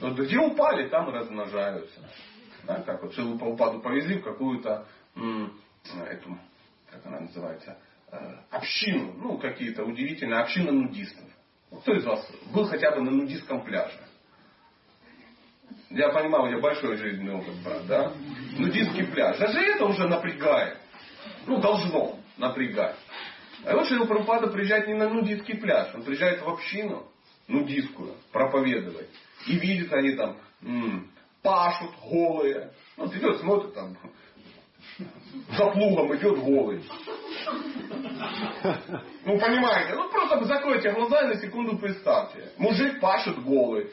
Вот 0.00 0.18
где 0.18 0.38
упали, 0.38 0.88
там 0.88 1.08
размножаются. 1.08 2.00
Да, 2.64 2.82
как 2.82 3.02
вот 3.02 3.14
Шилу 3.14 3.36
упаду 3.36 3.80
повезли 3.80 4.18
в 4.18 4.24
какую-то 4.24 4.86
эту, 5.14 6.38
как 6.90 7.06
она 7.06 7.20
называется, 7.20 7.78
э, 8.10 8.36
общину, 8.50 9.14
ну, 9.14 9.38
какие-то 9.38 9.84
удивительные 9.84 10.40
общины 10.40 10.70
нудистов. 10.70 11.24
Кто 11.80 11.94
из 11.94 12.04
вас 12.04 12.30
был 12.52 12.66
хотя 12.66 12.90
бы 12.90 13.00
на 13.00 13.10
нудистском 13.10 13.64
пляже? 13.64 13.98
Я 15.90 16.10
понимаю, 16.10 16.44
у 16.44 16.48
тебя 16.48 16.60
большой 16.60 16.96
жизненный 16.96 17.34
опыт, 17.34 17.54
брат, 17.64 17.86
да? 17.86 18.12
Нудистский 18.58 19.06
пляж. 19.06 19.38
Даже 19.38 19.58
это 19.58 19.86
уже 19.86 20.06
напрягает. 20.06 20.78
Ну, 21.46 21.60
должно 21.60 22.18
напрягать. 22.36 22.96
А 23.64 23.74
вот 23.74 23.88
Шрила 23.88 24.04
Прабхупада 24.04 24.48
приезжает 24.48 24.86
не 24.86 24.94
на 24.94 25.08
нудистский 25.08 25.56
пляж, 25.56 25.94
он 25.94 26.02
приезжает 26.02 26.42
в 26.42 26.48
общину 26.48 27.08
нудистскую 27.48 28.14
проповедовать. 28.32 29.08
И 29.46 29.58
видит 29.58 29.92
они 29.92 30.14
там 30.14 30.36
м, 30.62 31.10
пашут 31.42 31.90
голые. 32.02 32.72
Ну, 32.96 33.06
вот 33.06 33.16
идет, 33.16 33.40
смотрит 33.40 33.74
там, 33.74 33.96
за 35.56 35.66
плугом 35.70 36.14
идет 36.16 36.38
голый. 36.38 36.82
Ну, 39.24 39.38
понимаете, 39.38 39.94
ну 39.94 40.08
просто 40.10 40.44
закройте 40.44 40.92
глаза 40.92 41.22
и 41.22 41.26
на 41.28 41.36
секунду 41.36 41.78
представьте. 41.78 42.52
Мужик 42.58 43.00
пашет 43.00 43.42
голый. 43.42 43.90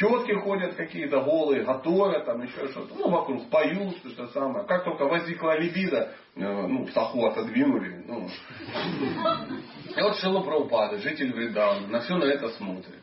Тетки 0.00 0.32
ходят 0.32 0.76
какие-то 0.76 1.20
голые, 1.20 1.62
готовят 1.62 2.24
там 2.24 2.40
еще 2.42 2.68
что-то. 2.68 2.94
Ну, 2.94 3.10
вокруг 3.10 3.50
поют, 3.50 3.98
что 3.98 4.28
самое. 4.28 4.66
Как 4.66 4.82
только 4.82 5.04
возникла 5.04 5.58
либидо, 5.58 6.14
э, 6.36 6.40
ну, 6.40 6.88
саху 6.88 7.26
отодвинули. 7.26 8.02
Ну. 8.06 8.26
И 9.94 10.00
вот 10.00 10.16
Шилу 10.16 10.42
Прабхупада, 10.42 10.96
житель 11.00 11.34
Вриндавана, 11.34 11.86
на 11.88 12.00
все 12.00 12.16
на 12.16 12.24
это 12.24 12.48
смотрит. 12.48 13.02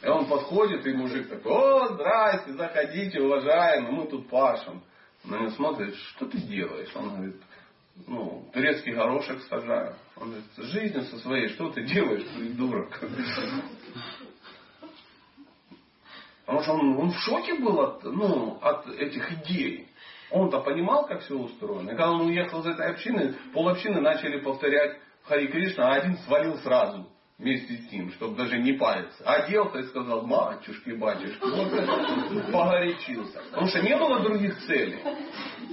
И 0.00 0.06
он 0.06 0.26
подходит, 0.26 0.86
и 0.86 0.92
мужик 0.92 1.28
такой, 1.28 1.52
о, 1.52 1.88
здрасте, 1.94 2.52
заходите, 2.52 3.20
уважаемый, 3.20 3.90
мы 3.90 4.06
тут 4.06 4.28
пашем. 4.28 4.84
На 5.24 5.40
него 5.40 5.50
смотрит, 5.50 5.96
что 6.14 6.26
ты 6.26 6.38
делаешь? 6.38 6.94
Он 6.94 7.16
говорит, 7.16 7.42
ну, 8.06 8.48
турецкий 8.52 8.92
горошек 8.92 9.42
сажаю. 9.48 9.96
Он 10.16 10.28
говорит, 10.28 10.46
жизнью 10.56 11.02
со 11.02 11.18
своей, 11.18 11.48
что 11.48 11.70
ты 11.70 11.82
делаешь, 11.82 12.24
придурок? 12.36 13.00
Потому 16.46 16.62
что 16.62 16.72
он, 16.74 16.96
он 16.96 17.10
в 17.10 17.18
шоке 17.18 17.54
был 17.54 17.80
от, 17.80 18.04
ну, 18.04 18.58
от 18.62 18.86
этих 18.86 19.32
идей. 19.32 19.88
Он-то 20.30 20.60
понимал, 20.60 21.06
как 21.06 21.20
все 21.22 21.36
устроено. 21.36 21.90
И 21.90 21.96
когда 21.96 22.12
он 22.12 22.22
уехал 22.22 22.60
из 22.60 22.66
этой 22.66 22.86
общины, 22.86 23.34
пол 23.52 23.68
общины 23.68 24.00
начали 24.00 24.38
повторять 24.38 24.98
Хари 25.24 25.48
Кришна, 25.48 25.88
а 25.88 25.94
один 25.96 26.16
свалил 26.18 26.56
сразу 26.58 27.06
вместе 27.38 27.74
с 27.76 27.92
ним, 27.92 28.12
чтобы 28.12 28.36
даже 28.36 28.58
не 28.58 28.74
париться. 28.74 29.22
Оделся 29.24 29.78
и 29.78 29.84
сказал, 29.84 30.22
матюшки, 30.22 30.90
батюшки, 30.90 31.42
вот 31.42 32.52
погорячился. 32.52 33.42
Потому 33.50 33.66
что 33.66 33.82
не 33.82 33.96
было 33.96 34.20
других 34.20 34.56
целей. 34.66 35.00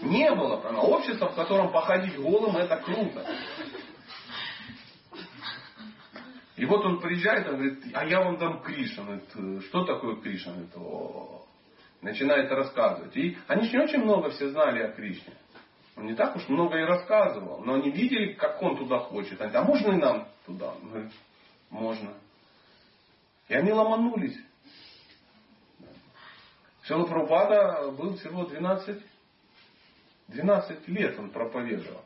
Не 0.01 0.31
было. 0.31 0.55
Общество, 0.55 1.29
в 1.29 1.35
котором 1.35 1.71
походить 1.71 2.17
голым, 2.17 2.57
это 2.57 2.77
круто. 2.77 3.25
И 6.63 6.65
вот 6.65 6.85
он 6.85 7.01
приезжает, 7.01 7.45
он 7.45 7.55
говорит, 7.57 7.83
а 7.93 8.05
я 8.05 8.21
вам 8.21 8.37
дам 8.37 8.61
Кришна. 8.61 9.03
Говорит, 9.03 9.65
что 9.65 9.83
такое 9.83 10.15
О. 10.77 11.45
Начинает 12.01 12.49
рассказывать. 12.49 13.13
И 13.17 13.37
они 13.47 13.67
же 13.67 13.75
не 13.75 13.83
очень 13.83 13.99
много 13.99 14.29
все 14.29 14.47
знали 14.49 14.81
о 14.81 14.93
Кришне. 14.93 15.33
Он 15.97 16.05
не 16.05 16.15
так 16.15 16.33
уж 16.37 16.47
много 16.47 16.77
и 16.77 16.85
рассказывал. 16.85 17.65
Но 17.65 17.73
они 17.73 17.91
видели, 17.91 18.31
как 18.31 18.63
он 18.63 18.77
туда 18.77 18.99
хочет. 18.99 19.41
Они 19.41 19.51
говорят, 19.51 19.55
а 19.55 19.63
можно 19.65 19.91
и 19.91 19.97
нам 19.97 20.27
туда? 20.45 20.73
Он 20.81 20.89
говорит, 20.89 21.11
можно. 21.69 22.13
И 23.49 23.55
они 23.55 23.73
ломанулись. 23.73 24.39
Шила 26.83 27.03
Прабхупада 27.03 27.91
был 27.91 28.15
всего 28.15 28.45
12, 28.45 29.03
12 30.29 30.87
лет 30.87 31.19
он 31.19 31.29
проповедовал. 31.29 32.05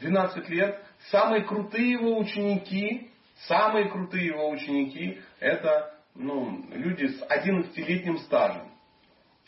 12 0.00 0.50
лет. 0.50 0.84
Самые 1.10 1.44
крутые 1.44 1.92
его 1.92 2.18
ученики 2.18 3.09
Самые 3.46 3.88
крутые 3.88 4.26
его 4.26 4.50
ученики 4.50 5.20
это 5.38 5.94
ну, 6.14 6.64
люди 6.70 7.06
с 7.06 7.22
11-летним 7.22 8.18
стажем. 8.18 8.70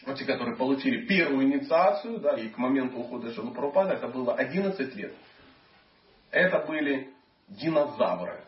Вот 0.07 0.19
те, 0.19 0.25
которые 0.25 0.57
получили 0.57 1.07
первую 1.07 1.45
инициацию, 1.45 2.19
да, 2.19 2.37
и 2.37 2.49
к 2.49 2.59
моменту 2.59 2.99
ухода 2.99 3.33
Шилупрапада 3.33 3.95
это 3.95 4.09
было 4.09 4.35
11 4.35 4.95
лет. 4.97 5.15
Это 6.31 6.61
были 6.61 7.13
динозавры 7.49 8.43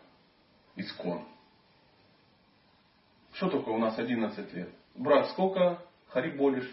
искон. 0.77 1.25
Что 3.35 3.51
такое 3.51 3.75
у 3.75 3.79
нас 3.79 3.99
11 3.99 4.53
лет? 4.55 4.71
Брат, 4.95 5.29
сколько 5.31 5.79
хариболишь? 6.09 6.71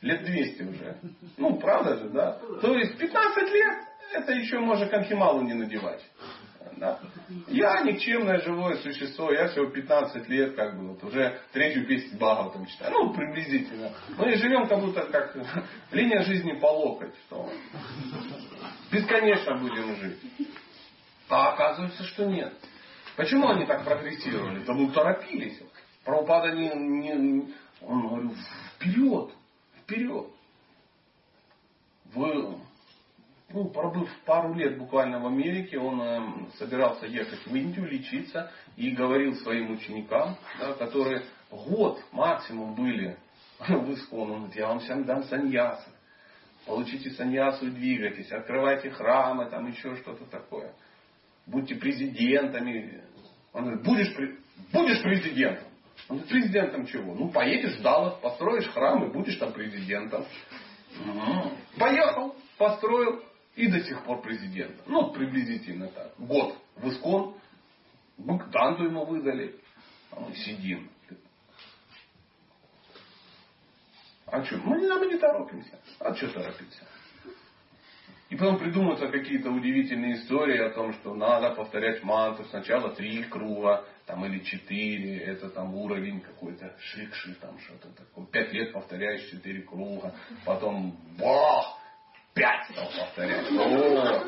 Лет 0.00 0.24
200 0.24 0.62
уже. 0.62 0.98
Ну, 1.36 1.58
правда 1.58 1.96
же, 1.96 2.08
да? 2.10 2.32
То 2.60 2.76
есть 2.76 2.98
15 2.98 3.52
лет 3.52 3.78
это 4.12 4.32
еще 4.32 4.58
можно 4.58 4.86
конхималу 4.86 5.42
не 5.42 5.54
надевать. 5.54 6.04
Да? 6.82 6.98
Я 7.46 7.82
никчемное 7.82 8.40
живое 8.40 8.74
существо, 8.78 9.30
я 9.30 9.46
всего 9.46 9.66
15 9.66 10.28
лет, 10.28 10.56
как 10.56 10.76
бы, 10.76 10.88
вот, 10.88 11.04
уже 11.04 11.40
третью 11.52 11.86
песню 11.86 12.18
там 12.18 12.66
читаю. 12.66 12.90
Ну, 12.90 13.14
приблизительно. 13.14 13.92
Мы 14.18 14.34
живем 14.34 14.66
как 14.66 14.80
будто 14.80 15.02
как 15.02 15.32
линия 15.92 16.22
жизни 16.22 16.54
по 16.54 16.66
локоть. 16.66 17.14
Что 17.26 17.48
бесконечно 18.90 19.58
будем 19.58 19.94
жить. 19.94 20.18
А 21.28 21.52
оказывается, 21.52 22.02
что 22.02 22.24
нет. 22.24 22.52
Почему 23.14 23.48
они 23.48 23.64
так 23.64 23.84
прогрессировали? 23.84 24.58
Потому 24.58 24.90
торопились. 24.90 25.62
Правопада 26.04 26.50
не, 26.50 26.68
не... 26.68 27.54
Он 27.80 28.08
говорил, 28.08 28.34
вперед, 28.74 29.30
вперед. 29.84 30.26
Вы, 32.12 32.58
ну, 33.52 33.64
пробыв 33.66 34.08
пару 34.24 34.54
лет 34.54 34.78
буквально 34.78 35.20
в 35.20 35.26
Америке, 35.26 35.78
он 35.78 36.00
э, 36.00 36.50
собирался 36.58 37.06
ехать 37.06 37.46
в 37.46 37.54
Индию 37.54 37.86
лечиться 37.86 38.50
и 38.76 38.90
говорил 38.90 39.34
своим 39.36 39.72
ученикам, 39.72 40.36
да, 40.58 40.72
которые 40.74 41.24
год 41.50 42.02
максимум 42.12 42.74
были 42.74 43.16
в 43.68 43.94
Искон, 43.94 44.30
он 44.30 44.36
говорит, 44.38 44.56
я 44.56 44.68
вам 44.68 44.80
всем 44.80 45.04
дам 45.04 45.24
саньяса. 45.24 45.88
Получите 46.66 47.10
саньясу 47.10 47.66
и 47.66 47.70
двигайтесь, 47.70 48.30
открывайте 48.30 48.90
храмы, 48.90 49.50
там 49.50 49.66
еще 49.66 49.96
что-то 49.96 50.24
такое. 50.26 50.72
Будьте 51.46 51.74
президентами. 51.74 53.02
Он 53.52 53.64
говорит, 53.64 53.84
будешь, 53.84 54.14
будешь 54.72 55.02
президентом. 55.02 55.66
Он 56.08 56.18
говорит, 56.18 56.30
президентом 56.30 56.86
чего? 56.86 57.14
Ну, 57.14 57.30
поедешь 57.30 57.78
в 57.78 57.82
Даллас, 57.82 58.14
построишь 58.20 58.68
храм 58.68 59.04
и 59.04 59.12
будешь 59.12 59.36
там 59.36 59.52
президентом. 59.52 60.24
Поехал, 61.78 62.36
построил 62.58 63.22
и 63.54 63.68
до 63.68 63.80
сих 63.82 64.02
пор 64.04 64.22
президентом. 64.22 64.84
Ну, 64.86 65.12
приблизительно 65.12 65.88
так. 65.88 66.12
Год 66.18 66.56
в 66.76 66.88
Искон, 66.88 67.36
Богданту 68.16 68.84
ему 68.84 69.04
выдали. 69.04 69.56
А 70.10 70.20
мы 70.20 70.34
сидим. 70.34 70.90
А 74.26 74.42
что? 74.44 74.56
Мы, 74.58 74.78
мы 74.78 75.06
не 75.06 75.18
торопимся. 75.18 75.78
А 75.98 76.14
что 76.14 76.28
торопиться? 76.28 76.86
И 78.30 78.34
потом 78.34 78.58
придумываются 78.58 79.08
какие-то 79.08 79.50
удивительные 79.50 80.14
истории 80.14 80.56
о 80.56 80.70
том, 80.70 80.94
что 80.94 81.14
надо 81.14 81.50
повторять 81.50 82.02
мантру 82.02 82.46
сначала 82.46 82.90
три 82.94 83.24
круга, 83.24 83.84
там 84.06 84.24
или 84.24 84.38
четыре, 84.38 85.18
это 85.18 85.50
там 85.50 85.74
уровень 85.74 86.22
какой-то 86.22 86.74
шикши, 86.80 87.34
там 87.34 87.58
что-то 87.58 87.90
такое. 87.90 88.24
Пять 88.24 88.54
лет 88.54 88.72
повторяешь 88.72 89.28
четыре 89.28 89.60
круга, 89.60 90.14
потом 90.46 90.96
бах, 91.18 91.78
пять 92.42 92.66
стал 92.70 92.86
повторять. 92.86 93.46
О, 93.52 94.24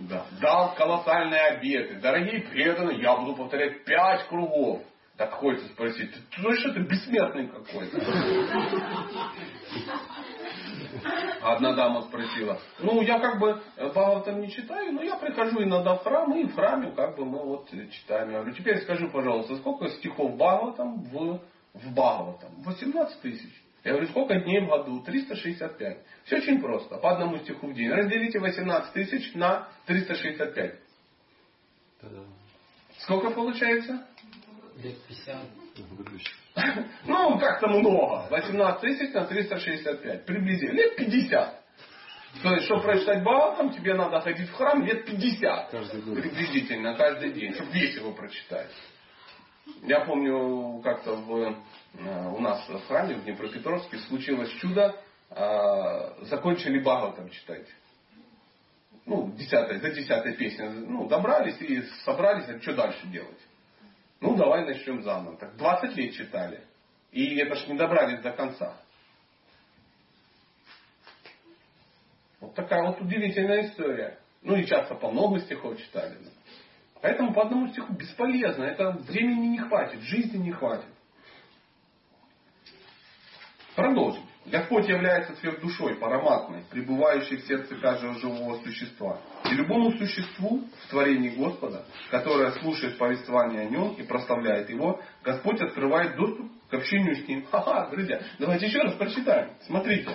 да. 0.00 0.26
Дал 0.40 0.74
колоссальные 0.74 1.40
обеты. 1.40 2.00
Дорогие 2.00 2.40
преданные, 2.40 3.00
я 3.00 3.16
буду 3.16 3.36
повторять 3.36 3.84
пять 3.84 4.26
кругов. 4.26 4.82
Так 5.16 5.30
хочется 5.30 5.68
спросить, 5.68 6.12
ты 6.12 6.42
точно 6.42 6.74
ты 6.74 6.80
бессмертный 6.80 7.48
какой-то? 7.48 7.98
Одна 11.40 11.72
дама 11.74 12.02
спросила, 12.02 12.58
ну 12.80 13.00
я 13.00 13.18
как 13.18 13.38
бы 13.38 13.62
Бхагаватам 13.76 14.40
не 14.40 14.50
читаю, 14.50 14.92
но 14.92 15.02
я 15.02 15.16
прихожу 15.16 15.62
иногда 15.62 15.94
в 15.94 16.02
храм, 16.02 16.36
и 16.36 16.44
в 16.44 16.54
храме 16.54 16.92
как 16.92 17.16
бы 17.16 17.24
мы 17.24 17.42
вот 17.42 17.70
читаем. 17.70 18.30
Я 18.30 18.40
говорю, 18.40 18.54
теперь 18.54 18.82
скажи, 18.82 19.08
пожалуйста, 19.08 19.56
сколько 19.56 19.88
стихов 19.88 20.36
Бхагаватам 20.36 21.04
в, 21.04 21.40
в 21.72 21.92
Бхагаватам? 21.94 22.50
18 22.64 23.22
тысяч. 23.22 23.65
Я 23.86 23.92
говорю, 23.92 24.08
сколько 24.08 24.34
дней 24.40 24.58
в 24.58 24.66
году? 24.66 25.00
365. 25.00 25.98
Все 26.24 26.38
очень 26.38 26.60
просто. 26.60 26.96
По 26.96 27.12
одному 27.12 27.38
стиху 27.38 27.68
в 27.68 27.72
день. 27.72 27.88
Разделите 27.88 28.40
18 28.40 28.92
тысяч 28.92 29.32
на 29.34 29.68
365. 29.86 30.74
Сколько 32.98 33.30
получается? 33.30 34.04
Лет 34.82 34.96
50. 35.06 35.36
Ну, 37.04 37.38
как-то 37.38 37.68
много. 37.68 38.26
18 38.28 38.80
тысяч 38.80 39.14
на 39.14 39.24
365. 39.24 40.26
Приблизительно. 40.26 40.72
Лет 40.72 40.96
50. 40.96 41.62
То 42.42 42.54
есть, 42.54 42.64
чтобы 42.64 42.82
прочитать 42.82 43.22
Бхагаватам, 43.22 43.70
тебе 43.70 43.94
надо 43.94 44.20
ходить 44.20 44.48
в 44.48 44.54
храм 44.54 44.84
лет 44.84 45.04
50. 45.04 45.70
Каждый 45.70 46.02
год. 46.02 46.20
Приблизительно, 46.22 46.96
каждый 46.96 47.32
день. 47.32 47.54
Чтобы 47.54 47.70
весь 47.70 47.94
его 47.94 48.10
прочитать. 48.12 48.70
Я 49.82 50.00
помню, 50.00 50.80
как-то 50.82 51.14
в, 51.14 51.56
у 51.94 52.40
нас 52.40 52.68
в 52.68 52.86
храме 52.86 53.14
в 53.14 53.24
Днепропетровске 53.24 53.98
случилось 53.98 54.50
чудо. 54.60 54.94
Э, 55.30 56.24
закончили 56.24 56.78
Бхагаватам 56.78 57.30
читать. 57.30 57.66
Ну, 59.06 59.32
десятая, 59.36 59.80
до 59.80 59.90
десятой 59.90 60.34
песни. 60.34 60.64
Ну, 60.64 61.06
добрались 61.08 61.60
и 61.60 61.82
собрались, 62.04 62.48
а 62.48 62.60
что 62.60 62.74
дальше 62.74 63.06
делать? 63.06 63.38
Ну, 64.20 64.36
давай 64.36 64.64
начнем 64.64 65.02
заново. 65.02 65.36
Так 65.36 65.56
20 65.56 65.96
лет 65.96 66.14
читали. 66.14 66.60
И 67.12 67.36
это 67.36 67.54
ж 67.54 67.66
не 67.68 67.74
добрались 67.74 68.20
до 68.20 68.32
конца. 68.32 68.76
Вот 72.40 72.54
такая 72.54 72.82
вот 72.82 73.00
удивительная 73.00 73.66
история. 73.66 74.18
Ну 74.42 74.56
и 74.56 74.66
часто 74.66 74.94
по 74.94 75.10
много 75.10 75.40
стихов 75.40 75.78
читали. 75.78 76.16
Поэтому 77.00 77.32
по 77.32 77.42
одному 77.42 77.68
стиху 77.68 77.92
бесполезно. 77.92 78.64
Это 78.64 78.90
времени 78.90 79.46
не 79.46 79.58
хватит, 79.58 80.00
жизни 80.00 80.38
не 80.38 80.52
хватит. 80.52 80.86
Продолжим. 83.76 84.22
Господь 84.46 84.88
является 84.88 85.34
сверхдушой, 85.36 85.96
параматной, 85.96 86.64
пребывающей 86.70 87.36
в 87.36 87.46
сердце 87.46 87.76
каждого 87.76 88.14
живого 88.14 88.58
существа. 88.62 89.20
И 89.44 89.54
любому 89.54 89.90
существу 89.98 90.66
в 90.84 90.88
творении 90.88 91.30
Господа, 91.30 91.84
которое 92.10 92.52
слушает 92.52 92.96
повествование 92.96 93.62
о 93.62 93.64
нем 93.66 93.92
и 93.94 94.02
прославляет 94.02 94.70
его, 94.70 95.02
Господь 95.22 95.60
открывает 95.60 96.16
доступ 96.16 96.50
к 96.70 96.74
общению 96.74 97.16
с 97.16 97.28
ним. 97.28 97.44
Ха-ха, 97.50 97.90
друзья, 97.90 98.22
давайте 98.38 98.66
еще 98.66 98.78
раз 98.78 98.94
прочитаем. 98.94 99.50
Смотрите. 99.66 100.10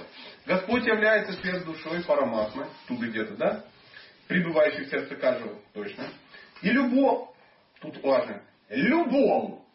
Господь 0.48 0.86
является 0.88 1.34
сверхдушой, 1.34 2.04
параматной, 2.04 2.66
тут 2.88 3.00
где-то, 3.00 3.36
да? 3.36 3.66
Пребывающей 4.28 4.86
в 4.86 4.90
сердце 4.90 5.16
каждого, 5.16 5.60
точно. 5.74 6.06
И 6.64 6.70
любому, 6.70 7.32
тут 7.80 8.02
важно, 8.02 8.42
любому, 8.70 9.66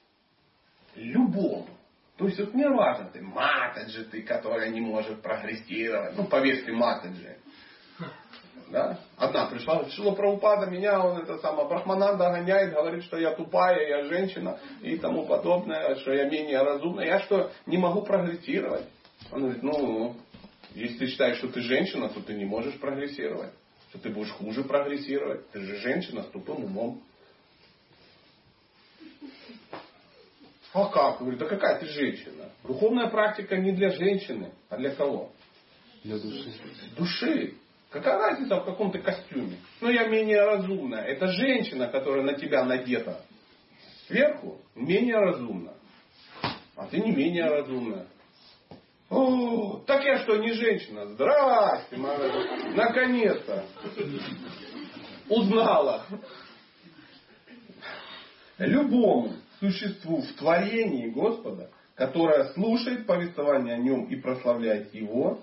любому 0.97 1.76
то 2.17 2.27
есть 2.27 2.39
вот 2.39 2.55
не 2.55 2.69
важно, 2.69 3.11
ты 3.13 3.21
матаджи, 3.21 4.05
ты, 4.05 4.23
которая 4.23 4.71
не 4.71 4.81
может 4.81 5.21
прогрессировать. 5.21 6.17
Ну, 6.17 6.25
поверьте, 6.25 6.73
матаджи. 6.73 7.37
Да? 8.71 8.99
Одна 9.17 9.47
пришла, 9.47 9.75
говорит, 9.75 9.93
Шила 9.95 10.13
Праупада, 10.13 10.67
меня 10.67 11.01
он 11.05 11.23
это 11.23 11.39
самое, 11.39 11.69
Брахмананда 11.69 12.31
гоняет, 12.31 12.73
говорит, 12.73 13.05
что 13.05 13.17
я 13.17 13.33
тупая, 13.33 13.87
я 13.87 14.05
женщина 14.05 14.59
и 14.83 14.97
тому 14.97 15.27
подобное, 15.27 15.95
что 15.97 16.13
я 16.13 16.25
менее 16.29 16.63
разумная. 16.63 17.07
Я 17.07 17.21
что, 17.21 17.53
не 17.67 17.77
могу 17.77 18.03
прогрессировать? 18.03 18.87
Он 19.31 19.43
говорит, 19.43 19.63
ну, 19.63 20.17
если 20.75 20.99
ты 20.99 21.07
считаешь, 21.07 21.39
что 21.39 21.49
ты 21.49 21.61
женщина, 21.61 22.09
то 22.09 22.21
ты 22.21 22.35
не 22.35 22.45
можешь 22.45 22.79
прогрессировать. 22.81 23.53
Что 23.91 23.99
ты 23.99 24.11
будешь 24.11 24.33
хуже 24.33 24.65
прогрессировать. 24.65 25.49
Ты 25.51 25.61
же 25.61 25.77
женщина 25.77 26.23
с 26.23 26.27
тупым 26.27 26.65
умом. 26.65 27.03
А 30.77 30.89
как? 30.91 31.21
Говорю, 31.21 31.39
да 31.39 31.47
какая 31.47 31.79
ты 31.79 31.87
женщина? 31.87 32.51
Духовная 32.63 33.09
практика 33.09 33.57
не 33.57 33.73
для 33.73 33.89
женщины, 33.93 34.53
а 34.69 34.77
для 34.77 34.91
кого? 34.91 35.33
Для 36.05 36.19
души. 36.19 36.53
Души. 36.99 37.55
Какая 37.89 38.19
разница 38.19 38.57
в 38.57 38.67
каком 38.67 38.93
то 38.93 38.99
костюме? 38.99 39.57
Ну, 39.81 39.89
я 39.89 40.07
менее 40.07 40.45
разумная. 40.45 41.03
Это 41.05 41.29
женщина, 41.29 41.89
которая 41.89 42.25
на 42.25 42.35
тебя 42.35 42.63
надета 42.63 43.23
сверху, 44.07 44.61
менее 44.75 45.17
разумна. 45.17 45.73
А 46.77 46.87
ты 46.89 46.99
не 46.99 47.11
менее 47.11 47.47
разумная. 47.47 48.07
О, 49.09 49.79
так 49.87 50.05
я 50.05 50.19
что, 50.19 50.37
не 50.37 50.53
женщина? 50.53 51.07
Здрасте, 51.07 51.97
Марафа. 51.97 52.69
Наконец-то. 52.75 53.65
Узнала. 55.31 56.05
Любому 58.59 59.37
существу 59.71 60.23
в 60.23 60.33
творении 60.35 61.09
Господа, 61.09 61.71
которое 61.95 62.53
слушает 62.53 63.07
повествование 63.07 63.75
о 63.75 63.79
нем 63.79 64.05
и 64.07 64.17
прославляет 64.17 64.95
его, 64.95 65.41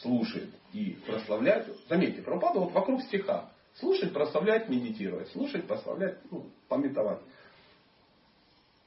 слушает 0.00 0.50
и 0.72 0.98
прославляет. 1.06 1.68
Заметьте, 1.88 2.22
Прабхупада 2.22 2.60
вот 2.60 2.72
вокруг 2.72 3.02
стиха. 3.02 3.50
Слушать, 3.74 4.12
прославлять, 4.12 4.68
медитировать. 4.68 5.28
Слушать, 5.32 5.66
прославлять, 5.66 6.18
ну, 6.30 6.46
пометовать. 6.68 7.20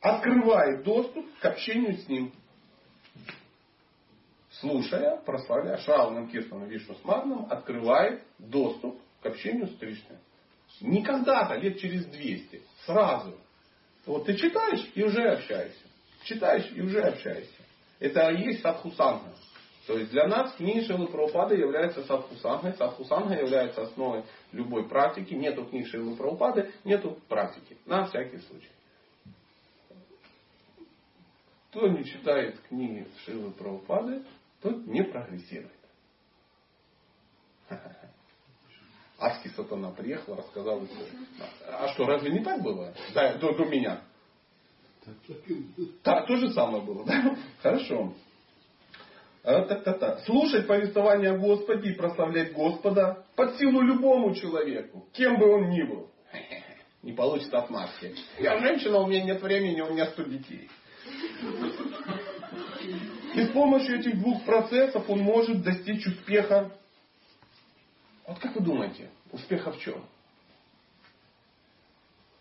Открывает 0.01 0.83
доступ 0.83 1.25
к 1.39 1.45
общению 1.45 1.97
с 1.97 2.07
ним. 2.07 2.33
Слушая, 4.53 5.17
прославляя 5.17 5.77
Шраваном 5.77 6.29
Киртаном 6.29 6.67
Вишну 6.67 6.95
Смагном, 6.95 7.47
открывает 7.49 8.23
доступ 8.39 8.99
к 9.21 9.25
общению 9.25 9.67
с 9.67 9.77
Кришной. 9.77 10.17
Не 10.81 11.03
когда-то, 11.03 11.55
лет 11.55 11.79
через 11.79 12.05
200. 12.05 12.61
Сразу. 12.85 13.37
Вот 14.09 14.25
ты 14.25 14.35
читаешь 14.35 14.89
и 14.95 15.03
уже 15.03 15.21
общаешься. 15.21 15.85
Читаешь 16.23 16.67
и 16.73 16.81
уже 16.81 16.99
общаешься. 16.99 17.61
Это 17.99 18.31
и 18.31 18.41
есть 18.41 18.63
садхусанга. 18.63 19.35
То 19.85 19.99
есть 19.99 20.09
для 20.09 20.27
нас 20.27 20.55
книги 20.55 20.83
Шилы 20.83 21.05
Прабхупады 21.05 21.55
является 21.55 22.03
садхусангой. 22.03 22.73
Садхусанга 22.73 23.35
является 23.35 23.83
основой 23.83 24.23
любой 24.51 24.89
практики. 24.89 25.35
Нету 25.35 25.63
книг 25.65 25.85
Шилы 25.89 26.15
Прабхупады, 26.15 26.71
нету 26.85 27.19
практики. 27.27 27.77
На 27.85 28.07
всякий 28.07 28.39
случай. 28.39 28.71
Кто 31.69 31.87
не 31.87 32.03
читает 32.03 32.59
книги 32.61 33.07
Шилы 33.25 33.51
Прабхупады, 33.51 34.23
тот 34.63 34.87
не 34.87 35.03
прогрессирует. 35.03 35.71
Адский 39.19 39.51
сатана 39.51 39.91
приехал, 39.91 40.35
рассказал. 40.35 40.81
А 41.67 41.89
что, 41.89 42.05
разве 42.05 42.31
не 42.31 42.43
так 42.43 42.61
было? 42.61 42.93
Да, 43.13 43.33
до, 43.35 43.53
до 43.53 43.65
меня. 43.65 44.01
Так, 46.03 46.27
то 46.27 46.35
же 46.37 46.51
самое 46.51 46.83
было, 46.83 47.05
да? 47.05 47.35
Хорошо. 47.61 48.13
А, 49.43 49.63
так, 49.63 49.99
так. 49.99 50.19
Слушать 50.21 50.67
повествование 50.67 51.31
о 51.31 51.37
Господе 51.37 51.91
и 51.91 51.95
прославлять 51.95 52.53
Господа 52.53 53.25
под 53.35 53.57
силу 53.57 53.81
любому 53.81 54.33
человеку, 54.35 55.07
кем 55.13 55.37
бы 55.37 55.49
он 55.49 55.69
ни 55.69 55.83
был. 55.83 56.09
Не 57.01 57.13
получится 57.13 57.59
отмазки. 57.59 58.13
Я 58.39 58.59
женщина, 58.59 58.99
у 58.99 59.07
меня 59.07 59.23
нет 59.23 59.41
времени, 59.41 59.79
у 59.79 59.93
меня 59.93 60.07
сто 60.07 60.23
детей. 60.23 60.69
И 63.35 63.43
с 63.45 63.49
помощью 63.51 63.99
этих 63.99 64.19
двух 64.19 64.43
процессов 64.43 65.09
он 65.09 65.19
может 65.19 65.61
достичь 65.61 66.05
успеха. 66.05 66.71
Вот 68.29 68.37
как 68.37 68.55
вы 68.55 68.61
думаете, 68.61 69.09
успеха 69.31 69.71
в 69.71 69.79
чем? 69.79 70.05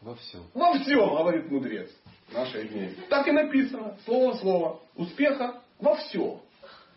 Во 0.03 0.15
всем. 0.17 0.45
Во 0.53 0.79
всем, 0.79 1.09
говорит 1.09 1.51
мудрец 1.51 1.91
нашей 2.31 2.69
дней. 2.69 2.95
Так 3.09 3.27
и 3.27 3.33
написано, 3.33 3.97
слово 4.05 4.35
в 4.35 4.41
слово. 4.41 4.83
Успеха 4.97 5.63
во 5.79 5.97
всем. 5.97 6.43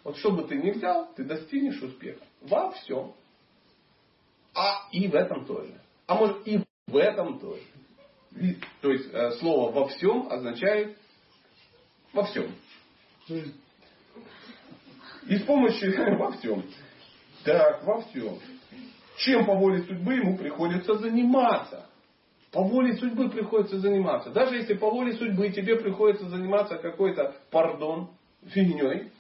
Вот 0.04 0.18
что 0.18 0.32
бы 0.32 0.44
ты 0.44 0.58
ни 0.58 0.72
взял, 0.72 1.08
ты 1.16 1.24
достигнешь 1.24 1.82
успеха. 1.82 2.22
Во 2.42 2.72
всем. 2.72 3.14
А 4.54 4.90
и 4.92 5.08
в 5.08 5.16
этом 5.16 5.46
тоже. 5.46 5.74
А 6.08 6.16
может 6.16 6.46
и 6.46 6.62
в 6.88 6.98
этом 6.98 7.40
тоже. 7.40 7.64
То 8.82 8.92
есть 8.92 9.08
э, 9.14 9.32
слово 9.40 9.72
во 9.72 9.88
всем 9.88 10.28
означает 10.30 10.98
во 12.12 12.26
всем. 12.26 12.54
И 13.30 13.54
с 15.38 15.44
помощью 15.44 16.18
во 16.20 16.34
всем. 16.34 16.66
Так, 17.46 17.86
во 17.86 18.02
всем. 18.02 18.38
Чем 19.22 19.46
по 19.46 19.54
воле 19.54 19.84
судьбы 19.84 20.16
ему 20.16 20.36
приходится 20.36 20.98
заниматься? 20.98 21.86
По 22.52 22.64
воле 22.64 22.96
судьбы 22.96 23.30
приходится 23.30 23.80
заниматься. 23.80 24.32
Даже 24.32 24.56
если 24.56 24.74
по 24.74 24.90
воле 24.90 25.14
судьбы 25.14 25.50
тебе 25.52 25.76
приходится 25.78 26.28
заниматься 26.28 26.78
какой-то, 26.78 27.36
пардон, 27.52 28.10
фигней, 28.48 29.12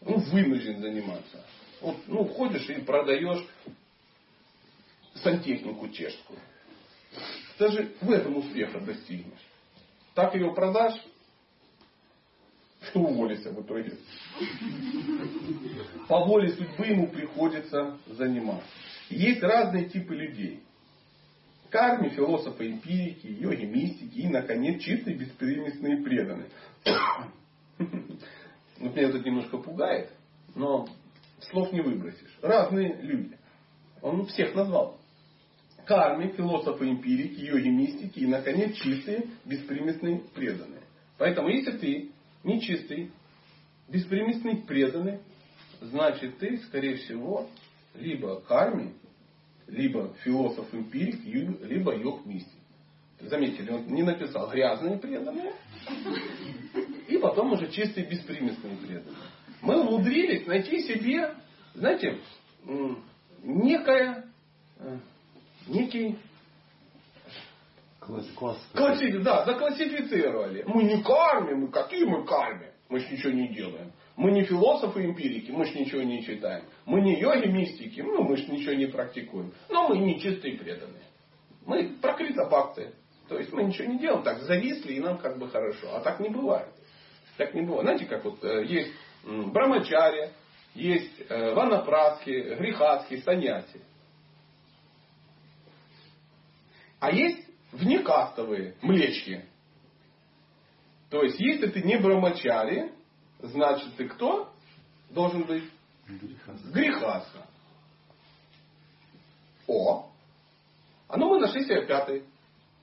ну, 0.00 0.18
вынужден 0.18 0.80
заниматься. 0.80 1.44
Вот, 1.80 1.96
ну, 2.06 2.24
ходишь 2.26 2.68
и 2.70 2.80
продаешь 2.82 3.44
сантехнику 5.16 5.88
чешскую. 5.88 6.38
Даже 7.58 7.92
в 8.00 8.10
этом 8.10 8.36
успеха 8.36 8.78
достигнешь. 8.80 9.48
Так 10.14 10.34
ее 10.34 10.54
продашь, 10.54 11.00
что 12.82 13.00
уволится 13.00 13.50
в 13.50 13.60
итоге. 13.60 13.98
По 16.06 16.24
воле 16.24 16.50
судьбы 16.52 16.86
ему 16.86 17.08
приходится 17.08 17.98
заниматься. 18.06 18.68
Есть 19.14 19.42
разные 19.42 19.84
типы 19.84 20.14
людей. 20.14 20.60
Карми, 21.70 22.08
философы, 22.08 22.68
эмпирики, 22.68 23.26
йоги, 23.26 23.64
мистики 23.64 24.18
и, 24.18 24.28
наконец, 24.28 24.82
чистые, 24.82 25.16
беспримесные 25.16 26.02
преданные. 26.02 26.48
Вот 28.80 28.96
меня 28.96 29.12
тут 29.12 29.24
немножко 29.24 29.56
пугает, 29.58 30.10
но 30.56 30.88
слов 31.48 31.72
не 31.72 31.80
выбросишь. 31.80 32.38
Разные 32.42 33.00
люди. 33.00 33.38
Он 34.02 34.26
всех 34.26 34.54
назвал. 34.54 34.98
Карми, 35.86 36.32
философы, 36.32 36.90
эмпирики, 36.90 37.40
йоги, 37.40 37.68
мистики 37.68 38.18
и, 38.18 38.26
наконец, 38.26 38.74
чистые, 38.76 39.28
беспримесные, 39.44 40.22
преданные. 40.34 40.82
Поэтому, 41.18 41.48
если 41.48 41.78
ты 41.78 42.10
нечистый, 42.42 43.12
беспримесный, 43.88 44.56
преданный, 44.56 45.20
значит 45.80 46.38
ты, 46.38 46.58
скорее 46.66 46.96
всего, 46.96 47.48
либо 47.94 48.40
карми, 48.40 48.92
либо 49.66 50.14
философ-эмпирик, 50.24 51.24
либо 51.24 51.94
йог-мистик. 51.96 52.60
Заметили, 53.20 53.70
он 53.70 53.86
не 53.86 54.02
написал 54.02 54.50
грязные 54.50 54.98
преданные, 54.98 55.54
и 57.08 57.16
потом 57.18 57.52
уже 57.52 57.70
чистые 57.70 58.06
беспримесные 58.06 58.76
преданные. 58.76 59.14
Мы 59.62 59.80
умудрились 59.80 60.46
найти 60.46 60.82
себе, 60.82 61.34
знаете, 61.74 62.18
некое, 63.42 64.24
э, 64.78 64.98
некий 65.68 66.18
Класс, 68.06 68.26
класс. 68.36 68.58
Класси... 68.74 69.18
Да, 69.18 69.46
заклассифицировали. 69.46 70.62
Мы 70.66 70.82
не 70.82 71.02
кармим, 71.02 71.60
мы 71.60 71.68
какие 71.68 72.04
мы 72.04 72.26
карми? 72.26 72.70
Мы 72.90 73.00
ж 73.00 73.10
ничего 73.10 73.32
не 73.32 73.48
делаем. 73.48 73.92
Мы 74.16 74.30
не 74.30 74.44
философы 74.44 75.04
эмпирики, 75.04 75.50
мы 75.50 75.64
ж 75.64 75.74
ничего 75.74 76.02
не 76.02 76.24
читаем. 76.24 76.64
Мы 76.86 77.00
не 77.00 77.18
йоги 77.18 77.48
мистики, 77.48 78.00
ну 78.00 78.22
мы 78.22 78.36
ж 78.36 78.46
ничего 78.46 78.74
не 78.74 78.86
практикуем. 78.86 79.52
Но 79.68 79.88
мы 79.88 79.98
не 79.98 80.20
чистые 80.20 80.56
преданные. 80.56 81.02
Мы 81.66 81.96
прокритопакты. 82.00 82.94
То 83.28 83.38
есть 83.38 83.52
мы 83.52 83.64
ничего 83.64 83.88
не 83.88 83.98
делаем, 83.98 84.22
так 84.22 84.40
зависли 84.42 84.94
и 84.94 85.00
нам 85.00 85.18
как 85.18 85.38
бы 85.38 85.48
хорошо. 85.48 85.96
А 85.96 86.00
так 86.00 86.20
не 86.20 86.28
бывает. 86.28 86.68
Так 87.36 87.54
не 87.54 87.62
бывает. 87.62 87.82
Знаете, 87.82 88.06
как 88.06 88.24
вот 88.24 88.44
э, 88.44 88.64
есть 88.66 88.92
брамачари, 89.24 90.30
есть 90.74 91.22
э, 91.28 91.54
ванапраски, 91.54 92.54
грехаски, 92.58 93.20
саньяси. 93.22 93.80
А 97.00 97.10
есть 97.10 97.48
внекастовые 97.72 98.76
млечки. 98.82 99.44
То 101.10 101.22
есть, 101.22 101.38
если 101.38 101.68
ты 101.68 101.82
не 101.82 101.96
брамачари, 101.96 102.92
значит 103.48 103.94
ты 103.96 104.08
кто 104.08 104.52
должен 105.10 105.44
быть? 105.44 105.64
Грехаса. 106.72 107.46
О! 109.66 110.10
А 111.08 111.16
ну 111.16 111.28
мы 111.28 111.40
нашли 111.40 111.64
себе 111.64 111.86
пятый. 111.86 112.24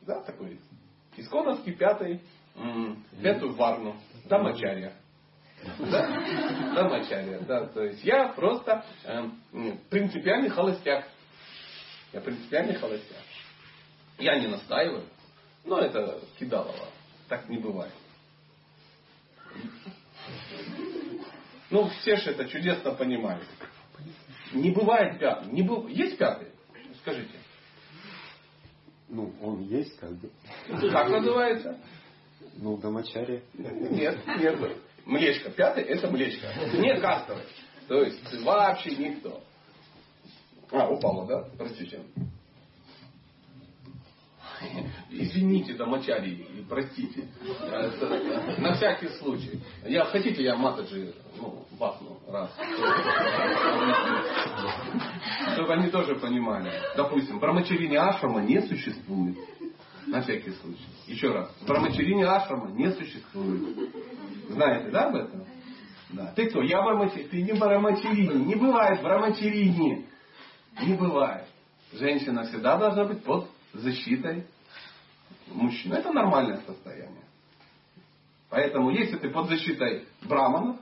Да, 0.01 0.22
такой. 0.22 0.59
Исконовский 1.18 1.74
пятый. 1.74 2.22
Пятую 3.22 3.53
варну. 3.55 3.95
Дамачария. 4.26 4.93
Да? 5.80 6.74
Дамачария. 6.76 7.39
Да, 7.41 7.68
то 7.68 7.84
есть 7.84 8.03
я 8.03 8.30
просто 8.30 8.84
э, 9.03 9.30
принципиальный 9.89 10.49
холостяк. 10.49 11.07
Я 12.14 12.22
принципиальный 12.22 12.76
холостяк. 12.76 13.24
Я 14.18 14.39
не 14.39 14.47
настаиваю, 14.47 15.05
но 15.64 15.80
это 15.80 16.20
кидалово. 16.39 16.88
Так 17.30 17.47
не 17.47 17.57
бывает. 17.57 17.93
Ну, 21.72 21.88
все 22.01 22.17
же 22.17 22.32
это 22.32 22.47
чудесно 22.49 22.91
понимают. 22.91 23.47
Не 24.53 24.72
бывает 24.72 25.19
пятый. 25.19 25.51
Не 25.51 25.61
быв... 25.61 25.89
Есть 25.89 26.17
пятый? 26.17 26.49
Скажите. 27.01 27.39
Ну, 29.07 29.34
он 29.41 29.61
есть 29.61 29.97
как 29.97 30.11
бы. 30.11 30.30
Как 30.91 31.09
называется? 31.09 31.80
Ну, 32.57 32.78
домочаре. 32.78 33.43
Нет, 33.53 34.19
нет. 34.39 34.59
Млечка. 35.05 35.49
Пятый 35.49 35.84
это 35.84 36.09
млечка. 36.09 36.47
Не 36.74 36.99
кастовый. 36.99 37.43
То 37.88 38.03
есть 38.03 38.43
вообще 38.43 38.95
никто. 38.97 39.41
А, 40.72 40.89
упало, 40.89 41.26
да? 41.26 41.47
Простите. 41.57 42.01
Извините, 45.09 45.74
домочари, 45.74 46.45
простите. 46.70 47.28
На 48.57 48.74
всякий 48.74 49.09
случай. 49.20 49.59
Я, 49.86 50.05
хотите, 50.05 50.43
я 50.43 50.55
матаджи 50.55 51.14
ну, 51.39 51.66
бахну 51.80 52.20
раз. 52.30 52.49
Чтобы 55.53 55.74
они 55.74 55.89
тоже 55.89 56.16
понимали. 56.16 56.72
Допустим, 56.95 57.39
брамачарини 57.39 57.95
ашрама 57.95 58.41
не 58.41 58.62
существует. 58.62 59.38
На 60.07 60.22
всякий 60.22 60.51
случай. 60.51 60.86
Еще 61.07 61.32
раз. 61.32 61.49
Брамачарини 61.68 62.24
ашрама 62.24 62.72
не 62.72 62.91
существует. 62.91 63.91
Знаете, 64.49 64.89
да, 64.91 65.07
об 65.07 65.16
этом? 65.16 65.45
Да. 66.09 66.34
Ты 66.36 66.49
кто? 66.49 66.62
Я 66.62 66.82
брамачарини. 66.82 67.28
Ты 67.28 67.41
не 67.41 67.53
брамачарини. 67.53 68.45
Не 68.45 68.55
бывает 68.55 69.01
брамачарини. 69.01 70.05
Не 70.82 70.93
бывает. 70.95 71.45
Женщина 71.93 72.43
всегда 72.43 72.78
должна 72.78 73.05
быть 73.05 73.24
под 73.24 73.50
защитой 73.74 74.45
мужчины. 75.47 75.95
Это 75.95 76.11
нормальное 76.11 76.61
состояние. 76.61 77.24
Поэтому, 78.49 78.91
если 78.91 79.17
ты 79.17 79.30
под 79.30 79.47
защитой 79.47 80.05
браманов, 80.24 80.78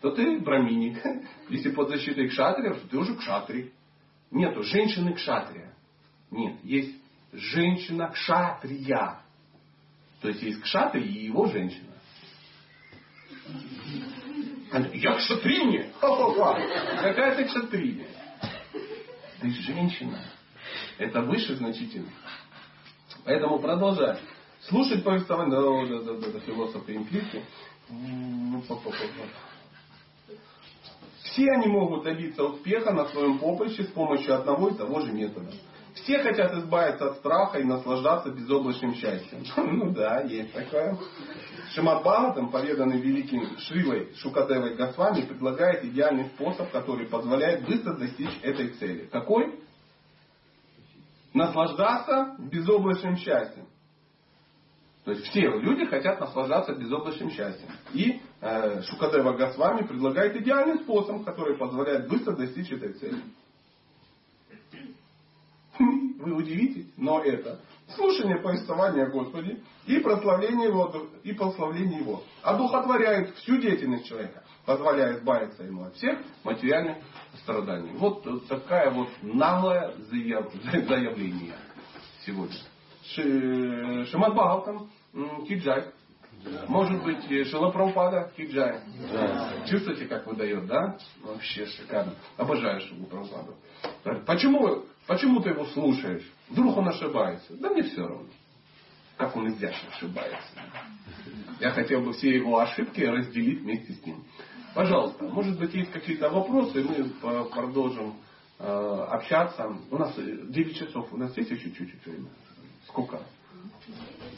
то 0.00 0.10
ты 0.10 0.38
браминик. 0.40 1.02
Если 1.48 1.70
под 1.70 1.88
защитой 1.88 2.28
кшатриев, 2.28 2.80
то 2.80 2.88
ты 2.88 2.96
уже 2.98 3.14
кшатри. 3.16 3.72
Нету 4.30 4.62
женщины 4.62 5.14
кшатрия. 5.14 5.72
Нет, 6.30 6.56
есть 6.62 6.94
женщина 7.32 8.08
кшатрия. 8.08 9.20
То 10.20 10.28
есть 10.28 10.42
есть 10.42 10.60
кшатри 10.62 11.02
и 11.02 11.26
его 11.26 11.46
женщина. 11.46 11.92
Я 14.92 15.14
кшатриня. 15.14 15.92
Какая 16.00 17.36
ты 17.36 17.44
кшатриня? 17.44 18.06
Ты 19.40 19.50
женщина. 19.50 20.20
Это 20.98 21.22
выше 21.22 21.56
значительно. 21.56 22.08
Поэтому 23.24 23.58
продолжай. 23.58 24.18
Слушать 24.68 25.04
повествование, 25.04 25.50
да, 25.56 26.02
да, 26.02 26.14
да, 26.14 26.32
да, 26.32 26.40
философы 26.40 26.96
имплики. 26.96 27.42
Все 31.22 31.50
они 31.50 31.66
могут 31.66 32.04
добиться 32.04 32.44
успеха 32.44 32.92
на 32.92 33.06
своем 33.06 33.38
поприще 33.38 33.84
с 33.84 33.88
помощью 33.88 34.34
одного 34.34 34.68
и 34.68 34.74
того 34.74 35.00
же 35.00 35.12
метода. 35.12 35.52
Все 35.94 36.18
хотят 36.18 36.52
избавиться 36.54 37.10
от 37.10 37.16
страха 37.18 37.58
и 37.58 37.64
наслаждаться 37.64 38.30
безоблачным 38.30 38.94
счастьем. 38.94 39.44
Ну 39.56 39.90
да, 39.90 40.20
есть 40.22 40.52
такое. 40.52 40.96
Шимат 41.72 42.02
Бхагаватам, 42.02 42.50
поведанный 42.50 43.00
великим 43.00 43.58
Шривой 43.58 44.12
Шукадевой 44.16 44.74
Госвами, 44.76 45.22
предлагает 45.22 45.84
идеальный 45.84 46.26
способ, 46.26 46.70
который 46.70 47.06
позволяет 47.06 47.66
быстро 47.66 47.94
достичь 47.94 48.38
этой 48.42 48.70
цели. 48.70 49.08
Какой? 49.10 49.60
Наслаждаться 51.34 52.36
безоблачным 52.38 53.16
счастьем. 53.16 53.66
То 55.04 55.10
есть 55.10 55.26
все 55.26 55.40
люди 55.58 55.84
хотят 55.84 56.18
наслаждаться 56.20 56.74
безоблачным 56.74 57.30
счастьем. 57.30 57.68
И 57.92 58.22
э, 58.40 58.82
Шукадева 58.82 59.32
Госвами 59.32 59.86
предлагает 59.86 60.36
идеальный 60.36 60.78
способ, 60.78 61.24
который 61.24 61.58
позволяет 61.58 62.08
быстро 62.08 62.34
достичь 62.34 62.70
этой 62.70 62.92
цели. 62.94 63.20
Вы 65.78 66.32
удивитесь, 66.32 66.86
но 66.96 67.20
это 67.20 67.60
слушание 67.96 68.38
повествования 68.38 69.04
о 69.04 69.10
Господе 69.10 69.60
и 69.86 69.98
прославление 69.98 70.68
Его, 70.68 71.08
и 71.22 71.32
прославление 71.32 71.98
Его 71.98 72.22
одухотворяет 72.42 73.34
всю 73.36 73.58
деятельность 73.58 74.06
человека, 74.06 74.43
позволяет 74.64 75.18
избавиться 75.18 75.62
ему 75.62 75.84
от 75.84 75.96
всех 75.96 76.18
материальных 76.42 76.98
страданий. 77.42 77.92
Вот 77.94 78.24
такая 78.48 78.90
вот 78.90 79.08
наглое 79.22 79.92
заявление 80.10 81.54
сегодня. 82.24 82.56
Шимат 84.06 84.32
Бхагаватам, 84.34 84.90
Киджай. 85.46 85.84
Может 86.68 87.02
быть, 87.02 87.24
Шила 87.48 87.70
Прабхупада, 87.70 88.30
Киджай. 88.36 88.80
Чувствуете, 89.66 90.06
как 90.06 90.26
выдает, 90.26 90.66
да? 90.66 90.98
Вообще 91.22 91.66
шикарно. 91.66 92.14
Обожаю 92.36 92.80
Шилу 92.80 93.06
Прабхупаду. 93.06 93.56
Почему, 94.26 94.84
почему 95.06 95.40
ты 95.40 95.50
его 95.50 95.64
слушаешь? 95.66 96.30
Вдруг 96.48 96.76
он 96.76 96.88
ошибается? 96.88 97.56
Да 97.56 97.70
мне 97.70 97.82
все 97.82 98.02
равно. 98.06 98.26
Как 99.16 99.34
он 99.36 99.48
изящно 99.48 99.88
ошибается. 99.90 100.48
Я 101.60 101.70
хотел 101.70 102.02
бы 102.02 102.12
все 102.12 102.34
его 102.34 102.58
ошибки 102.58 103.00
разделить 103.00 103.60
вместе 103.60 103.92
с 103.92 104.04
ним. 104.04 104.24
Пожалуйста, 104.74 105.24
может 105.24 105.58
быть, 105.58 105.72
есть 105.74 105.92
какие-то 105.92 106.28
вопросы, 106.30 106.82
мы 106.82 107.44
продолжим 107.50 108.16
э, 108.58 109.06
общаться. 109.10 109.72
У 109.90 109.96
нас 109.96 110.14
9 110.16 110.76
часов, 110.76 111.12
у 111.12 111.16
нас 111.16 111.36
есть 111.36 111.50
еще 111.50 111.70
чуть-чуть 111.70 112.04
время? 112.04 112.28
Сколько? 112.88 113.20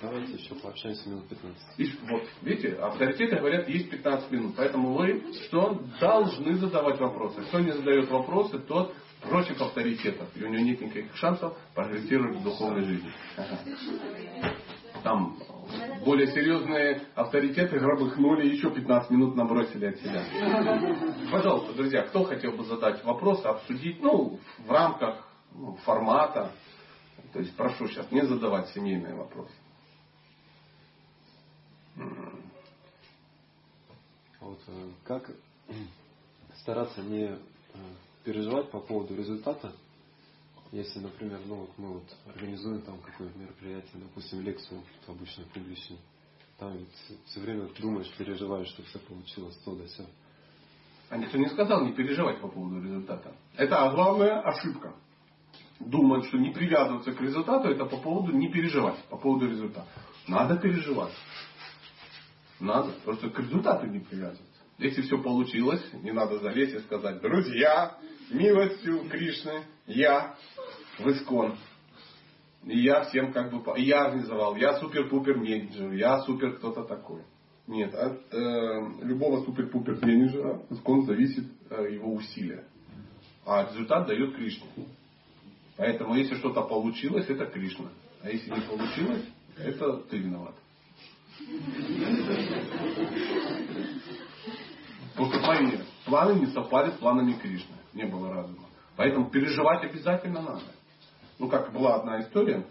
Давайте 0.02 0.34
еще 0.34 0.54
пообщаемся 0.56 1.08
минут 1.08 1.28
15. 1.28 1.62
И, 1.78 1.92
вот, 2.10 2.22
видите, 2.42 2.74
авторитеты 2.74 3.36
говорят, 3.36 3.68
есть 3.68 3.88
15 3.90 4.30
минут. 4.30 4.54
Поэтому 4.56 4.94
вы 4.94 5.24
что? 5.46 5.82
Должны 6.00 6.56
задавать 6.56 7.00
вопросы. 7.00 7.40
Кто 7.42 7.60
не 7.60 7.72
задает 7.72 8.10
вопросы, 8.10 8.58
тот 8.58 8.94
против 9.22 9.60
авторитетов. 9.60 10.28
И 10.36 10.44
у 10.44 10.48
него 10.48 10.62
нет 10.62 10.80
никаких 10.80 11.16
шансов 11.16 11.56
прогрессировать 11.74 12.38
в 12.38 12.42
духовной 12.42 12.84
жизни. 12.84 13.10
Ага. 13.36 13.58
Там 15.06 15.38
более 16.04 16.26
серьезные 16.32 17.00
авторитеты 17.14 17.78
гробыхнули, 17.78 18.48
еще 18.48 18.72
15 18.72 19.08
минут 19.12 19.36
набросили 19.36 19.86
от 19.86 19.98
себя. 20.00 20.24
Пожалуйста, 21.30 21.74
друзья, 21.74 22.02
кто 22.02 22.24
хотел 22.24 22.56
бы 22.56 22.64
задать 22.64 23.04
вопрос, 23.04 23.44
обсудить, 23.44 24.02
ну, 24.02 24.40
в 24.66 24.68
рамках 24.68 25.24
ну, 25.54 25.76
формата, 25.84 26.50
то 27.32 27.38
есть 27.38 27.54
прошу 27.54 27.86
сейчас 27.86 28.10
не 28.10 28.26
задавать 28.26 28.68
семейные 28.70 29.14
вопросы. 29.14 29.54
Вот, 34.40 34.58
э, 34.66 34.88
как 35.04 35.30
стараться 36.56 37.00
не 37.02 37.26
э, 37.26 37.38
переживать 38.24 38.72
по 38.72 38.80
поводу 38.80 39.14
результата, 39.14 39.72
если, 40.76 40.98
например, 40.98 41.40
ну 41.46 41.56
вот 41.56 41.70
мы 41.78 41.94
вот 41.94 42.16
организуем 42.26 42.82
там 42.82 42.98
какое-то 43.00 43.38
мероприятие, 43.38 43.94
допустим, 43.94 44.42
лекцию 44.42 44.82
обычно 45.06 45.44
публичную, 45.54 46.00
там 46.58 46.76
ведь 46.76 47.20
все 47.26 47.40
время 47.40 47.68
думаешь, 47.80 48.10
переживаешь, 48.18 48.68
что 48.68 48.82
все 48.84 48.98
получилось, 48.98 49.56
то 49.64 49.74
да 49.74 49.84
все. 49.86 50.06
А 51.08 51.16
никто 51.16 51.38
не 51.38 51.48
сказал 51.48 51.84
не 51.84 51.92
переживать 51.92 52.40
по 52.40 52.48
поводу 52.48 52.82
результата. 52.82 53.32
Это 53.56 53.90
главная 53.94 54.40
ошибка 54.40 54.94
думают, 55.78 56.26
что 56.26 56.38
не 56.38 56.52
привязываться 56.52 57.12
к 57.12 57.20
результату, 57.20 57.68
это 57.68 57.84
по 57.86 57.96
поводу 57.98 58.32
не 58.32 58.50
переживать, 58.50 58.98
по 59.04 59.16
поводу 59.16 59.48
результата. 59.48 59.88
Надо 60.26 60.56
переживать. 60.56 61.12
Надо. 62.58 62.92
Просто 63.04 63.30
к 63.30 63.38
результату 63.38 63.86
не 63.86 64.00
привязываться. 64.00 64.44
Если 64.78 65.02
все 65.02 65.22
получилось, 65.22 65.82
не 66.02 66.12
надо 66.12 66.38
залезть 66.38 66.74
и 66.74 66.78
сказать, 66.80 67.20
друзья, 67.22 67.98
милостью 68.30 69.08
Кришны, 69.08 69.64
я 69.86 70.36
в 70.98 71.06
Искон. 71.08 71.56
И 72.64 72.80
я 72.80 73.04
всем 73.04 73.32
как 73.32 73.52
бы, 73.52 73.62
я 73.78 74.06
организовал, 74.06 74.56
я 74.56 74.78
супер-пупер 74.80 75.36
менеджер, 75.36 75.92
я 75.92 76.20
супер 76.22 76.56
кто-то 76.56 76.82
такой. 76.82 77.22
Нет, 77.68 77.94
от 77.94 78.22
э, 78.32 78.80
любого 79.02 79.44
супер-пупер 79.44 80.04
менеджера 80.04 80.62
Искон 80.70 81.04
зависит 81.04 81.44
э, 81.70 81.92
его 81.92 82.12
усилия. 82.14 82.64
А 83.44 83.68
результат 83.68 84.06
дает 84.08 84.34
Кришне. 84.34 84.66
Поэтому 85.76 86.14
если 86.14 86.34
что-то 86.36 86.62
получилось, 86.62 87.28
это 87.28 87.46
Кришна. 87.46 87.90
А 88.22 88.30
если 88.30 88.50
не 88.50 88.60
получилось, 88.62 89.24
это 89.56 89.98
ты 89.98 90.18
виноват. 90.18 90.54
Просто 95.14 95.38
твои 95.38 95.78
планы 96.04 96.40
не 96.40 96.46
совпали 96.46 96.90
с 96.90 96.94
планами 96.94 97.34
Кришны. 97.34 97.76
Не 97.94 98.04
было 98.06 98.32
разума. 98.32 98.65
Поэтому 98.96 99.30
переживать 99.30 99.84
обязательно 99.84 100.40
надо. 100.40 100.62
Ну, 101.38 101.48
как 101.48 101.72
была 101.72 101.96
одна 101.96 102.20
история. 102.22 102.64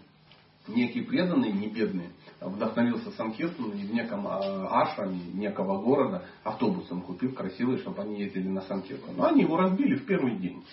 Некий 0.66 1.02
преданный, 1.02 1.52
не 1.52 1.68
бедный, 1.68 2.08
вдохновился 2.40 3.12
Санкиртон 3.12 3.70
и 3.70 3.86
в 3.86 3.94
неком 3.94 4.26
а, 4.26 4.82
ашраме 4.82 5.20
некого 5.32 5.80
города 5.80 6.24
автобусом 6.42 7.02
купил 7.02 7.32
красивый, 7.32 7.78
чтобы 7.78 8.02
они 8.02 8.18
ездили 8.18 8.48
на 8.48 8.62
Санкиртон. 8.62 9.14
Но 9.16 9.26
они 9.26 9.42
его 9.42 9.56
разбили 9.56 9.94
в 9.94 10.06
первый 10.06 10.36
день. 10.38 10.64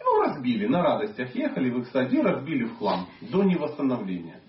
Ну, 0.00 0.22
разбили, 0.22 0.66
на 0.66 0.82
радостях 0.82 1.34
ехали 1.34 1.70
в 1.70 1.80
Экстади, 1.80 2.20
разбили 2.20 2.64
в 2.64 2.76
хлам, 2.76 3.06
до 3.22 3.42
невосстановления. 3.42 4.40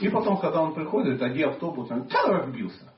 И 0.00 0.08
потом, 0.08 0.38
когда 0.38 0.62
он 0.62 0.72
приходит, 0.72 1.20
один 1.20 1.50
автобус, 1.50 1.90
он 1.90 2.04
говорит, 2.04 2.12
да, 2.12 2.26
разбился. 2.28 2.92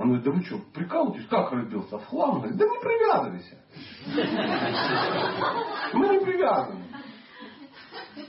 Он 0.00 0.06
говорит, 0.06 0.24
да 0.24 0.30
вы 0.30 0.42
что, 0.44 0.58
прикалываетесь, 0.72 1.26
как 1.26 1.52
разбился? 1.52 1.98
В 1.98 2.06
хлам? 2.06 2.38
Говорит, 2.38 2.56
да 2.56 2.64
не 2.64 2.78
привязывайся. 2.80 3.58
Мы 5.92 6.08
не 6.08 6.24
привязаны. 6.24 6.84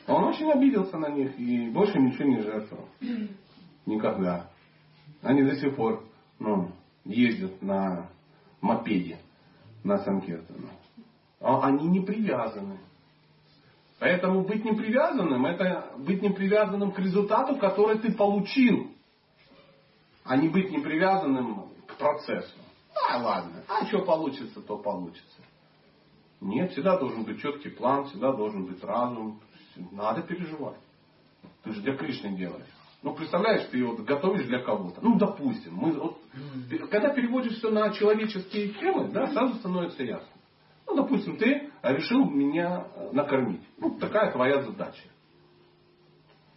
Он 0.06 0.26
очень 0.26 0.52
обиделся 0.52 0.98
на 0.98 1.12
них 1.12 1.40
и 1.40 1.70
больше 1.70 1.98
ничего 1.98 2.28
не 2.28 2.42
жертвовал. 2.42 2.90
Никогда. 3.86 4.50
Они 5.22 5.44
до 5.44 5.56
сих 5.56 5.78
пор 5.78 6.04
ну, 6.40 6.72
ездят 7.06 7.62
на 7.62 8.10
мопеде 8.60 9.20
на 9.86 9.98
Санкертона. 10.00 10.72
А 11.40 11.68
они 11.68 11.88
не 11.88 12.02
привязаны. 12.02 12.80
Поэтому 13.98 14.44
быть 14.44 14.66
не 14.66 14.74
привязанным, 14.74 15.46
это 15.46 15.94
быть 16.00 16.22
не 16.22 16.32
привязанным 16.32 16.92
к 16.92 17.00
результату, 17.00 17.56
который 17.56 17.98
ты 18.00 18.12
получил, 18.12 18.92
а 20.24 20.38
не 20.38 20.50
быть 20.50 20.72
не 20.72 20.80
привязанным 20.80 21.70
к 21.88 21.96
процессу. 21.98 22.58
А 23.10 23.18
ладно, 23.18 23.64
а 23.68 23.86
что 23.86 24.04
получится, 24.04 24.62
то 24.62 24.78
получится. 24.78 25.42
Нет, 26.42 26.72
всегда 26.72 26.98
должен 26.98 27.24
быть 27.24 27.40
четкий 27.42 27.70
план, 27.70 28.06
всегда 28.06 28.34
должен 28.34 28.66
быть 28.66 28.84
разум. 28.84 29.40
Надо 29.92 30.22
переживать. 30.22 30.80
Ты 31.64 31.74
же 31.74 31.82
для 31.82 31.96
Кришны 31.96 32.36
делаешь. 32.36 32.68
Ну, 33.04 33.14
представляешь, 33.16 33.68
ты 33.70 33.84
вот 33.84 34.02
готовишь 34.02 34.46
для 34.46 34.60
кого-то. 34.60 35.02
Ну, 35.02 35.18
допустим, 35.18 35.76
мы 35.76 35.92
вот, 35.94 36.22
когда 36.90 37.10
переводишь 37.10 37.58
все 37.58 37.72
на 37.72 37.90
человеческие 37.92 38.70
темы, 38.74 39.08
да, 39.08 39.28
сразу 39.32 39.56
становится 39.56 40.04
ясно. 40.04 40.28
Ну, 40.88 40.96
допустим, 40.96 41.38
ты 41.38 41.72
решил 41.82 42.30
меня 42.30 42.86
э, 42.96 43.10
накормить. 43.12 43.62
Ну, 43.78 43.92
такая 43.98 44.32
твоя 44.32 44.62
задача. 44.62 45.04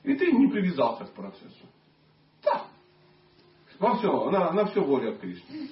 И 0.02 0.14
ты 0.14 0.32
не 0.32 0.48
привязался 0.48 1.04
к 1.04 1.12
процессу. 1.12 1.66
Да. 2.42 2.66
Во 3.84 3.96
все, 3.98 4.30
на, 4.30 4.50
на 4.52 4.64
все 4.64 4.80
воля 4.82 5.10
от 5.10 5.18
Кришны. 5.20 5.68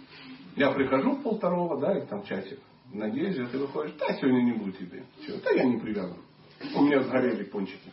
Я 0.54 0.70
прихожу 0.72 1.12
в 1.12 1.22
полвторого, 1.22 1.80
да, 1.80 1.96
или 1.96 2.04
там 2.04 2.22
часик. 2.24 2.58
Надеюсь, 2.92 3.36
ты 3.50 3.56
выходишь, 3.56 3.94
да, 3.98 4.14
сегодня 4.18 4.42
не 4.42 4.52
будет 4.52 4.78
еды. 4.82 5.02
Чего? 5.24 5.38
Да 5.42 5.50
я 5.52 5.64
не 5.64 5.78
привязан. 5.78 6.18
У 6.74 6.82
меня 6.82 7.02
сгорели 7.04 7.44
пончики. 7.44 7.90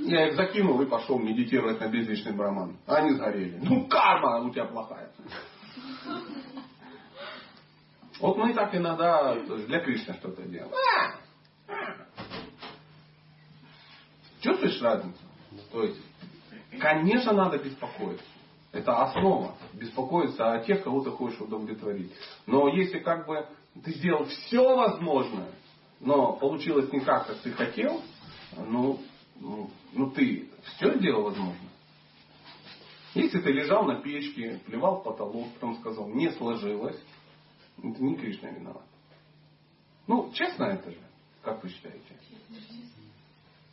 Я 0.00 0.28
их 0.28 0.36
закинул 0.36 0.78
и 0.82 0.84
пошел 0.84 1.18
медитировать 1.18 1.80
на 1.80 1.88
безличный 1.88 2.32
браман. 2.32 2.76
Они 2.86 3.12
сгорели. 3.14 3.58
Ну, 3.62 3.86
карма 3.88 4.40
у 4.40 4.50
тебя 4.50 4.66
плохая. 4.66 5.10
Вот 8.20 8.36
мы 8.36 8.52
так 8.52 8.74
иногда 8.74 9.36
для 9.36 9.80
Кришны 9.80 10.12
что-то 10.16 10.42
делаем. 10.42 10.70
Чувствуешь 14.42 14.82
разницу? 14.82 15.22
То 15.72 15.82
есть, 15.82 16.02
конечно, 16.78 17.32
надо 17.32 17.56
беспокоиться. 17.56 18.35
Это 18.76 19.02
основа. 19.02 19.54
Беспокоиться 19.72 20.52
о 20.52 20.60
тех, 20.60 20.84
кого 20.84 21.02
ты 21.02 21.10
хочешь 21.10 21.40
удовлетворить. 21.40 22.12
Но 22.46 22.68
если 22.68 22.98
как 22.98 23.26
бы 23.26 23.46
ты 23.82 23.92
сделал 23.92 24.26
все 24.26 24.76
возможное, 24.76 25.50
но 26.00 26.34
получилось 26.34 26.92
не 26.92 27.00
так, 27.00 27.26
как 27.26 27.38
ты 27.38 27.52
хотел, 27.52 28.02
ну, 28.54 29.00
ну, 29.36 29.70
ну 29.94 30.10
ты 30.10 30.50
все 30.62 30.94
сделал 30.98 31.22
возможно. 31.22 31.68
Если 33.14 33.40
ты 33.40 33.50
лежал 33.50 33.84
на 33.84 34.02
печке, 34.02 34.60
плевал 34.66 35.00
в 35.00 35.04
потолок, 35.04 35.48
потом 35.54 35.76
сказал, 35.76 36.08
не 36.08 36.30
сложилось, 36.32 37.02
это 37.78 38.04
не 38.04 38.14
Кришна 38.16 38.50
виноват. 38.50 38.84
Ну, 40.06 40.30
честно 40.34 40.64
это 40.64 40.90
же, 40.90 41.00
как 41.40 41.62
вы 41.62 41.70
считаете? 41.70 42.14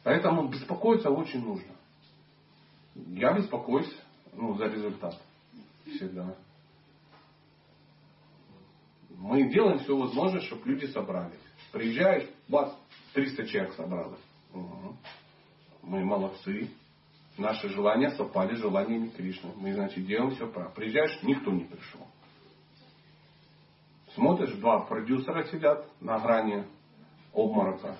Поэтому 0.03 0.47
беспокоиться 0.47 1.09
очень 1.09 1.43
нужно. 1.43 1.73
Я 2.95 3.33
беспокоюсь 3.33 3.93
ну, 4.35 4.55
за 4.55 4.65
результат. 4.65 5.15
Всегда. 5.85 6.35
Мы 9.09 9.49
делаем 9.51 9.79
все 9.79 9.95
возможное, 9.95 10.41
чтобы 10.41 10.69
люди 10.69 10.85
собрались. 10.87 11.39
Приезжаешь, 11.71 12.29
бац, 12.47 12.73
300 13.13 13.45
человек 13.47 13.73
собралось. 13.73 14.19
Угу. 14.53 14.97
Мы 15.83 16.03
молодцы. 16.03 16.69
Наши 17.37 17.67
желания 17.69 18.11
совпали 18.11 18.55
с 18.55 18.59
желаниями 18.59 19.09
Кришны. 19.09 19.51
Мы, 19.55 19.73
значит, 19.73 20.05
делаем 20.05 20.31
все 20.31 20.47
правильно. 20.47 20.75
Приезжаешь, 20.75 21.21
никто 21.23 21.51
не 21.51 21.63
пришел. 21.63 22.07
Смотришь, 24.13 24.53
два 24.55 24.81
продюсера 24.81 25.43
сидят 25.45 25.87
на 25.99 26.19
грани 26.19 26.65
обморока. 27.33 27.97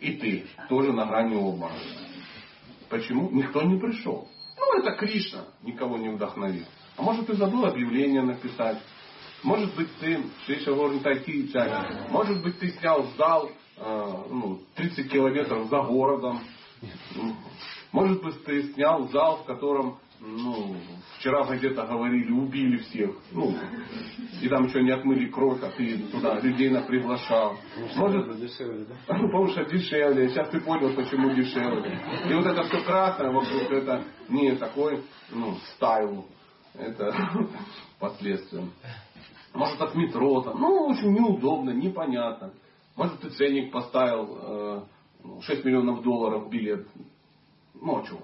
И 0.00 0.12
ты 0.16 0.46
тоже 0.68 0.92
на 0.92 1.06
грани 1.06 1.34
обморока. 1.36 1.80
Почему? 2.90 3.30
Никто 3.30 3.62
не 3.62 3.78
пришел. 3.78 4.28
Ну, 4.72 4.78
это 4.78 4.92
Кришна 4.92 5.44
никого 5.62 5.98
не 5.98 6.08
вдохновил. 6.08 6.64
А 6.96 7.02
может, 7.02 7.26
ты 7.26 7.34
забыл 7.34 7.66
объявление 7.66 8.22
написать. 8.22 8.78
Может 9.42 9.74
быть, 9.74 9.88
ты, 10.00 10.22
Шриша 10.46 10.72
Ворнитайти 10.72 11.52
может 12.08 12.42
быть, 12.42 12.58
ты 12.58 12.70
снял 12.70 13.04
зал 13.18 13.50
э, 13.76 14.14
ну, 14.30 14.60
30 14.76 15.10
километров 15.10 15.68
за 15.68 15.80
городом. 15.82 16.40
Может 17.90 18.22
быть, 18.22 18.44
ты 18.44 18.72
снял 18.72 19.08
зал, 19.08 19.38
в 19.38 19.44
котором 19.44 19.98
ну, 20.24 20.76
вчера 21.18 21.44
где-то 21.44 21.84
говорили, 21.84 22.30
убили 22.30 22.76
всех. 22.78 23.10
Ну, 23.32 23.54
и 24.40 24.48
там 24.48 24.66
еще 24.66 24.82
не 24.82 24.92
отмыли 24.92 25.28
кровь, 25.28 25.60
а 25.62 25.70
ты 25.70 25.98
туда 26.12 26.38
людей 26.38 26.70
на 26.70 26.82
приглашал. 26.82 27.56
Может, 27.96 28.38
дешевле, 28.38 28.84
да? 28.84 29.16
Ну, 29.16 29.26
потому 29.26 29.48
что 29.48 29.64
дешевле. 29.64 30.28
Сейчас 30.28 30.48
ты 30.50 30.60
понял, 30.60 30.94
почему 30.94 31.30
дешевле. 31.30 31.98
И 32.30 32.34
вот 32.34 32.46
это 32.46 32.62
все 32.62 32.84
красное 32.84 33.32
вокруг, 33.32 33.72
это 33.72 34.04
не 34.28 34.54
такой, 34.54 35.02
ну, 35.30 35.56
стайл. 35.74 36.24
Это 36.74 37.12
последствия. 37.98 38.64
Может 39.54 39.80
от 39.82 39.94
метро 39.96 40.40
там. 40.42 40.60
Ну, 40.60 40.86
очень 40.86 41.12
неудобно, 41.12 41.70
непонятно. 41.70 42.52
Может 42.96 43.20
ты 43.20 43.30
ценник 43.30 43.72
поставил 43.72 44.86
э, 45.24 45.42
6 45.42 45.64
миллионов 45.64 46.02
долларов 46.02 46.48
билет. 46.48 46.86
Ну, 47.74 47.98
а 47.98 48.06
чего? 48.06 48.20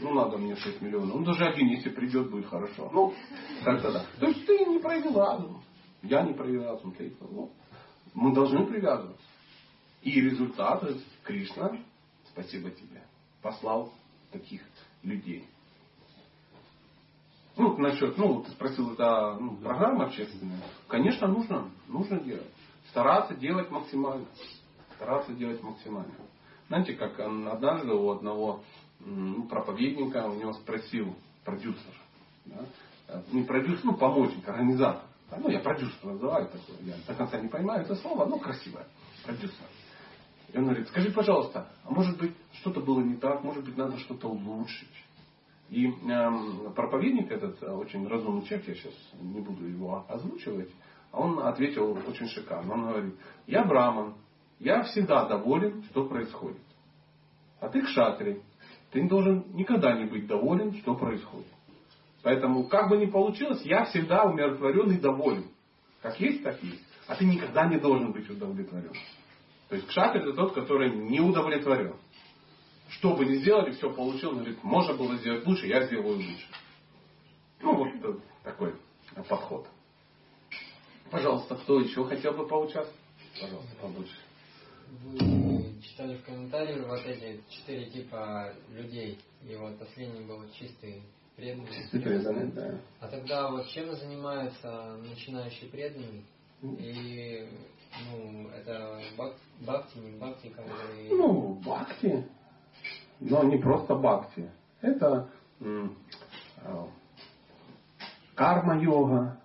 Ну, 0.00 0.12
надо 0.14 0.38
мне 0.38 0.56
6 0.56 0.80
миллионов. 0.82 1.16
Ну, 1.16 1.24
даже 1.24 1.46
один, 1.46 1.68
если 1.68 1.90
придет, 1.90 2.30
будет 2.30 2.46
хорошо. 2.46 2.90
Ну, 2.92 3.14
как 3.64 3.82
тогда? 3.82 4.04
То 4.20 4.26
есть 4.26 4.46
ты 4.46 4.64
не 4.66 4.78
разум. 4.78 5.62
Я 6.02 6.22
не 6.22 6.34
разум. 6.34 6.92
Ты, 6.92 7.14
ну, 7.20 7.50
мы 8.14 8.34
должны 8.34 8.66
привязываться. 8.66 9.22
И 10.02 10.20
результаты 10.20 11.00
Кришна, 11.24 11.76
спасибо 12.28 12.70
тебе, 12.70 13.02
послал 13.42 13.92
таких 14.30 14.62
людей. 15.02 15.48
Ну, 17.56 17.76
насчет, 17.78 18.18
ну, 18.18 18.42
ты 18.42 18.50
спросил, 18.50 18.92
это 18.92 19.36
ну, 19.40 19.56
программа 19.56 20.06
общественная. 20.06 20.60
Конечно, 20.88 21.26
нужно, 21.26 21.70
нужно 21.88 22.20
делать. 22.20 22.52
Стараться 22.90 23.34
делать 23.34 23.70
максимально. 23.70 24.26
Стараться 24.96 25.32
делать 25.32 25.62
максимально. 25.62 26.14
Знаете, 26.68 26.94
как 26.94 27.18
однажды 27.20 27.92
у 27.92 28.10
одного 28.10 28.62
ну, 29.00 29.44
проповедника 29.44 30.26
у 30.26 30.34
него 30.34 30.52
спросил 30.54 31.14
продюсер. 31.44 31.94
Да? 32.46 33.22
Не 33.32 33.44
продюсер, 33.44 33.84
ну, 33.84 33.96
помощник, 33.96 34.48
организатор. 34.48 35.02
Ну, 35.38 35.48
я 35.48 35.60
продюсер 35.60 36.04
называю 36.04 36.46
такое. 36.46 36.76
Я 36.82 36.94
до 37.06 37.14
конца 37.14 37.38
не 37.40 37.48
понимаю 37.48 37.82
это 37.82 37.94
слово, 37.96 38.26
но 38.26 38.38
красивое. 38.38 38.86
Продюсер. 39.24 39.66
И 40.52 40.58
он 40.58 40.64
говорит, 40.64 40.88
скажи, 40.88 41.10
пожалуйста, 41.10 41.68
а 41.84 41.90
может 41.90 42.18
быть 42.18 42.32
что-то 42.52 42.80
было 42.80 43.00
не 43.00 43.16
так, 43.16 43.42
может 43.42 43.64
быть 43.64 43.76
надо 43.76 43.98
что-то 43.98 44.28
улучшить. 44.28 44.88
И 45.68 45.88
э, 45.88 46.70
проповедник 46.74 47.30
этот, 47.32 47.60
э, 47.62 47.70
очень 47.72 48.06
разумный 48.06 48.44
человек, 48.46 48.68
я 48.68 48.74
сейчас 48.74 48.94
не 49.20 49.40
буду 49.40 49.66
его 49.66 50.04
озвучивать, 50.08 50.70
он 51.12 51.40
ответил 51.40 51.98
очень 52.06 52.28
шикарно. 52.28 52.74
Он 52.74 52.86
говорит, 52.86 53.14
я 53.46 53.64
браман, 53.64 54.14
я 54.58 54.82
всегда 54.84 55.26
доволен, 55.26 55.84
что 55.90 56.06
происходит. 56.06 56.60
А 57.60 57.68
ты 57.68 57.82
кшатри, 57.82 58.40
ты 58.90 59.06
должен 59.08 59.44
никогда 59.54 59.92
не 59.92 60.04
быть 60.06 60.26
доволен, 60.26 60.74
что 60.78 60.94
происходит. 60.94 61.46
Поэтому, 62.22 62.64
как 62.64 62.88
бы 62.88 62.96
ни 62.96 63.06
получилось, 63.06 63.62
я 63.62 63.84
всегда 63.84 64.24
умиротворен 64.24 64.90
и 64.90 64.98
доволен. 64.98 65.50
Как 66.02 66.18
есть, 66.20 66.42
так 66.42 66.62
есть. 66.62 66.82
А 67.06 67.14
ты 67.14 67.24
никогда 67.24 67.66
не 67.66 67.78
должен 67.78 68.12
быть 68.12 68.28
удовлетворен. 68.28 68.92
То 69.68 69.76
есть 69.76 69.86
кшатри 69.88 70.20
это 70.22 70.32
тот, 70.32 70.54
который 70.54 70.94
не 70.94 71.20
удовлетворен. 71.20 71.94
Что 72.88 73.14
бы 73.14 73.24
ни 73.24 73.34
сделали, 73.36 73.72
все 73.72 73.92
получил, 73.92 74.30
он 74.30 74.36
говорит, 74.36 74.62
можно 74.62 74.94
было 74.94 75.16
сделать 75.16 75.46
лучше, 75.46 75.66
я 75.66 75.86
сделаю 75.86 76.16
лучше. 76.16 76.46
Ну, 77.60 77.74
вот 77.74 78.22
такой 78.44 78.74
подход. 79.28 79.66
Пожалуйста, 81.10 81.56
кто 81.56 81.80
еще 81.80 82.04
хотел 82.04 82.32
бы 82.32 82.46
поучаствовать? 82.46 83.00
Пожалуйста, 83.40 83.76
побольше. 83.80 84.25
Вы 85.02 85.80
читали 85.82 86.16
в 86.16 86.24
комментариях 86.24 86.86
вот 86.86 87.00
эти 87.06 87.40
четыре 87.50 87.86
типа 87.86 88.52
людей. 88.70 89.18
И 89.48 89.56
вот 89.56 89.78
последний 89.78 90.24
был 90.26 90.42
чистый 90.50 91.02
преданный. 91.36 91.72
Чистый 91.72 92.00
преданный, 92.00 92.52
да. 92.52 92.78
А 93.00 93.08
тогда 93.08 93.50
вот 93.50 93.66
чем 93.68 93.94
занимается 93.94 94.96
начинающий 95.08 95.68
преданный? 95.68 96.24
И 96.62 97.48
ну, 98.10 98.48
это 98.48 99.00
бак, 99.16 99.34
бхакти, 99.60 99.98
не 99.98 100.16
бхакти, 100.16 100.48
как 100.48 100.64
бы... 100.64 100.72
Ну, 101.10 101.54
бхакти. 101.64 102.26
Но 103.20 103.42
не 103.44 103.58
просто 103.58 103.94
бхакти. 103.94 104.50
Это 104.80 105.28
э, 105.60 105.88
карма-йога, 108.34 109.38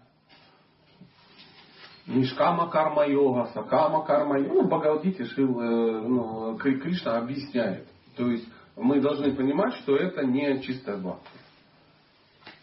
Нишкама 2.15 2.69
карма 2.69 3.05
йога, 3.05 3.47
сакама 3.53 4.05
карма 4.05 4.39
йога. 4.39 4.53
Ну, 4.53 4.67
Бхагавадгите 4.67 5.25
Шил, 5.25 5.59
э, 5.59 6.01
ну, 6.01 6.57
Кришна 6.57 7.17
объясняет. 7.17 7.87
То 8.15 8.27
есть 8.29 8.47
мы 8.75 8.99
должны 9.01 9.33
понимать, 9.33 9.73
что 9.75 9.95
это 9.95 10.25
не 10.25 10.61
чистая 10.61 10.97
бхакти. 10.97 11.29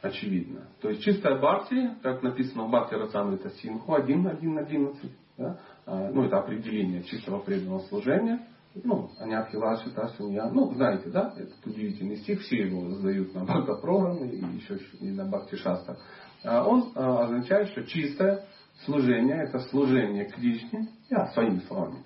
Очевидно. 0.02 0.68
То 0.80 0.90
есть 0.90 1.02
чистая 1.02 1.38
бхакти, 1.38 1.90
как 2.02 2.22
написано 2.22 2.64
в 2.64 2.70
Бхакти 2.70 2.94
Расамрита 2.94 3.50
Синху 3.50 3.96
1.1.11, 3.96 4.96
да? 5.38 5.58
А, 5.86 6.10
ну 6.10 6.24
это 6.24 6.38
определение 6.38 7.02
чистого 7.02 7.40
преданного 7.40 7.80
служения. 7.80 8.46
Ну, 8.74 9.10
Анятхи 9.18 9.56
Лаши, 9.56 9.90
Ташинья. 9.90 10.50
Ну, 10.50 10.72
знаете, 10.74 11.10
да, 11.10 11.34
этот 11.36 11.66
удивительный 11.66 12.16
стих, 12.16 12.40
все 12.42 12.66
его 12.66 12.88
задают 12.90 13.34
на 13.34 13.44
Бхакта 13.44 14.24
и 14.24 14.36
еще 14.56 14.78
и 15.00 15.10
на 15.10 15.24
Бхакти 15.24 15.56
Шаста. 15.56 15.98
А 16.44 16.64
он 16.64 16.92
а, 16.94 17.24
означает, 17.24 17.68
что 17.70 17.84
чистая 17.84 18.44
Служение– 18.84 19.42
это 19.44 19.58
служение 19.70 20.26
Кришне, 20.26 20.88
я 21.10 21.26
своими 21.28 21.60
словами, 21.60 22.04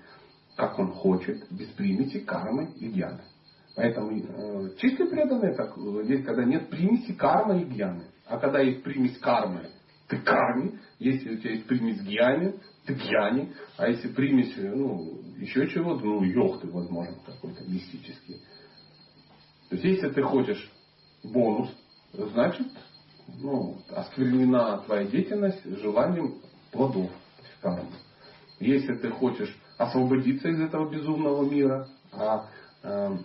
как 0.57 0.79
он 0.79 0.93
хочет, 0.93 1.51
без 1.51 1.69
примеси, 1.69 2.21
кармы 2.21 2.73
и 2.77 2.89
гьяны. 2.89 3.23
Поэтому 3.75 4.11
э, 4.13 4.77
чистый 4.79 5.09
преданный– 5.09 5.51
это 5.53 5.73
есть, 6.05 6.25
когда 6.25 6.45
нет 6.45 6.69
примеси 6.71 7.13
кармы 7.13 7.63
и 7.63 7.65
гьяны. 7.65 8.05
А 8.27 8.39
когда 8.39 8.61
есть 8.61 8.83
примесь 8.83 9.19
кармы, 9.19 9.69
ты 10.09 10.19
карми. 10.19 10.79
Если 10.99 11.35
у 11.35 11.39
тебя 11.39 11.53
есть 11.53 11.67
примесь 11.67 12.01
гьяни, 12.03 12.55
ты 12.85 12.95
гьяни. 12.95 13.53
А 13.79 13.89
если 13.89 14.09
примесь, 14.09 14.55
ну, 14.57 15.23
еще 15.39 15.67
чего-то, 15.69 16.05
ну, 16.05 16.23
йог 16.23 16.61
ты, 16.61 16.69
возможно, 16.69 17.17
какой-то 17.25 17.65
мистический. 17.65 18.43
То 19.71 19.77
есть, 19.77 19.85
если 19.85 20.11
ты 20.11 20.23
хочешь 20.23 20.71
бонус, 21.25 21.71
значит, 22.13 22.67
ну, 23.41 23.79
осквернена 23.89 24.83
твоя 24.85 25.07
деятельность 25.07 25.65
желанием 25.81 26.35
плодов. 26.73 27.11
Если 28.59 28.95
ты 28.97 29.11
хочешь 29.11 29.57
освободиться 29.83 30.49
из 30.49 30.61
этого 30.61 30.89
безумного 30.89 31.49
мира. 31.49 31.89
А 32.13 32.47
э, 32.83 33.17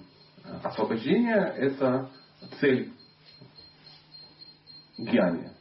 освобождение 0.64 1.54
это 1.58 2.10
цель 2.60 2.94
гьяни. 4.98 5.52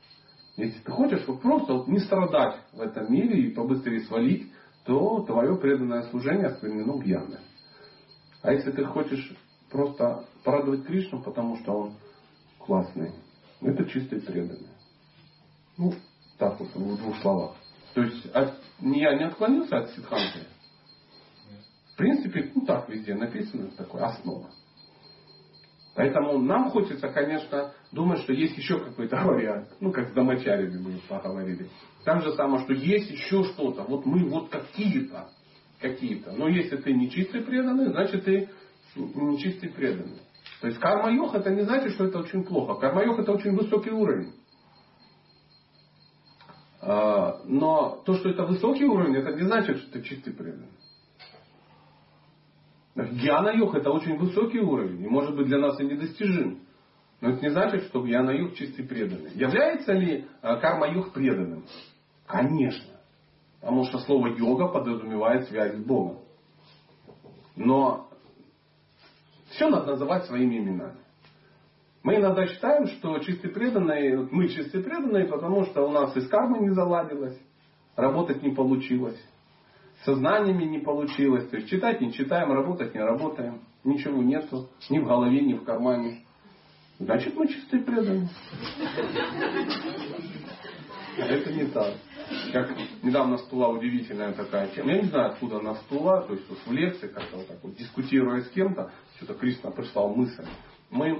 Если 0.56 0.78
ты 0.80 0.90
хочешь 0.90 1.26
вот 1.26 1.42
просто 1.42 1.74
вот 1.74 1.88
не 1.88 1.98
страдать 1.98 2.56
в 2.72 2.80
этом 2.80 3.12
мире 3.12 3.42
и 3.42 3.54
побыстрее 3.54 4.00
свалить, 4.04 4.50
то 4.84 5.22
твое 5.24 5.56
преданное 5.56 6.04
служение 6.04 6.46
осквернено 6.46 7.02
гьяной. 7.02 7.40
А 8.42 8.52
если 8.52 8.70
ты 8.70 8.84
хочешь 8.84 9.36
просто 9.70 10.24
порадовать 10.44 10.86
Кришну, 10.86 11.20
потому 11.22 11.56
что 11.58 11.72
он 11.72 11.94
классный, 12.58 13.12
это 13.60 13.84
чистый 13.86 14.20
преданный. 14.20 14.70
Ну, 15.76 15.92
так 16.38 16.58
вот, 16.60 16.68
в 16.74 16.96
двух 16.96 17.18
словах. 17.20 17.56
То 17.96 18.02
есть 18.02 18.26
от, 18.34 18.52
я 18.80 19.14
не 19.16 19.24
отклонился 19.24 19.78
от 19.78 19.90
Сидханты. 19.92 20.40
В 21.94 21.96
принципе, 21.96 22.52
ну 22.54 22.66
так 22.66 22.90
везде 22.90 23.14
написано, 23.14 23.70
такое 23.70 24.04
основа. 24.04 24.50
Поэтому 25.94 26.38
нам 26.38 26.68
хочется, 26.68 27.08
конечно, 27.08 27.72
думать, 27.92 28.20
что 28.20 28.34
есть 28.34 28.54
еще 28.58 28.80
какой-то 28.80 29.16
вариант. 29.24 29.68
Ну, 29.80 29.92
как 29.92 30.10
с 30.10 30.12
домочарями 30.12 30.76
мы 30.76 31.00
поговорили. 31.08 31.70
Там 32.04 32.20
же 32.20 32.34
самое, 32.34 32.62
что 32.64 32.74
есть 32.74 33.10
еще 33.10 33.44
что-то. 33.44 33.84
Вот 33.84 34.04
мы 34.04 34.28
вот 34.28 34.50
какие-то. 34.50 35.30
Какие-то. 35.80 36.32
Но 36.32 36.48
если 36.48 36.76
ты 36.76 36.92
не 36.92 37.10
чистый 37.10 37.44
преданный, 37.44 37.86
значит 37.92 38.26
ты 38.26 38.50
не 38.94 39.38
чистый 39.38 39.70
преданный. 39.70 40.20
То 40.60 40.66
есть 40.66 40.78
карма-йог 40.80 41.34
это 41.34 41.48
не 41.48 41.62
значит, 41.62 41.92
что 41.92 42.04
это 42.04 42.18
очень 42.18 42.44
плохо. 42.44 42.74
Карма-йог 42.74 43.20
это 43.20 43.32
очень 43.32 43.56
высокий 43.56 43.90
уровень. 43.90 44.34
А, 46.88 47.40
но 47.46 48.00
то, 48.06 48.14
что 48.14 48.28
это 48.28 48.44
высокий 48.44 48.84
уровень, 48.84 49.16
это 49.16 49.32
не 49.32 49.42
значит, 49.42 49.78
что 49.78 49.90
ты 49.90 50.02
чистый 50.02 50.32
преданный. 50.32 50.68
Гьяна-йог 52.94 53.74
это 53.74 53.90
очень 53.90 54.16
высокий 54.16 54.60
уровень, 54.60 55.02
и 55.02 55.08
может 55.08 55.34
быть 55.34 55.48
для 55.48 55.58
нас 55.58 55.80
и 55.80 55.84
недостижим. 55.84 56.60
Но 57.20 57.30
это 57.30 57.42
не 57.42 57.50
значит, 57.50 57.84
что 57.86 58.06
гьяна-йог 58.06 58.54
чистый 58.54 58.84
преданный. 58.84 59.32
Является 59.32 59.94
ли 59.94 60.26
а, 60.42 60.58
карма-йог 60.58 61.12
преданным? 61.12 61.64
Конечно. 62.24 62.94
Потому 63.60 63.84
что 63.86 63.98
слово 63.98 64.28
йога 64.28 64.68
подразумевает 64.68 65.48
связь 65.48 65.74
с 65.74 65.84
Богом. 65.84 66.20
Но 67.56 68.08
все 69.50 69.68
надо 69.68 69.92
называть 69.92 70.26
своими 70.26 70.58
именами. 70.58 70.98
Мы 72.06 72.18
иногда 72.18 72.46
считаем, 72.46 72.86
что 72.86 73.18
чистые 73.18 73.52
преданные, 73.52 74.28
мы 74.30 74.46
чистые 74.46 74.84
преданные, 74.84 75.24
потому 75.24 75.64
что 75.64 75.82
у 75.84 75.90
нас 75.90 76.16
и 76.16 76.20
с 76.20 76.28
кармой 76.28 76.60
не 76.60 76.70
заладилось, 76.70 77.36
работать 77.96 78.44
не 78.44 78.54
получилось, 78.54 79.20
сознаниями 80.04 80.66
не 80.66 80.78
получилось. 80.78 81.48
То 81.48 81.56
есть 81.56 81.68
читать 81.68 82.00
не 82.00 82.12
читаем, 82.12 82.52
работать 82.52 82.94
не 82.94 83.00
работаем, 83.00 83.62
ничего 83.82 84.22
нету, 84.22 84.68
ни 84.88 85.00
в 85.00 85.04
голове, 85.04 85.40
ни 85.40 85.54
в 85.54 85.64
кармане. 85.64 86.24
Значит, 87.00 87.34
мы 87.34 87.48
чистые 87.48 87.82
преданные. 87.82 88.28
А 91.18 91.22
это 91.22 91.52
не 91.52 91.64
так. 91.64 91.92
Как 92.52 92.70
недавно 93.02 93.36
всплыла 93.38 93.70
удивительная 93.70 94.32
такая 94.32 94.68
тема. 94.68 94.92
Я 94.92 95.02
не 95.02 95.08
знаю, 95.08 95.32
откуда 95.32 95.58
она 95.58 95.74
всплыла, 95.74 96.22
то 96.22 96.34
есть 96.34 96.48
вот 96.48 96.58
в 96.64 96.70
лекции 96.70 97.08
как-то 97.08 97.38
вот 97.38 97.48
так 97.48 97.58
вот, 97.64 97.74
дискутируя 97.74 98.42
с 98.42 98.48
кем-то, 98.50 98.92
что-то 99.16 99.34
Кришна 99.34 99.72
прислал 99.72 100.14
мысль. 100.14 100.44
Мы 100.88 101.18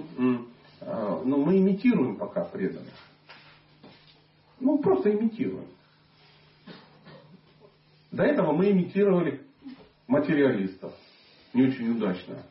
а, 0.80 1.22
ну, 1.24 1.44
мы 1.44 1.58
имитируем 1.58 2.16
пока 2.16 2.44
преданных. 2.44 2.94
Ну, 4.60 4.78
просто 4.78 5.12
имитируем. 5.12 5.66
До 8.10 8.22
этого 8.22 8.52
мы 8.52 8.70
имитировали 8.70 9.42
материалистов. 10.06 10.94
Не 11.52 11.64
очень 11.64 11.90
удачно. 11.90 12.42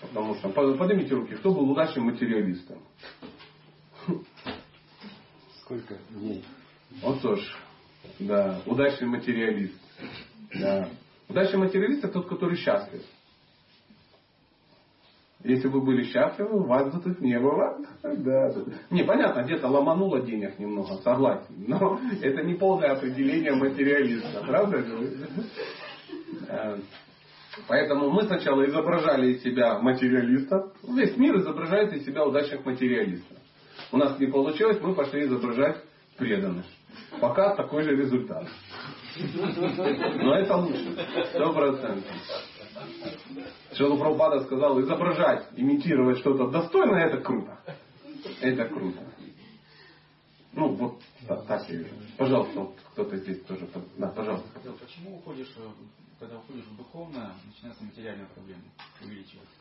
Потому 0.00 0.34
что, 0.36 0.48
поднимите 0.48 1.14
руки, 1.14 1.34
кто 1.34 1.52
был 1.52 1.70
удачным 1.70 2.06
материалистом? 2.06 2.78
Сколько 5.62 5.98
дней? 6.10 6.44
Вот 7.02 7.20
тоже. 7.20 7.46
Да, 8.18 8.60
удачный 8.66 9.08
материалист. 9.08 9.78
Да. 10.54 10.88
Удачный 11.28 11.58
материалист 11.58 12.04
это 12.04 12.14
тот, 12.14 12.28
который 12.28 12.56
счастлив. 12.56 13.02
Если 15.42 15.68
бы 15.68 15.80
были 15.80 16.04
счастливы, 16.04 16.62
вас 16.64 16.92
бы 16.92 17.00
тут 17.00 17.20
не 17.20 17.38
было. 17.38 17.78
Да. 18.02 18.52
Не, 18.90 19.04
понятно, 19.04 19.42
где-то 19.42 19.68
ломануло 19.68 20.20
денег 20.20 20.58
немного, 20.58 20.96
согласен. 21.02 21.54
Но 21.66 21.98
это 22.22 22.42
не 22.42 22.54
полное 22.54 22.92
определение 22.92 23.52
материалиста, 23.52 24.44
правда? 24.46 24.84
Э, 26.48 26.78
поэтому 27.66 28.10
мы 28.10 28.24
сначала 28.24 28.66
изображали 28.68 29.32
из 29.32 29.42
себя 29.42 29.78
материалиста. 29.78 30.72
Весь 30.86 31.16
мир 31.16 31.38
изображает 31.38 31.94
из 31.94 32.04
себя 32.04 32.26
удачных 32.26 32.66
материалистов. 32.66 33.38
У 33.92 33.96
нас 33.96 34.18
не 34.20 34.26
получилось, 34.26 34.78
мы 34.82 34.94
пошли 34.94 35.24
изображать 35.24 35.78
преданных. 36.18 36.66
Пока 37.18 37.54
такой 37.56 37.82
же 37.82 37.96
результат. 37.96 38.46
Но 40.22 40.34
это 40.34 40.56
лучше. 40.56 40.96
Сто 41.32 41.52
процентов. 41.54 42.14
Шилу 43.72 43.98
Прабхупада 43.98 44.44
сказал, 44.44 44.80
изображать, 44.80 45.48
имитировать 45.56 46.18
что-то 46.18 46.48
достойное, 46.48 47.06
это 47.06 47.18
круто. 47.18 47.58
Это 48.40 48.66
круто. 48.66 49.00
Ну, 50.52 50.74
вот 50.74 51.00
так, 51.26 51.46
так 51.46 51.68
я 51.68 51.78
вижу. 51.78 51.94
Пожалуйста, 52.16 52.60
вот 52.60 52.74
кто-то 52.92 53.16
здесь 53.18 53.40
тоже. 53.42 53.68
Да, 53.96 54.08
пожалуйста. 54.08 54.48
Почему 54.80 55.16
уходишь, 55.18 55.52
э, 55.56 55.68
когда 56.18 56.38
уходишь 56.38 56.64
в 56.64 56.76
духовное, 56.76 57.32
начинаются 57.46 57.84
материальные 57.84 58.26
проблемы 58.26 58.64
увеличиваться? 59.02 59.54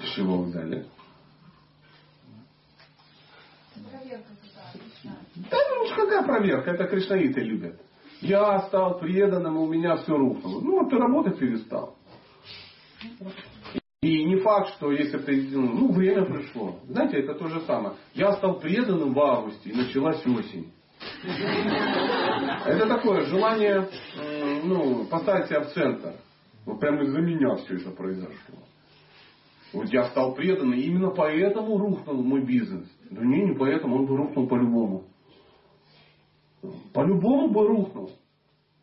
С 0.00 0.14
чего 0.16 0.38
вы 0.38 0.46
взяли? 0.46 0.86
Да 5.34 5.58
ну 5.68 5.96
какая 5.96 6.22
проверка, 6.24 6.70
это 6.72 6.86
кришнаиты 6.86 7.40
любят. 7.40 7.80
Я 8.20 8.62
стал 8.68 8.98
преданным, 8.98 9.56
у 9.56 9.66
меня 9.66 9.96
все 9.96 10.16
рухнуло. 10.16 10.60
Ну, 10.60 10.80
вот 10.80 10.90
ты 10.90 10.96
работать 10.96 11.38
перестал. 11.38 11.96
И 14.02 14.24
не 14.24 14.36
факт, 14.36 14.74
что 14.76 14.92
если 14.92 15.18
ты, 15.18 15.48
ну, 15.56 15.90
время 15.92 16.26
пришло. 16.26 16.76
Знаете, 16.88 17.18
это 17.18 17.34
то 17.34 17.48
же 17.48 17.60
самое. 17.62 17.96
Я 18.12 18.32
стал 18.34 18.60
преданным 18.60 19.14
в 19.14 19.20
августе, 19.20 19.70
и 19.70 19.74
началась 19.74 20.24
осень. 20.26 20.70
Это 22.66 22.86
такое 22.86 23.24
желание 23.24 23.88
ну, 24.64 25.06
поставить 25.06 25.48
себя 25.48 25.62
в 25.62 25.72
центр. 25.72 26.14
Вот 26.66 26.80
прямо 26.80 27.02
из-за 27.02 27.20
меня 27.20 27.56
все 27.56 27.76
это 27.76 27.90
произошло. 27.90 28.58
Вот 29.72 29.88
я 29.92 30.04
стал 30.10 30.34
преданным, 30.34 30.74
и 30.74 30.82
именно 30.82 31.10
поэтому 31.10 31.78
рухнул 31.78 32.22
мой 32.22 32.44
бизнес. 32.44 32.88
Да 33.10 33.22
не, 33.22 33.42
не 33.42 33.54
поэтому, 33.54 33.96
он 33.96 34.06
бы 34.06 34.16
рухнул 34.16 34.46
по-любому. 34.46 35.04
По-любому 36.92 37.48
бы 37.50 37.66
рухнул. 37.66 38.12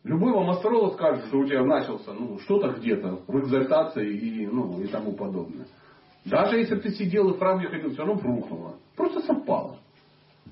Любой 0.04 0.32
вам 0.32 0.50
астролог 0.50 0.94
скажет, 0.94 1.26
что 1.26 1.38
у 1.38 1.44
тебя 1.44 1.62
начался 1.64 2.12
ну, 2.12 2.38
что-то 2.40 2.72
где-то 2.78 3.20
в 3.26 3.38
экзальтации 3.38 4.12
и, 4.12 4.46
ну, 4.46 4.80
и 4.80 4.88
тому 4.88 5.12
подобное. 5.12 5.66
Даже 6.24 6.58
если 6.58 6.76
ты 6.76 6.90
сидел 6.90 7.30
и 7.30 7.34
в 7.34 7.38
храме 7.38 7.68
ходил, 7.68 7.90
все 7.90 8.04
равно 8.04 8.20
рухнуло. 8.20 8.76
Просто 8.96 9.20
совпало. 9.20 9.78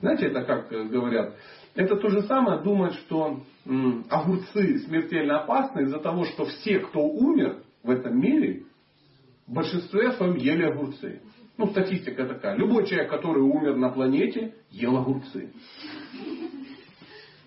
Знаете, 0.00 0.26
это 0.26 0.42
как 0.42 0.72
э, 0.72 0.84
говорят, 0.84 1.34
это 1.74 1.96
то 1.96 2.08
же 2.08 2.22
самое 2.22 2.62
думать, 2.62 2.94
что 2.94 3.40
м, 3.66 4.04
огурцы 4.08 4.78
смертельно 4.80 5.40
опасны 5.40 5.82
из-за 5.82 5.98
того, 5.98 6.24
что 6.24 6.44
все, 6.44 6.78
кто 6.78 7.00
умер 7.00 7.62
в 7.82 7.90
этом 7.90 8.20
мире, 8.20 8.64
в 9.46 9.52
большинстве 9.52 10.12
своем 10.12 10.36
ели 10.36 10.62
огурцы. 10.64 11.22
Ну, 11.56 11.66
статистика 11.70 12.24
такая. 12.24 12.56
Любой 12.56 12.86
человек, 12.86 13.10
который 13.10 13.42
умер 13.42 13.76
на 13.76 13.90
планете, 13.90 14.54
ел 14.70 14.96
огурцы. 14.96 15.52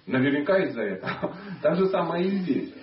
Наверняка 0.05 0.57
из-за 0.65 0.81
этого. 0.81 1.35
Так 1.61 1.77
же 1.77 1.87
самое 1.87 2.27
и 2.27 2.37
здесь. 2.39 2.73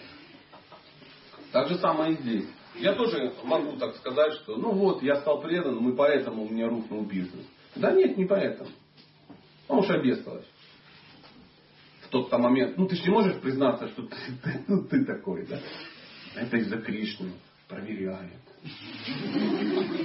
Так 1.53 1.69
же 1.69 1.77
самое 1.77 2.15
и 2.15 2.17
здесь. 2.17 2.47
Я 2.77 2.95
тоже 2.95 3.35
могу 3.45 3.77
так 3.77 3.97
сказать, 3.97 4.33
что 4.35 4.57
ну 4.57 4.73
вот, 4.73 5.03
я 5.03 5.17
стал 5.17 5.43
преданным, 5.43 5.93
и 5.93 5.97
поэтому 5.97 6.45
у 6.45 6.49
меня 6.49 6.69
рухнул 6.69 7.05
бизнес. 7.05 7.45
Да 7.77 7.93
нет, 7.93 8.17
не 8.17 8.25
поэтому. 8.25 8.71
Потому 9.63 9.83
что 9.83 9.95
обесилось. 9.95 10.47
В 12.03 12.09
тот-то 12.09 12.39
момент. 12.39 12.77
Ну 12.77 12.87
ты 12.87 12.97
же 12.97 13.03
не 13.03 13.11
можешь 13.11 13.41
признаться, 13.41 13.89
что 13.89 14.03
ты, 14.03 14.17
ты, 14.43 14.65
ну, 14.67 14.85
ты 14.85 15.05
такой, 15.05 15.47
да? 15.47 15.61
Это 16.37 16.57
из-за 16.57 16.79
Кришны. 16.79 17.33
Проверяет. 17.69 18.41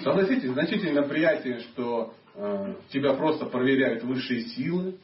Согласитесь, 0.04 0.52
значительно 0.52 1.02
приятнее, 1.02 1.60
что 1.62 2.14
э, 2.36 2.76
тебя 2.90 3.14
просто 3.14 3.48
проверяют 3.48 4.04
высшие 4.04 4.42
силы, 4.42 5.00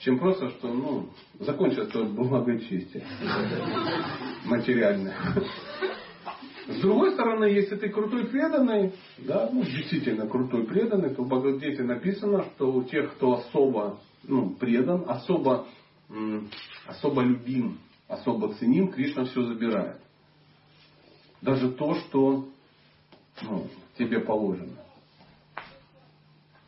чем 0.00 0.18
просто, 0.18 0.50
что 0.50 0.68
ну, 0.68 1.08
закончится 1.40 2.04
благочестие 2.04 3.04
материальное. 4.44 5.16
С 6.68 6.80
другой 6.80 7.12
стороны, 7.12 7.44
если 7.44 7.76
ты 7.76 7.88
крутой 7.88 8.26
преданный, 8.26 8.92
да, 9.18 9.48
ну, 9.52 9.62
действительно 9.62 10.26
крутой 10.26 10.64
преданный, 10.64 11.14
то 11.14 11.22
в 11.22 11.28
Бхагавадгите 11.28 11.84
написано, 11.84 12.44
что 12.44 12.72
у 12.72 12.82
тех, 12.82 13.14
кто 13.14 13.34
особо 13.34 14.00
ну, 14.24 14.50
предан, 14.50 15.04
особо, 15.06 15.66
особо 16.86 17.22
любим, 17.22 17.78
особо 18.08 18.54
ценим, 18.54 18.88
Кришна 18.88 19.24
все 19.26 19.42
забирает. 19.42 20.00
даже 21.40 21.70
то, 21.70 21.94
что 21.94 22.48
ну, 23.42 23.68
тебе 23.96 24.20
положено. 24.20 24.76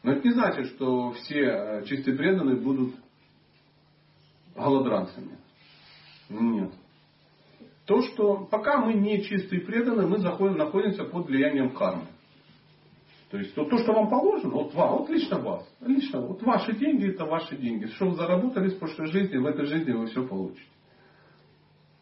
Но 0.03 0.13
это 0.13 0.27
не 0.27 0.33
значит, 0.33 0.67
что 0.69 1.11
все 1.13 1.41
э, 1.41 1.85
чистые 1.87 2.17
преданные 2.17 2.57
будут 2.57 2.95
голодранцами. 4.59 5.39
Нет. 6.29 6.73
То, 7.87 8.03
что 8.03 8.47
пока 8.51 8.79
мы 8.79 8.93
не 8.93 9.23
чистые 9.23 9.63
преданные, 9.63 10.07
мы 10.07 10.19
заходим, 10.19 10.59
находимся 10.59 11.05
под 11.05 11.27
влиянием 11.27 11.71
кармы. 11.71 12.05
То 13.31 13.39
есть 13.39 13.55
то, 13.55 13.65
то, 13.65 13.79
что 13.79 13.93
вам 13.93 14.09
положено, 14.09 14.55
вот 14.55 14.75
вам, 14.75 14.99
вот 14.99 15.11
лично 15.11 15.39
вас, 15.39 15.67
лично, 15.81 16.21
вот 16.21 16.43
ваши 16.43 16.75
деньги 16.75 17.11
это 17.11 17.25
ваши 17.25 17.57
деньги. 17.57 17.87
Что 17.87 18.07
вы 18.07 18.17
заработали 18.17 18.71
в 18.71 18.79
прошлой 18.79 19.07
жизни, 19.07 19.37
в 19.37 19.47
этой 19.47 19.67
жизни 19.67 19.93
вы 19.93 20.07
все 20.07 20.27
получите. 20.27 20.63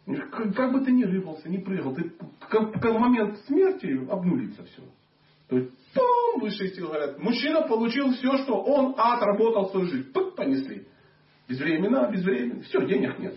Как, 0.06 0.54
как 0.54 0.72
бы 0.72 0.84
ты 0.84 0.92
ни 0.92 1.02
рыпался, 1.02 1.48
ни 1.48 1.58
прыгал, 1.58 1.94
ты 1.94 2.12
как, 2.48 2.72
как 2.80 2.98
момент 2.98 3.38
смерти 3.46 4.08
обнулится 4.08 4.62
все. 4.64 4.82
То 5.48 5.58
есть, 5.58 5.70
пум, 5.94 6.40
высшие 6.40 6.70
силы 6.70 6.88
говорят, 6.88 7.18
мужчина 7.18 7.62
получил 7.62 8.12
все, 8.12 8.38
что 8.38 8.60
он 8.62 8.94
отработал 8.96 9.70
свою 9.70 9.86
жизнь. 9.86 10.12
Пык, 10.12 10.34
понесли. 10.36 10.86
Безвременно, 11.48 12.10
безвременно. 12.10 12.62
Все, 12.62 12.84
денег 12.86 13.18
нет. 13.18 13.36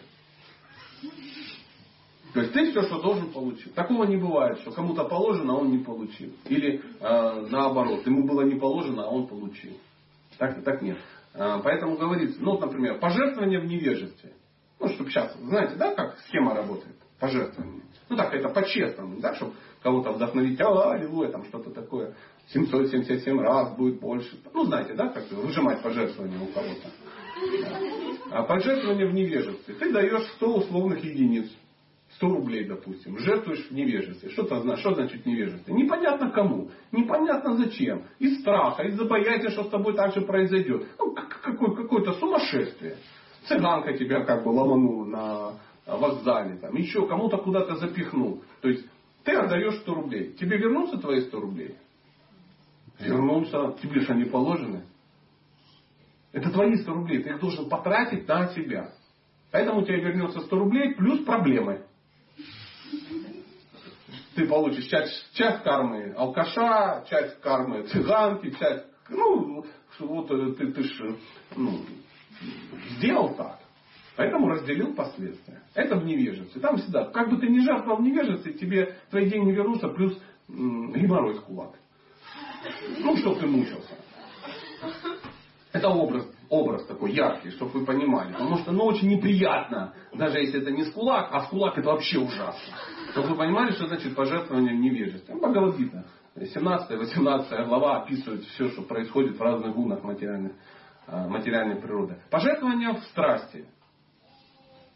То 2.34 2.42
есть 2.42 2.54
ты 2.54 2.72
все, 2.72 2.84
что 2.84 3.02
должен, 3.02 3.32
получил. 3.32 3.72
Такого 3.74 4.04
не 4.04 4.18
бывает, 4.18 4.60
что 4.60 4.72
кому-то 4.72 5.06
положено, 5.06 5.54
а 5.54 5.58
он 5.58 5.72
не 5.72 5.80
получил. 5.80 6.32
Или 6.46 6.82
э, 7.00 7.48
наоборот, 7.50 8.06
ему 8.06 8.28
было 8.28 8.42
не 8.42 8.60
положено, 8.60 9.04
а 9.04 9.08
он 9.08 9.28
получил. 9.28 9.74
Так, 10.38 10.64
так 10.64 10.82
нет. 10.82 10.98
Э, 11.34 11.60
поэтому 11.64 11.98
говорится, 11.98 12.38
ну, 12.40 12.60
например, 12.60 13.00
пожертвование 13.00 13.60
в 13.60 13.66
невежестве. 13.66 14.34
Ну, 14.80 14.90
чтобы 14.90 15.10
сейчас, 15.10 15.36
знаете, 15.38 15.76
да, 15.76 15.94
как 15.96 16.20
схема 16.28 16.54
работает? 16.54 16.96
Пожертвование. 17.20 17.82
Ну 18.10 18.16
так, 18.16 18.34
это 18.34 18.50
по-честному, 18.50 19.20
да, 19.20 19.36
чтобы 19.36 19.54
кого-то 19.84 20.14
вдохновить, 20.14 20.60
а, 20.62 20.94
аллилуйя, 20.94 21.30
там 21.30 21.46
что-то 21.46 21.72
такое. 21.72 22.16
777 22.54 23.40
раз 23.40 23.76
будет 23.76 24.00
больше. 24.00 24.40
Ну, 24.54 24.66
знаете, 24.66 24.94
да, 24.94 25.10
как 25.10 25.30
выжимать 25.32 25.82
пожертвование 25.82 26.40
у 26.40 26.48
кого-то. 26.48 26.90
А 28.32 28.44
пожертвование 28.44 29.08
в 29.08 29.14
невежестве. 29.14 29.74
Ты 29.76 29.92
даешь 29.92 30.28
100 30.36 30.56
условных 30.58 31.04
единиц. 31.04 31.50
100 32.16 32.28
рублей, 32.28 32.66
допустим, 32.66 33.18
жертвуешь 33.20 33.68
в 33.70 33.72
невежестве. 33.72 34.30
Что, 34.32 34.44
-то, 34.44 34.76
что 34.78 34.96
значит 34.96 35.26
невежество? 35.26 35.72
Непонятно 35.72 36.32
кому, 36.32 36.70
непонятно 36.92 37.56
зачем. 37.56 38.04
Из 38.18 38.40
страха, 38.42 38.84
из-за 38.84 39.06
боязни, 39.06 39.50
что 39.50 39.64
с 39.64 39.70
тобой 39.70 39.94
так 39.94 40.14
же 40.16 40.22
произойдет. 40.22 40.88
Ну, 40.98 41.14
какое- 41.14 41.76
какое-то 41.76 42.14
сумасшествие. 42.14 42.98
Цыганка 43.48 43.94
тебя 43.94 44.26
как 44.26 44.44
бы 44.44 44.50
ломанула 44.50 45.06
на 45.06 45.54
вокзале, 45.98 46.58
там, 46.58 46.76
еще 46.76 47.08
кому-то 47.08 47.38
куда-то 47.38 47.76
запихнул. 47.76 48.44
То 48.62 48.70
есть 48.70 48.86
ты 49.24 49.34
отдаешь 49.34 49.76
100 49.82 49.94
рублей. 49.94 50.34
Тебе 50.34 50.58
вернутся 50.58 50.98
твои 50.98 51.22
100 51.22 51.40
рублей? 51.40 51.76
Вернутся. 53.00 53.76
Тебе 53.82 54.02
же 54.02 54.14
они 54.14 54.26
положены. 54.26 54.84
Это 56.32 56.52
твои 56.52 56.76
100 56.76 56.94
рублей. 56.94 57.24
Ты 57.24 57.30
их 57.30 57.40
должен 57.40 57.70
потратить 57.70 58.28
на 58.28 58.48
себя. 58.50 58.92
Поэтому 59.52 59.84
тебе 59.84 60.02
вернется 60.02 60.42
100 60.42 60.58
рублей 60.58 60.94
плюс 60.94 61.24
проблемы. 61.24 61.84
Ты 64.36 64.48
получишь 64.48 64.86
часть, 64.86 65.34
часть 65.34 65.64
кармы 65.64 66.14
алкаша, 66.16 67.04
часть 67.10 67.42
кармы 67.42 67.84
цыганки, 67.84 68.52
часть... 68.52 68.86
Ну, 69.10 69.66
вот 70.00 70.32
э, 70.32 70.54
ты, 70.54 70.72
ты 70.72 70.84
ж, 70.84 71.16
ну, 71.56 71.82
сделал 72.98 73.34
так. 73.36 73.60
Поэтому 74.16 74.50
разделил 74.50 74.94
последствия. 74.94 75.62
Это 75.74 75.96
в 75.96 76.06
невежестве. 76.06 76.62
Там 76.62 76.78
всегда, 76.78 77.06
как 77.06 77.30
бы 77.30 77.38
ты 77.38 77.48
ни 77.48 77.60
жертвовал 77.60 77.98
в 77.98 78.02
невежестве, 78.02 78.54
тебе 78.54 78.96
твои 79.10 79.30
деньги 79.30 79.52
вернутся, 79.52 79.88
плюс 79.90 80.18
геморрой 80.48 81.36
с 81.36 81.40
кулак. 81.40 81.76
Ну, 83.00 83.18
чтобы 83.18 83.40
ты 83.40 83.48
мучился. 83.48 83.98
Это 85.72 85.90
образ, 85.90 86.26
образ 86.50 86.86
такой 86.86 87.12
яркий, 87.12 87.52
чтобы 87.52 87.80
вы 87.80 87.86
понимали. 87.86 88.32
Потому 88.32 88.58
что 88.58 88.72
ну, 88.72 88.86
очень 88.86 89.08
неприятно, 89.08 89.94
даже 90.14 90.40
если 90.40 90.62
это 90.62 90.72
не 90.72 90.84
с 90.84 90.92
кулак, 90.92 91.30
а 91.32 91.42
с 91.42 91.50
кулак 91.50 91.78
это 91.78 91.90
вообще 91.90 92.18
ужасно. 92.18 92.74
Чтобы 93.12 93.30
вы 93.30 93.36
понимали, 93.36 93.72
что 93.72 93.88
значит 93.88 94.16
пожертвование 94.16 94.76
в 94.76 94.80
невежестве. 94.80 95.36
Бхагавадгита. 95.36 96.06
17-18 96.36 97.66
глава 97.66 98.02
описывает 98.02 98.44
все, 98.46 98.70
что 98.70 98.82
происходит 98.84 99.38
в 99.38 99.42
разных 99.42 99.76
гунах 99.76 100.04
материальных, 100.04 100.54
а, 101.06 101.28
материальной 101.28 101.76
природы. 101.76 102.18
Пожертвование 102.30 102.94
в 102.94 103.00
страсти. 103.06 103.66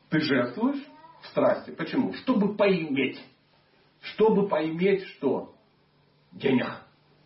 Ты 0.10 0.22
жертвуешь 0.22 0.84
в 1.22 1.28
страсти. 1.28 1.72
Почему? 1.72 2.14
Чтобы 2.14 2.56
поиметь. 2.56 3.22
Чтобы 4.02 4.48
поиметь 4.48 5.06
что? 5.08 5.54
Денег. 6.32 6.83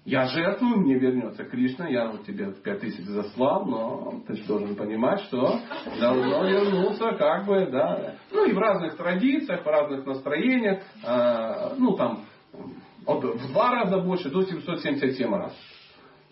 Я 0.08 0.26
жертвую, 0.28 0.78
мне 0.78 0.98
вернется 0.98 1.44
Кришна, 1.44 1.90
я 1.90 2.08
вот 2.08 2.24
тебе 2.24 2.54
пять 2.64 2.80
тысяч 2.80 3.04
заслал, 3.08 3.66
но 3.66 4.22
ты 4.26 4.38
же 4.38 4.44
должен 4.46 4.74
понимать, 4.78 5.20
что 5.24 5.60
должно 6.00 6.48
вернуться, 6.48 7.12
как 7.20 7.46
бы, 7.46 7.68
да. 7.70 8.16
Ну 8.32 8.46
и 8.46 8.54
в 8.54 8.58
разных 8.58 8.96
традициях, 8.96 9.66
в 9.66 9.68
разных 9.68 10.06
настроениях, 10.06 10.80
э, 11.06 11.76
ну 11.78 11.98
там, 11.98 12.24
от, 13.06 13.22
в 13.22 13.52
два 13.52 13.72
раза 13.72 13.98
больше, 13.98 14.30
до 14.30 14.44
777 14.44 15.30
раз. 15.30 15.54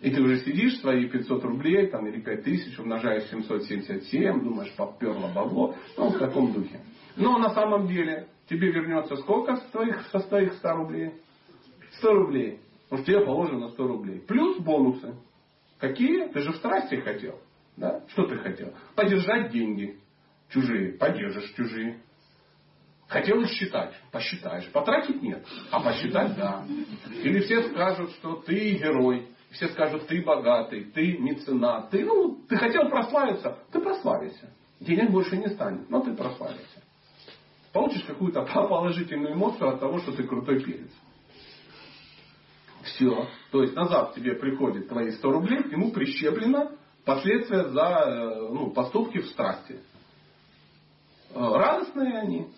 И 0.00 0.10
ты 0.10 0.22
уже 0.22 0.38
сидишь, 0.38 0.80
свои 0.80 1.06
500 1.06 1.44
рублей 1.44 1.88
там, 1.88 2.06
или 2.06 2.18
5000 2.18 2.78
умножаешь 2.78 3.24
777, 3.24 4.42
думаешь, 4.42 4.74
поперло 4.74 5.30
бабло. 5.34 5.74
Ну, 5.98 6.08
в 6.08 6.18
таком 6.18 6.50
духе. 6.54 6.80
Но 7.16 7.36
на 7.36 7.50
самом 7.50 7.88
деле 7.88 8.28
тебе 8.48 8.72
вернется 8.72 9.16
сколько 9.16 9.56
с 9.56 9.62
твоих, 9.64 10.00
со 10.12 10.20
своих 10.20 10.54
100 10.54 10.68
рублей? 10.70 11.12
100 11.98 12.14
рублей. 12.14 12.60
Потому 12.88 13.02
что 13.02 13.12
тебе 13.12 13.24
положено 13.24 13.68
100 13.68 13.86
рублей. 13.86 14.20
Плюс 14.20 14.58
бонусы. 14.58 15.14
Какие? 15.78 16.28
Ты 16.28 16.40
же 16.40 16.52
в 16.52 16.56
страсти 16.56 16.96
хотел. 16.96 17.40
Да? 17.76 18.02
Что 18.08 18.26
ты 18.26 18.36
хотел? 18.38 18.72
Подержать 18.94 19.50
деньги. 19.50 19.98
Чужие. 20.50 20.92
Подержишь 20.92 21.52
чужие. 21.54 22.00
Хотел 23.08 23.40
их 23.40 23.48
считать. 23.50 23.92
Посчитаешь. 24.12 24.70
Потратить 24.72 25.22
нет. 25.22 25.44
А 25.70 25.80
посчитать 25.80 26.36
да. 26.36 26.64
Или 27.22 27.40
все 27.40 27.68
скажут, 27.70 28.10
что 28.12 28.36
ты 28.36 28.72
герой. 28.72 29.28
Все 29.50 29.68
скажут, 29.68 30.06
ты 30.06 30.22
богатый, 30.22 30.84
ты 30.84 31.18
меценат. 31.18 31.90
Ты, 31.90 32.04
ну, 32.04 32.38
ты 32.48 32.56
хотел 32.56 32.90
прославиться, 32.90 33.58
ты 33.72 33.80
прославишься. 33.80 34.50
Денег 34.80 35.10
больше 35.10 35.36
не 35.36 35.48
станет, 35.48 35.88
но 35.88 36.00
ты 36.00 36.14
прославишься. 36.14 36.82
Получишь 37.72 38.04
какую-то 38.04 38.42
положительную 38.54 39.34
эмоцию 39.34 39.70
от 39.70 39.80
того, 39.80 39.98
что 39.98 40.12
ты 40.12 40.24
крутой 40.24 40.62
перец. 40.62 40.90
Все. 42.86 43.28
То 43.50 43.62
есть 43.62 43.74
назад 43.74 44.14
тебе 44.14 44.34
приходит 44.34 44.88
твои 44.88 45.10
100 45.10 45.32
рублей, 45.32 45.60
ему 45.70 45.90
прищеплено 45.90 46.72
последствия 47.04 47.68
за 47.68 48.48
ну, 48.50 48.70
поступки 48.70 49.18
в 49.18 49.26
страсти. 49.28 49.80
Радостные 51.34 52.18
они. 52.18 52.48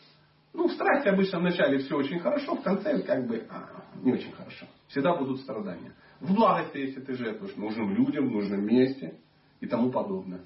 Ну, 0.52 0.68
в 0.68 0.72
страсти 0.72 1.08
обычно 1.08 1.40
вначале 1.40 1.78
все 1.78 1.96
очень 1.96 2.18
хорошо, 2.20 2.56
в 2.56 2.62
конце 2.62 3.00
как 3.02 3.26
бы 3.26 3.46
а, 3.50 3.82
не 4.02 4.12
очень 4.12 4.32
хорошо. 4.32 4.66
Всегда 4.88 5.14
будут 5.16 5.40
страдания. 5.40 5.94
В 6.20 6.34
благости, 6.34 6.78
если 6.78 7.00
ты 7.00 7.14
жертвуешь 7.14 7.56
нужным 7.56 7.94
людям, 7.94 8.28
в 8.28 8.32
нужном 8.32 8.64
месте 8.64 9.18
и 9.60 9.66
тому 9.66 9.90
подобное. 9.90 10.40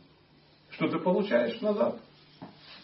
Что 0.70 0.88
ты 0.88 0.98
получаешь 0.98 1.60
назад? 1.60 2.00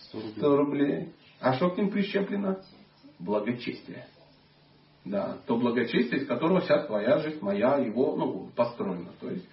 100 0.09 0.19
рублей. 0.19 0.33
100 0.37 0.57
рублей. 0.57 1.13
А 1.41 1.55
что 1.55 1.71
к 1.71 1.77
ним 1.77 1.91
прищеплено? 1.91 2.61
Благочестие. 3.19 4.07
Да, 5.09 5.39
то 5.47 5.57
благочестие, 5.57 6.21
из 6.21 6.27
которого 6.27 6.61
вся 6.61 6.85
твоя 6.85 7.19
жизнь, 7.19 7.39
моя, 7.41 7.77
его, 7.79 8.15
ну, 8.15 8.51
построена. 8.55 9.11
То 9.21 9.31
есть 9.31 9.49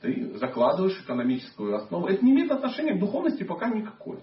ты 0.00 0.38
закладываешь 0.38 0.98
экономическую 1.00 1.76
основу. 1.76 2.06
Это 2.06 2.24
не 2.24 2.32
имеет 2.32 2.50
отношения 2.50 2.94
к 2.94 3.00
духовности 3.00 3.42
пока 3.42 3.68
никакой. 3.68 4.20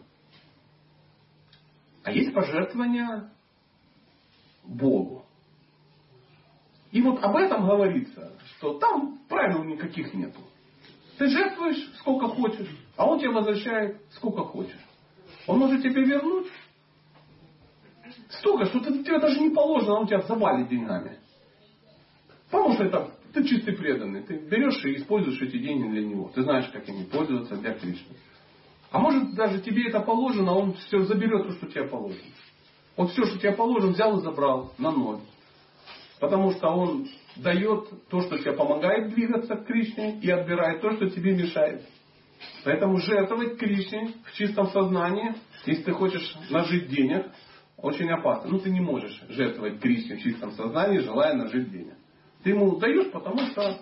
А 2.04 2.12
есть 2.12 2.34
пожертвования 2.34 3.30
Богу. 4.64 5.24
И 6.92 7.02
вот 7.02 7.24
об 7.24 7.36
этом 7.36 7.66
говорится, 7.66 8.34
что 8.58 8.80
там 8.80 9.20
правил 9.30 9.64
никаких 9.64 10.14
нету. 10.16 10.40
Ты 11.18 11.28
жертвуешь 11.28 11.92
сколько 12.00 12.28
хочешь, 12.28 12.76
а 12.98 13.06
он 13.06 13.20
тебе 13.20 13.30
возвращает 13.30 14.02
сколько 14.12 14.44
хочешь. 14.44 14.84
Он 15.46 15.60
может 15.60 15.84
тебе 15.84 16.04
вернуть 16.04 16.48
столько, 18.42 18.66
что 18.66 18.80
ты, 18.80 19.04
тебе 19.04 19.20
даже 19.20 19.40
не 19.40 19.52
положено, 19.52 20.00
он 20.00 20.08
тебя 20.08 20.22
завалит 20.22 20.68
деньгами. 20.68 21.18
Потому 22.50 22.74
что 22.74 22.84
это 22.84 23.12
ты 23.34 23.46
чистый 23.46 23.74
преданный. 23.78 24.24
Ты 24.24 24.40
берешь 24.40 24.84
и 24.84 24.98
используешь 24.98 25.42
эти 25.42 25.58
деньги 25.58 25.90
для 25.90 26.06
него. 26.06 26.32
Ты 26.36 26.42
знаешь, 26.44 26.70
как 26.74 26.88
ими 26.90 27.06
пользоваться 27.06 27.56
для 27.56 27.74
Кришны. 27.74 28.16
А 28.92 29.00
может 29.00 29.34
даже 29.36 29.62
тебе 29.62 29.88
это 29.88 30.02
положено, 30.02 30.54
он 30.54 30.74
все 30.74 31.00
заберет 31.04 31.48
то, 31.48 31.54
что 31.54 31.68
тебе 31.68 31.86
положено. 31.86 32.22
Вот 32.98 33.12
все, 33.12 33.24
что 33.26 33.40
тебе 33.40 33.54
положено, 33.54 33.94
взял 33.94 34.20
и 34.20 34.22
забрал 34.22 34.74
на 34.78 34.92
ноль. 34.92 35.20
Потому 36.20 36.52
что 36.52 36.68
он 36.68 37.08
дает 37.38 37.88
то, 38.10 38.22
что 38.22 38.38
тебе 38.38 38.52
помогает 38.52 39.14
двигаться 39.14 39.56
к 39.56 39.66
Кришне, 39.66 40.20
и 40.20 40.30
отбирает 40.30 40.82
то, 40.82 40.92
что 40.92 41.10
тебе 41.10 41.34
мешает. 41.34 41.84
Поэтому 42.66 42.98
жертвовать 42.98 43.58
Кришне 43.58 44.14
в 44.26 44.34
чистом 44.34 44.68
сознании, 44.72 45.36
если 45.66 45.84
ты 45.84 45.92
хочешь 45.94 46.36
нажить 46.50 46.90
денег, 46.90 47.32
очень 47.82 48.10
опасно. 48.12 48.50
Ну, 48.50 48.60
ты 48.60 48.70
не 48.70 48.82
можешь 48.82 49.24
жертвовать 49.30 49.80
Кришне 49.80 50.18
в 50.18 50.22
чистом 50.22 50.52
сознании, 50.52 51.00
желая 51.00 51.36
нажить 51.36 51.72
денег. 51.72 51.96
Ты 52.44 52.52
ему 52.52 52.78
даешь, 52.78 53.12
потому 53.12 53.40
что 53.48 53.82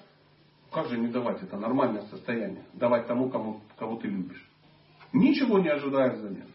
как 0.71 0.87
же 0.87 0.97
не 0.97 1.07
давать? 1.07 1.41
Это 1.41 1.57
нормальное 1.57 2.03
состояние. 2.03 2.63
Давать 2.73 3.07
тому, 3.07 3.29
кому, 3.29 3.61
кого 3.77 3.97
ты 3.97 4.07
любишь. 4.07 4.47
Ничего 5.11 5.59
не 5.59 5.69
ожидая 5.69 6.15
взамен. 6.15 6.47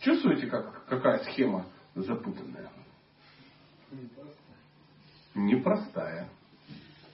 Чувствуете, 0.00 0.46
как, 0.46 0.84
какая 0.86 1.18
схема 1.24 1.66
запутанная? 1.94 2.70
Непростая. 5.34 6.28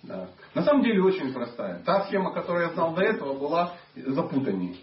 Да. 0.02 0.28
На 0.54 0.62
самом 0.62 0.82
деле 0.82 1.02
очень 1.02 1.32
простая. 1.32 1.82
Та 1.82 2.06
схема, 2.06 2.32
которую 2.32 2.66
я 2.68 2.72
знал 2.74 2.94
до 2.94 3.02
этого, 3.02 3.38
была 3.38 3.74
запутаннее. 3.96 4.76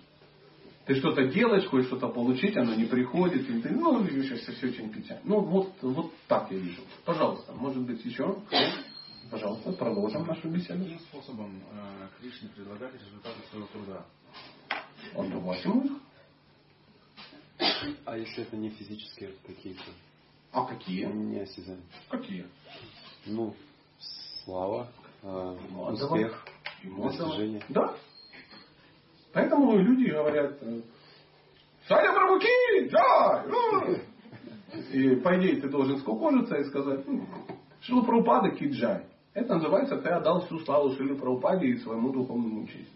Ты 0.85 0.95
что-то 0.95 1.27
делаешь, 1.27 1.65
хочешь 1.67 1.87
что-то 1.87 2.07
получить, 2.09 2.57
оно 2.57 2.73
не 2.73 2.85
приходит, 2.85 3.47
и 3.49 3.61
ты, 3.61 3.69
ну, 3.69 4.01
видишь, 4.01 4.39
все 4.41 4.67
очень 4.67 4.91
печально. 4.91 5.21
Ну, 5.25 5.39
вот, 5.41 5.73
вот 5.81 6.11
так 6.27 6.51
я 6.51 6.57
вижу. 6.57 6.81
Пожалуйста, 7.05 7.53
может 7.53 7.83
быть, 7.83 8.03
еще? 8.03 8.35
Пожалуйста, 9.29 9.71
продолжим 9.73 10.25
нашу 10.25 10.49
беседу. 10.49 10.83
Каким 10.83 10.99
способом 10.99 11.61
э, 11.71 12.07
Кришне 12.19 12.49
предлагать 12.49 12.93
результаты 12.95 13.37
своего 13.49 13.67
труда? 13.67 14.05
Ему 15.15 15.83
их. 15.83 15.91
А 18.05 18.17
если 18.17 18.43
это 18.43 18.57
не 18.57 18.69
физические 18.71 19.31
какие-то? 19.45 19.83
А 20.51 20.65
какие? 20.65 21.05
Неосязаемые. 21.05 21.85
Какие? 22.09 22.45
Ну, 23.25 23.55
слава, 24.43 24.91
э, 25.21 25.57
Ему 25.69 25.87
отдавать. 25.87 26.25
успех, 26.25 26.45
достижение. 26.83 27.63
Да. 27.69 27.95
Поэтому 29.33 29.77
люди 29.77 30.09
говорят, 30.09 30.57
э, 30.61 30.81
Саня 31.87 32.13
Прабуки, 32.13 32.89
да! 32.89 33.45
И 34.91 35.15
по 35.17 35.37
идее 35.37 35.61
ты 35.61 35.69
должен 35.69 35.97
скукожиться 35.97 36.55
и 36.55 36.63
сказать, 36.65 37.05
«Ну, 37.07 37.25
Шила 37.81 38.03
Прабхупада 38.03 38.51
Киджай. 38.51 39.05
Это 39.33 39.55
называется, 39.55 39.97
ты 39.97 40.09
отдал 40.09 40.45
всю 40.45 40.59
славу 40.59 40.91
Шиле 40.95 41.15
Прабхупаде 41.15 41.67
и 41.67 41.77
своему 41.77 42.11
духовному 42.11 42.63
учителю. 42.63 42.87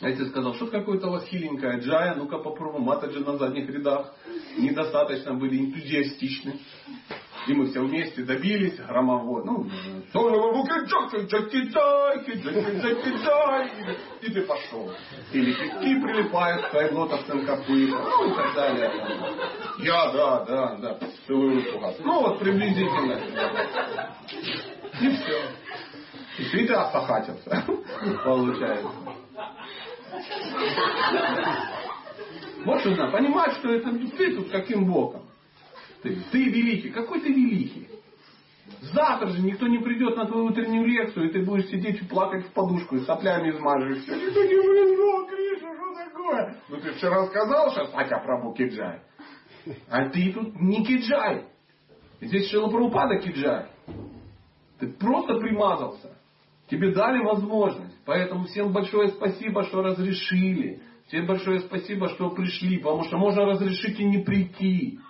А 0.00 0.08
если 0.08 0.26
сказал, 0.26 0.54
что 0.54 0.68
какое-то 0.68 1.08
у 1.08 1.10
вас 1.10 1.24
хиленькое 1.24 1.80
джая, 1.80 2.14
ну-ка 2.14 2.38
попробуем, 2.38 2.84
матаджи 2.84 3.18
на 3.18 3.36
задних 3.36 3.68
рядах 3.68 4.14
недостаточно 4.56 5.34
были 5.34 5.58
энтузиастичны. 5.58 6.60
И 7.48 7.54
мы 7.54 7.66
все 7.70 7.80
вместе 7.80 8.22
добились 8.24 8.76
громовой. 8.76 9.42
Ну, 9.42 9.66
и 14.20 14.30
ты 14.30 14.42
пошел. 14.42 14.92
Или 15.32 15.52
кишки 15.52 16.00
прилипают 16.00 16.66
к 16.66 16.70
твоим 16.70 16.98
лотосным 16.98 17.46
копытам, 17.46 18.02
ну 18.04 18.30
и 18.30 18.34
так 18.34 18.54
далее. 18.54 18.90
Я, 19.78 20.12
да, 20.12 20.44
да, 20.44 20.76
да, 20.76 20.98
целую 21.26 21.64
руку 21.64 21.78
газ. 21.80 21.96
Ну 22.00 22.20
вот 22.20 22.38
приблизительно. 22.38 23.18
И 25.00 25.08
все. 25.08 25.40
И 26.38 26.44
ты 26.50 26.66
ты 26.66 26.74
осахатился, 26.74 27.64
получается. 28.24 28.90
Вот 32.64 32.84
надо. 32.84 33.10
Понимать, 33.10 33.52
что 33.54 33.70
это 33.70 33.90
ты 33.90 34.36
тут 34.36 34.50
каким 34.50 34.84
боком. 34.84 35.27
Ты, 36.02 36.16
ты 36.30 36.44
великий. 36.44 36.90
Какой 36.90 37.20
ты 37.20 37.28
великий? 37.28 37.88
Завтра 38.80 39.28
же 39.28 39.42
никто 39.42 39.66
не 39.66 39.78
придет 39.78 40.16
на 40.16 40.26
твою 40.26 40.46
утреннюю 40.46 40.86
лекцию, 40.86 41.28
и 41.28 41.32
ты 41.32 41.44
будешь 41.44 41.66
сидеть 41.66 42.00
и 42.00 42.04
плакать 42.04 42.46
в 42.46 42.52
подушку, 42.52 42.96
и 42.96 43.00
соплями 43.00 43.50
измажешься. 43.50 44.14
Никто 44.14 44.42
не 44.42 44.48
пришел, 44.48 45.26
Криша, 45.26 45.74
что 45.74 45.94
такое? 45.94 46.56
Ну 46.68 46.76
ты 46.76 46.92
вчера 46.92 47.26
сказал 47.26 47.70
сейчас, 47.70 47.90
хотя 47.92 48.18
про 48.18 48.52
Киджай. 48.52 49.00
А 49.88 50.08
ты 50.08 50.32
тут 50.32 50.60
не 50.60 50.84
Киджай. 50.84 51.46
Здесь 52.20 52.50
Шилапрупада 52.50 53.18
Киджай. 53.18 53.66
Ты 54.78 54.88
просто 54.88 55.34
примазался. 55.38 56.16
Тебе 56.68 56.92
дали 56.94 57.22
возможность. 57.24 57.96
Поэтому 58.04 58.44
всем 58.44 58.72
большое 58.72 59.08
спасибо, 59.08 59.64
что 59.64 59.82
разрешили. 59.82 60.82
Всем 61.08 61.26
большое 61.26 61.60
спасибо, 61.60 62.08
что 62.10 62.30
пришли. 62.30 62.78
Потому 62.78 63.04
что 63.04 63.16
можно 63.16 63.44
разрешить 63.44 63.98
и 63.98 64.04
не 64.04 64.18
прийти. 64.18 65.00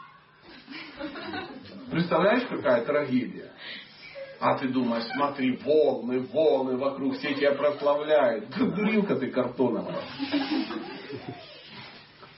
Представляешь, 1.91 2.47
какая 2.49 2.85
трагедия? 2.85 3.53
А 4.41 4.57
ты 4.57 4.69
думаешь, 4.69 5.05
смотри, 5.17 5.57
волны, 5.65 6.21
волны 6.21 6.77
вокруг, 6.77 7.17
все 7.17 7.35
тебя 7.35 7.53
прославляют. 7.53 8.49
Дурилка 8.57 9.17
ты 9.17 9.31
картоновая. 9.31 10.03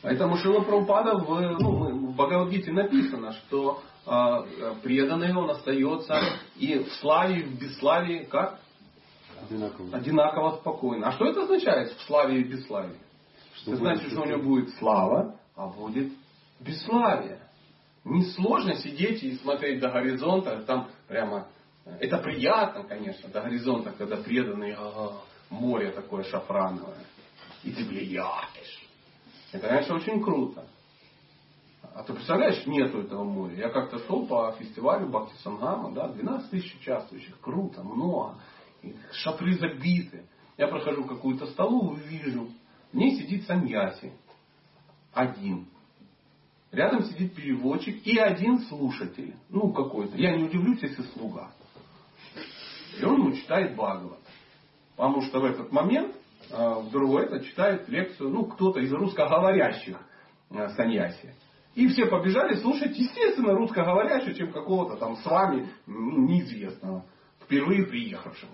Поэтому 0.03 0.37
Шила 0.39 0.63
Прабхупада 0.63 1.19
в, 1.19 1.41
ну, 1.59 2.09
в 2.09 2.15
Бхагавадгите 2.15 2.73
написано, 2.73 3.33
что 3.33 3.83
э, 4.07 4.75
преданный 4.83 5.35
он 5.35 5.51
остается 5.51 6.19
и 6.57 6.79
в 6.79 6.91
славе, 6.95 7.41
и 7.41 7.43
в 7.43 7.61
бесславии 7.61 8.25
как? 8.25 8.61
Одинаково. 9.43 9.89
Одинаково 9.93 10.57
спокойно. 10.57 11.09
А 11.09 11.13
что 11.13 11.27
это 11.27 11.43
означает 11.43 11.93
в 11.93 12.03
славе 12.07 12.41
и 12.41 12.45
бесславии? 12.45 12.99
Что 13.57 13.73
это 13.73 13.81
значит, 13.81 14.11
что 14.11 14.23
у 14.23 14.25
него 14.25 14.43
будет 14.43 14.75
слава, 14.79 15.37
а 15.55 15.67
будет 15.67 16.13
бесславие. 16.61 17.41
Не 18.05 18.25
сложно 18.33 18.75
сидеть 18.77 19.23
и 19.23 19.37
смотреть 19.37 19.81
до 19.81 19.91
горизонта, 19.91 20.63
там 20.63 20.89
прямо, 21.07 21.49
это 21.85 22.19
приятно, 22.19 22.85
конечно, 22.85 23.29
до 23.29 23.43
горизонта, 23.43 23.93
когда 23.93 24.17
преданный, 24.17 24.73
ага, 24.73 25.21
море 25.51 25.91
такое 25.91 26.25
шафрановое, 26.25 27.05
и 27.63 27.73
ты 27.73 27.85
влияешь. 27.85 28.89
Это, 29.53 29.69
конечно, 29.69 29.97
очень 29.97 30.23
круто. 30.23 30.65
А 31.95 32.03
ты 32.05 32.15
представляешь, 32.15 32.65
нету 32.67 33.01
этого 33.01 33.25
моря. 33.25 33.57
Я 33.57 33.69
как-то 33.69 33.99
шел 34.07 34.27
по 34.27 34.53
фестивалю 34.53 35.09
Бхакти 35.09 35.37
Сангама, 35.43 35.93
да, 35.93 36.09
12 36.09 36.51
тысяч 36.51 36.75
участвующих, 36.77 37.39
круто, 37.41 37.83
много. 37.83 38.39
И 38.83 38.95
шатры 39.13 39.59
забиты. 39.59 40.25
Я 40.57 40.69
прохожу 40.69 41.05
какую-то 41.05 41.47
столовую, 41.47 41.97
вижу, 41.97 42.49
в 42.93 42.97
ней 42.97 43.17
сидит 43.17 43.47
саньяси. 43.47 44.13
Один. 45.13 45.67
Рядом 46.73 47.03
сидит 47.03 47.35
переводчик 47.35 48.07
и 48.07 48.17
один 48.19 48.61
слушатель. 48.61 49.35
Ну, 49.49 49.73
какой-то. 49.73 50.17
Я 50.17 50.37
не 50.37 50.45
удивлюсь, 50.45 50.81
если 50.83 51.03
слуга. 51.03 51.51
И 52.99 53.05
он 53.05 53.21
ему 53.21 53.33
читает 53.33 53.75
Бхагават. 53.75 54.21
Потому 54.97 55.23
что 55.23 55.41
в 55.41 55.45
этот 55.45 55.73
момент 55.73 56.15
э, 56.51 56.75
вдруг 56.83 57.21
это 57.21 57.41
читает 57.41 57.89
лекцию, 57.89 58.31
ну, 58.31 58.45
кто-то 58.45 58.79
из 58.81 58.93
русскоговорящих 58.93 59.97
э, 60.51 60.69
саньяси. 60.77 61.35
И 61.75 61.89
все 61.89 62.07
побежали 62.07 62.57
слушать, 62.57 62.97
естественно, 62.97 63.55
русскоговорящего, 63.55 64.35
чем 64.35 64.53
какого-то 64.53 64.97
там 64.97 65.17
с 65.17 65.25
вами 65.25 65.69
ну, 65.87 66.27
неизвестного, 66.27 67.05
впервые 67.43 67.87
приехавшего. 67.87 68.53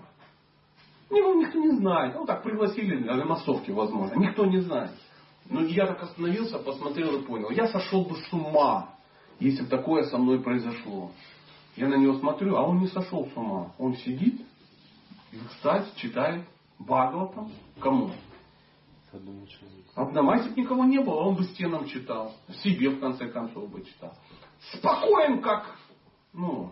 Его 1.09 1.33
никто 1.35 1.59
не 1.59 1.71
знает. 1.77 2.15
Ну 2.15 2.25
так 2.25 2.43
пригласили 2.43 2.95
на 3.03 3.25
массовке, 3.25 3.73
возможно. 3.73 4.19
Никто 4.19 4.45
не 4.45 4.59
знает. 4.59 4.91
Но 5.49 5.63
я 5.63 5.87
так 5.87 6.03
остановился, 6.03 6.59
посмотрел 6.59 7.19
и 7.19 7.25
понял. 7.25 7.49
Я 7.51 7.67
сошел 7.67 8.03
бы 8.03 8.15
с 8.15 8.33
ума, 8.33 8.95
если 9.39 9.63
бы 9.63 9.69
такое 9.69 10.03
со 10.03 10.17
мной 10.17 10.41
произошло. 10.41 11.11
Я 11.75 11.87
на 11.87 11.95
него 11.95 12.15
смотрю, 12.19 12.55
а 12.55 12.63
он 12.63 12.79
не 12.79 12.87
сошел 12.87 13.27
с 13.27 13.37
ума. 13.37 13.71
Он 13.77 13.95
сидит, 13.95 14.41
и, 15.31 15.37
кстати, 15.49 15.89
читает 15.95 16.43
Бхагаватам. 16.79 17.51
Кому? 17.79 18.07
Бы 18.07 18.11
никого 20.55 20.83
не 20.85 20.99
было, 20.99 21.21
он 21.21 21.35
бы 21.35 21.43
стенам 21.43 21.85
читал. 21.85 22.33
Себе, 22.63 22.89
в 22.89 22.99
конце 22.99 23.27
концов, 23.29 23.69
бы 23.69 23.83
читал. 23.83 24.13
Спокоен, 24.73 25.41
как, 25.41 25.75
ну, 26.33 26.71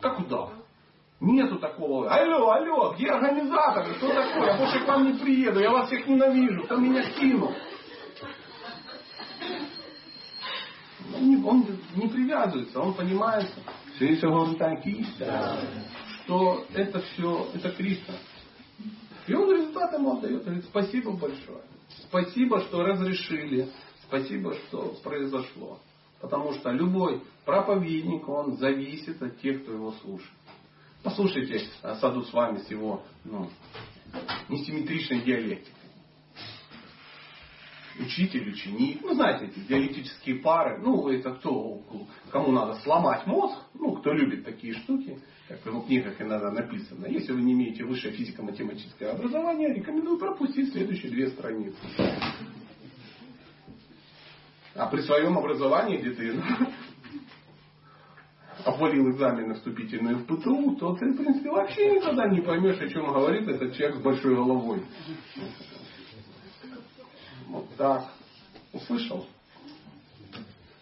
как 0.00 0.20
удав. 0.20 0.50
Нету 1.20 1.58
такого. 1.58 2.12
Алло, 2.12 2.50
алло, 2.50 2.92
где 2.94 3.10
организаторы? 3.10 3.94
Что 3.94 4.08
такое? 4.08 4.52
Я 4.52 4.58
больше 4.58 4.80
к 4.84 4.88
вам 4.88 5.06
не 5.06 5.18
приеду. 5.18 5.60
Я 5.60 5.70
вас 5.70 5.86
всех 5.86 6.06
ненавижу. 6.06 6.64
Кто 6.64 6.76
меня 6.76 7.02
кинул? 7.18 7.54
Он 11.06 11.12
не, 11.24 11.44
он 11.44 11.66
не 11.96 12.08
привязывается, 12.08 12.80
он 12.80 12.94
понимает, 12.94 13.50
что 16.24 16.64
это 16.74 17.00
все, 17.00 17.48
это 17.54 17.70
Кришна. 17.72 18.14
И 19.26 19.34
он 19.34 19.50
результат 19.50 19.92
ему 19.94 20.16
отдает. 20.16 20.44
Говорит, 20.44 20.64
спасибо 20.64 21.12
большое. 21.12 21.62
Спасибо, 22.08 22.60
что 22.60 22.82
разрешили. 22.82 23.68
Спасибо, 24.06 24.54
что 24.54 24.96
произошло. 25.02 25.78
Потому 26.20 26.52
что 26.54 26.70
любой 26.70 27.22
проповедник, 27.44 28.28
он 28.28 28.56
зависит 28.56 29.20
от 29.22 29.40
тех, 29.40 29.62
кто 29.62 29.72
его 29.72 29.92
слушает. 30.02 30.30
Послушайте 31.02 31.66
э, 31.82 31.94
Саду 31.96 32.22
с 32.22 32.32
вами 32.32 32.58
с 32.58 32.70
его 32.70 33.02
ну, 33.24 33.50
несимметричной 34.48 35.20
диалектикой. 35.20 35.73
Учитель, 37.98 38.48
ученик. 38.50 39.02
Ну, 39.02 39.14
знаете, 39.14 39.46
эти 39.46 39.60
диалектические 39.60 40.36
пары. 40.36 40.78
Ну, 40.78 41.08
это 41.08 41.32
кто, 41.34 41.80
кому 42.30 42.50
надо 42.50 42.74
сломать 42.80 43.26
мозг. 43.26 43.56
Ну, 43.74 43.92
кто 43.96 44.12
любит 44.12 44.44
такие 44.44 44.74
штуки. 44.74 45.18
Как 45.48 45.64
в 45.64 45.86
книгах 45.86 46.20
иногда 46.20 46.50
написано. 46.50 47.06
Если 47.06 47.32
вы 47.32 47.42
не 47.42 47.52
имеете 47.52 47.84
высшее 47.84 48.14
физико-математическое 48.14 49.10
образование, 49.10 49.74
рекомендую 49.74 50.18
пропустить 50.18 50.72
следующие 50.72 51.12
две 51.12 51.28
страницы. 51.28 51.76
А 54.74 54.86
при 54.86 55.02
своем 55.02 55.38
образовании, 55.38 55.98
где 55.98 56.10
ты 56.10 56.34
обвалил 58.64 59.10
экзамены 59.10 59.54
вступительные 59.54 60.16
в 60.16 60.24
ПТУ, 60.24 60.76
то 60.76 60.96
ты, 60.96 61.12
в 61.12 61.16
принципе, 61.16 61.50
вообще 61.50 61.96
никогда 61.96 62.28
не 62.28 62.40
поймешь, 62.40 62.80
о 62.80 62.88
чем 62.88 63.12
говорит 63.12 63.46
этот 63.48 63.74
человек 63.76 63.98
с 63.98 64.02
большой 64.02 64.34
головой. 64.34 64.82
Вот 67.54 67.76
так. 67.76 68.10
Услышал? 68.72 69.24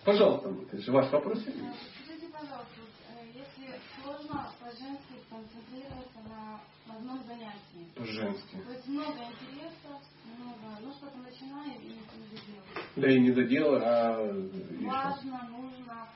Пожалуйста, 0.05 0.79
же 0.79 0.91
ваш 0.91 1.13
вопрос. 1.13 1.39
Скажите, 1.41 2.29
пожалуйста, 2.33 2.81
э, 3.11 3.27
если 3.35 3.79
сложно 4.01 4.51
по-женски 4.59 5.13
сконцентрироваться 5.27 6.19
на 6.31 6.61
одном 6.97 7.23
занятии. 7.25 7.93
По-женски. 7.95 8.57
То 8.67 8.73
есть 8.73 8.89
много 8.89 9.19
интересов, 9.19 10.01
много, 10.39 10.79
ну 10.81 10.93
что-то 10.95 11.19
начинаю 11.19 11.79
и 11.79 11.89
не 11.89 12.01
доделаю. 12.31 12.63
Да 12.97 13.11
и 13.11 13.21
не 13.21 13.31
доделал, 13.33 13.79
а... 13.83 14.33
Важно, 14.81 15.49
нужно, 15.51 16.09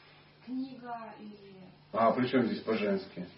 книга 0.46 1.14
или... 1.20 1.54
А 1.92 2.10
при 2.12 2.26
чем 2.28 2.46
здесь 2.46 2.60
по-женски? 2.62 3.28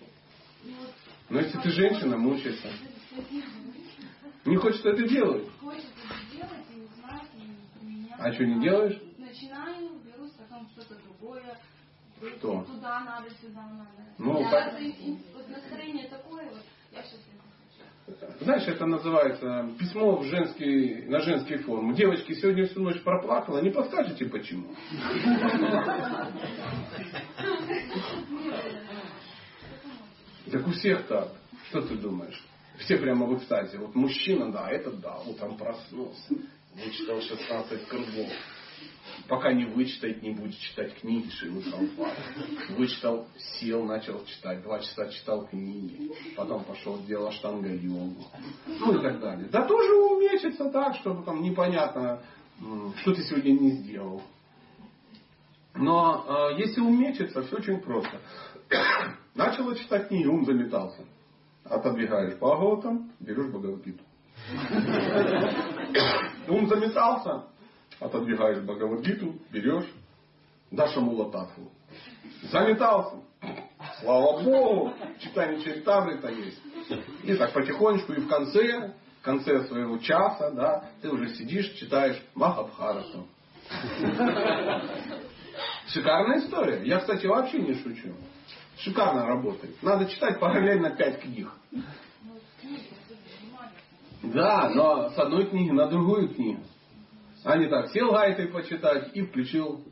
Ну, 0.62 0.72
вот, 0.78 0.94
Ну 1.30 1.38
если 1.40 1.58
ты 1.58 1.70
женщина, 1.70 2.16
мучайся. 2.16 2.68
не 4.44 4.56
хочется 4.56 4.90
это 4.90 5.08
делать. 5.08 5.48
Хочется 5.60 5.90
это 6.06 6.36
делать 6.36 6.66
и 6.74 6.80
узнать, 6.80 7.28
и 7.36 7.78
применять. 7.78 7.98
А 8.18 8.32
что, 8.32 8.44
не 8.44 8.60
делаешь? 8.60 9.00
Начинаю, 9.16 9.90
берусь, 10.04 10.32
потом 10.32 10.68
что-то 10.70 10.96
другое. 11.04 11.56
Что? 12.38 12.64
Туда 12.64 13.00
надо, 13.04 13.30
сюда 13.40 13.62
надо. 13.62 13.90
Ну, 14.18 14.40
Я 14.40 14.50
так- 14.50 14.74
вот 15.34 15.48
настроение 15.48 16.08
такое, 16.08 16.44
вот, 16.46 16.64
я 16.90 17.02
сейчас. 17.02 17.20
Знаешь, 18.40 18.66
это 18.66 18.86
называется 18.86 19.70
письмо 19.78 20.16
в 20.16 20.24
женский, 20.24 21.04
на 21.08 21.20
женские 21.20 21.58
формы. 21.58 21.94
Девочки, 21.94 22.32
сегодня 22.32 22.66
всю 22.66 22.80
ночь 22.82 23.02
проплакала, 23.02 23.60
не 23.60 23.70
подскажете 23.70 24.24
почему? 24.26 24.74
Так 30.50 30.66
у 30.66 30.70
всех 30.72 31.06
так. 31.06 31.28
Что 31.68 31.82
ты 31.82 31.96
думаешь? 31.96 32.42
Все 32.78 32.96
прямо 32.96 33.26
в 33.26 33.36
экстазе. 33.36 33.76
Вот 33.78 33.94
мужчина, 33.94 34.50
да, 34.50 34.70
этот 34.70 35.00
да, 35.00 35.18
утром 35.18 35.56
проснулся, 35.58 36.34
вычитал 36.74 37.20
16 37.20 37.88
кругов. 37.88 38.30
Пока 39.26 39.52
не 39.52 39.64
вычитает, 39.66 40.22
не 40.22 40.30
будет 40.30 40.56
читать 40.58 40.94
книги, 41.00 41.28
Шилы 41.30 41.62
Прабхупады. 41.62 42.16
Вычитал, 42.76 43.26
сел, 43.36 43.84
начал 43.84 44.24
читать. 44.24 44.62
Два 44.62 44.78
часа 44.80 45.08
читал 45.10 45.46
книги. 45.46 46.12
Потом 46.36 46.64
пошел, 46.64 46.98
сделал 46.98 47.32
штанга-йогу. 47.32 48.24
Ну 48.66 48.98
и 48.98 49.02
так 49.02 49.20
далее. 49.20 49.48
Да 49.50 49.66
тоже 49.66 49.92
умечется 49.94 50.70
так, 50.70 50.96
чтобы 50.96 51.24
там 51.24 51.42
непонятно, 51.42 52.22
что 53.02 53.14
ты 53.14 53.22
сегодня 53.22 53.52
не 53.52 53.70
сделал. 53.72 54.22
Но 55.74 56.50
э, 56.52 56.58
если 56.58 56.80
умечется, 56.80 57.42
все 57.42 57.56
очень 57.56 57.80
просто. 57.80 58.20
Начала 59.34 59.74
читать 59.76 60.08
книги, 60.08 60.26
ум 60.26 60.44
заметался. 60.44 61.04
Отодвигаешь 61.64 62.36
Бхагаватам, 62.36 63.12
берешь 63.20 63.50
Бхагавадгиту. 63.50 64.02
Ум 66.48 66.68
заметался, 66.68 67.44
отодвигаешь 68.00 68.62
Бхагавадгиту, 68.62 69.34
берешь 69.50 69.88
Даша 70.70 71.00
Мулатафу. 71.00 71.70
Заметался. 72.50 73.16
Слава 74.00 74.42
Богу, 74.42 74.92
читание 75.20 75.60
Чаритамрита 75.62 76.28
есть. 76.28 76.60
И 77.24 77.34
так 77.34 77.52
потихонечку, 77.52 78.12
и 78.12 78.20
в 78.20 78.28
конце, 78.28 78.94
в 79.20 79.24
конце 79.24 79.64
своего 79.64 79.98
часа, 79.98 80.50
да, 80.50 80.84
ты 81.02 81.10
уже 81.10 81.34
сидишь, 81.34 81.70
читаешь 81.74 82.20
Махабхарату. 82.34 83.26
Шикарная 85.88 86.38
история. 86.40 86.82
Я, 86.84 86.98
кстати, 87.00 87.26
вообще 87.26 87.58
не 87.58 87.74
шучу. 87.74 88.14
Шикарно 88.78 89.26
работает. 89.26 89.82
Надо 89.82 90.06
читать 90.06 90.38
параллельно 90.38 90.90
пять 90.90 91.20
книг. 91.20 91.48
Да, 94.22 94.70
но 94.70 95.10
с 95.10 95.18
одной 95.18 95.46
книги 95.46 95.70
на 95.70 95.86
другую 95.86 96.34
книгу. 96.34 96.62
А 97.44 97.56
не 97.56 97.68
так, 97.68 97.90
сел 97.90 98.10
гайтой 98.10 98.48
почитать 98.48 99.14
и 99.14 99.22
включил 99.22 99.84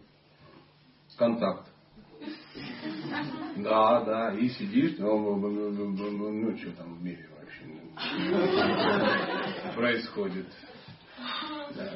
контакт. 1.17 1.69
Да, 3.57 4.05
да, 4.05 4.33
и 4.33 4.49
сидишь, 4.49 4.97
ну, 4.99 5.37
ну, 5.37 5.71
ну, 5.71 6.33
ну, 6.33 6.59
что 6.59 6.73
там 6.73 6.95
в 6.95 7.03
мире 7.03 7.29
вообще 7.39 7.65
происходит. 9.75 10.47
Да. 11.75 11.93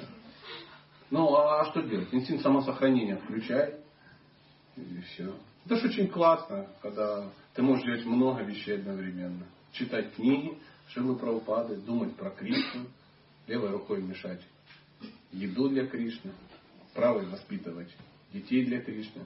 Ну, 1.11 1.35
а 1.37 1.65
что 1.71 1.83
делать? 1.83 2.09
Инстинкт 2.13 2.43
самосохранения 2.43 3.17
включай. 3.17 3.75
И 4.77 5.01
все. 5.01 5.35
Это 5.67 5.77
же 5.77 5.89
очень 5.89 6.09
классно, 6.09 6.69
когда 6.81 7.31
ты 7.55 7.63
можешь 7.63 7.85
делать 7.85 8.07
много 8.07 8.43
вещей 8.43 8.77
одновременно. 8.77 9.47
Читать 9.73 10.15
книги, 10.15 10.59
Шилы 10.93 11.17
Прабхупады, 11.17 11.77
думать 11.77 12.17
про 12.17 12.31
Кришну, 12.31 12.87
левой 13.47 13.71
рукой 13.71 14.03
мешать 14.03 14.43
еду 15.31 15.69
для 15.69 15.87
Кришны, 15.87 16.33
правой 16.95 17.27
воспитывать 17.27 17.95
детей 18.33 18.65
для 18.65 18.81
Кришны. 18.81 19.23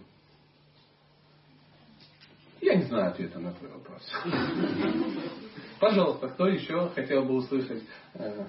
Я 2.60 2.76
не 2.76 2.84
знаю 2.84 3.10
ответа 3.10 3.38
на 3.38 3.52
твой 3.52 3.70
вопрос. 3.70 4.02
Пожалуйста, 5.80 6.28
кто 6.28 6.48
еще 6.48 6.88
хотел 6.90 7.24
бы 7.24 7.34
услышать, 7.34 7.82
э, 8.14 8.46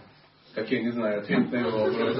как 0.54 0.70
я 0.72 0.84
не 0.84 0.92
знаю 0.92 1.22
ответ 1.22 1.52
на 1.52 1.56
его 1.56 1.80
вопрос? 1.80 2.18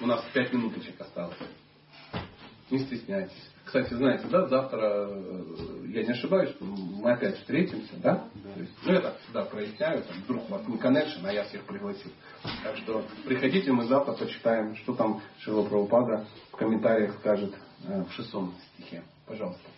У 0.00 0.06
нас 0.06 0.24
пять 0.32 0.52
минуточек 0.52 1.00
осталось. 1.00 1.36
Не 2.70 2.78
стесняйтесь. 2.78 3.50
Кстати, 3.68 3.92
знаете, 3.92 4.26
да, 4.28 4.46
завтра, 4.46 4.80
э, 4.80 5.88
я 5.88 6.02
не 6.02 6.12
ошибаюсь, 6.12 6.56
мы 6.58 7.12
опять 7.12 7.36
встретимся, 7.36 7.92
да? 7.98 8.24
То 8.54 8.60
есть, 8.60 8.72
ну, 8.82 8.92
я 8.94 9.00
так 9.02 9.18
всегда 9.20 9.44
проясняю, 9.44 10.02
там, 10.04 10.16
вдруг 10.22 10.48
у 10.48 10.52
вас 10.54 10.66
не 10.66 10.78
коннекшн, 10.78 11.26
а 11.26 11.30
я 11.30 11.44
всех 11.44 11.64
пригласил. 11.64 12.10
Так 12.64 12.78
что 12.78 13.04
приходите, 13.26 13.70
мы 13.70 13.84
завтра 13.84 14.14
почитаем, 14.14 14.74
что 14.76 14.94
там 14.94 15.20
Шила 15.40 15.68
Прабхупада 15.68 16.26
в 16.50 16.56
комментариях 16.56 17.14
скажет 17.16 17.54
э, 17.86 18.04
в 18.04 18.12
шестом 18.12 18.54
стихе. 18.72 19.02
Пожалуйста. 19.26 19.68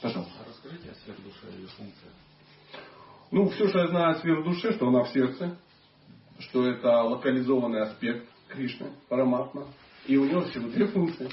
Пожалуйста. 0.00 0.34
А 0.44 0.48
расскажите 0.48 0.90
о 0.90 0.94
сверхдуше 0.96 1.46
и 1.46 1.60
ее 1.60 1.68
функциях. 1.68 2.12
Ну, 3.30 3.48
все, 3.50 3.68
что 3.68 3.78
я 3.78 3.86
знаю 3.86 4.10
о 4.10 4.14
сверхдуше, 4.16 4.72
что 4.72 4.88
она 4.88 5.04
в 5.04 5.10
сердце, 5.10 5.56
что 6.40 6.66
это 6.66 7.02
локализованный 7.02 7.82
аспект 7.82 8.26
Кришны, 8.48 8.90
Параматма, 9.08 9.68
и 10.08 10.16
у 10.16 10.24
него 10.24 10.40
всего 10.40 10.68
две 10.68 10.88
функции. 10.88 11.30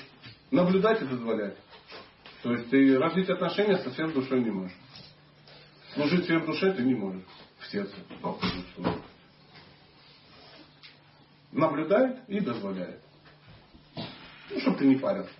Наблюдать 0.52 1.02
и 1.02 1.06
дозволять. 1.06 1.56
То 2.42 2.54
есть 2.54 2.70
ты 2.70 2.98
развить 2.98 3.30
отношения 3.30 3.78
со 3.78 3.92
сверхдушой 3.92 4.42
не 4.42 4.52
можешь. 4.52 4.78
Служить 5.94 6.26
сверхдуше 6.26 6.74
ты 6.74 6.84
не 6.84 6.96
можешь 6.96 7.24
в 7.60 7.68
сердце. 7.68 7.96
Наблюдает 11.52 12.20
и 12.30 12.40
дозволяет. 12.40 13.02
Ну, 13.96 14.60
чтобы 14.62 14.78
ты 14.78 14.86
не 14.86 14.96
парился. 14.96 15.32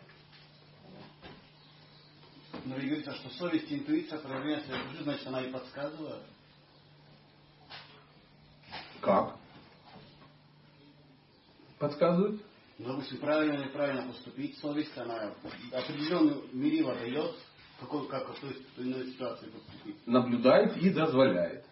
Но 2.66 2.76
вы 2.76 2.82
говорите, 2.82 3.12
что 3.12 3.30
совесть 3.30 3.72
и 3.72 3.78
интуиция 3.78 4.20
проявляются 4.20 4.72
в 4.72 4.92
жизни, 4.92 5.04
значит, 5.04 5.28
она 5.28 5.42
и 5.42 5.52
подсказывает. 5.52 6.24
Как? 9.02 9.38
Подсказывает? 11.78 12.42
Допустим, 12.80 13.18
правильно 13.18 13.54
или 13.56 13.64
неправильно 13.66 14.04
поступить, 14.04 14.58
совесть, 14.60 14.98
она 14.98 15.34
определенную 15.74 16.44
мерило 16.54 16.96
дает, 16.96 17.36
какой, 17.78 18.08
как 18.08 18.30
в 18.30 18.40
той 18.40 18.56
или 18.78 18.94
иной 18.94 19.08
ситуации 19.08 19.48
поступить. 19.48 20.08
наблюдает 20.08 20.78
и 20.78 20.90
дозволяет. 20.90 21.66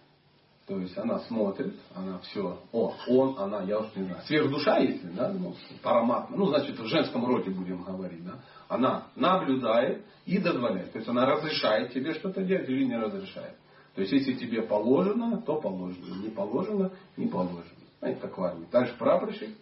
То 0.68 0.78
есть 0.80 0.98
она 0.98 1.20
смотрит, 1.20 1.74
она 1.96 2.20
все, 2.20 2.62
о, 2.74 2.94
он, 3.08 3.40
она, 3.40 3.64
я 3.64 3.80
уж 3.80 3.88
не 3.96 4.04
знаю. 4.04 4.22
Сверхдуша, 4.24 4.80
если, 4.80 5.08
да, 5.12 5.32
ну, 5.32 5.56
параматма, 5.82 6.36
ну, 6.36 6.48
значит, 6.48 6.78
в 6.78 6.86
женском 6.88 7.26
роде 7.26 7.52
будем 7.52 7.84
говорить, 7.84 8.26
да. 8.26 8.42
Она 8.68 9.08
наблюдает 9.16 10.04
и 10.26 10.40
дозволяет. 10.40 10.92
То 10.92 10.98
есть 10.98 11.08
она 11.08 11.26
разрешает 11.26 11.94
тебе 11.94 12.14
что-то 12.16 12.44
делать 12.44 12.68
или 12.68 12.84
не 12.84 12.98
разрешает. 12.98 13.56
То 13.96 14.02
есть 14.02 14.12
если 14.12 14.34
тебе 14.34 14.62
положено, 14.62 15.42
то 15.42 15.62
положено. 15.62 16.22
Не 16.22 16.30
положено, 16.32 16.92
не 17.16 17.28
положено. 17.28 17.64
Знаете, 18.00 18.20
как 18.20 18.38
в 18.38 18.44
армии. 18.44 18.68
Дальше 18.70 18.94
прапорщик, 19.00 19.56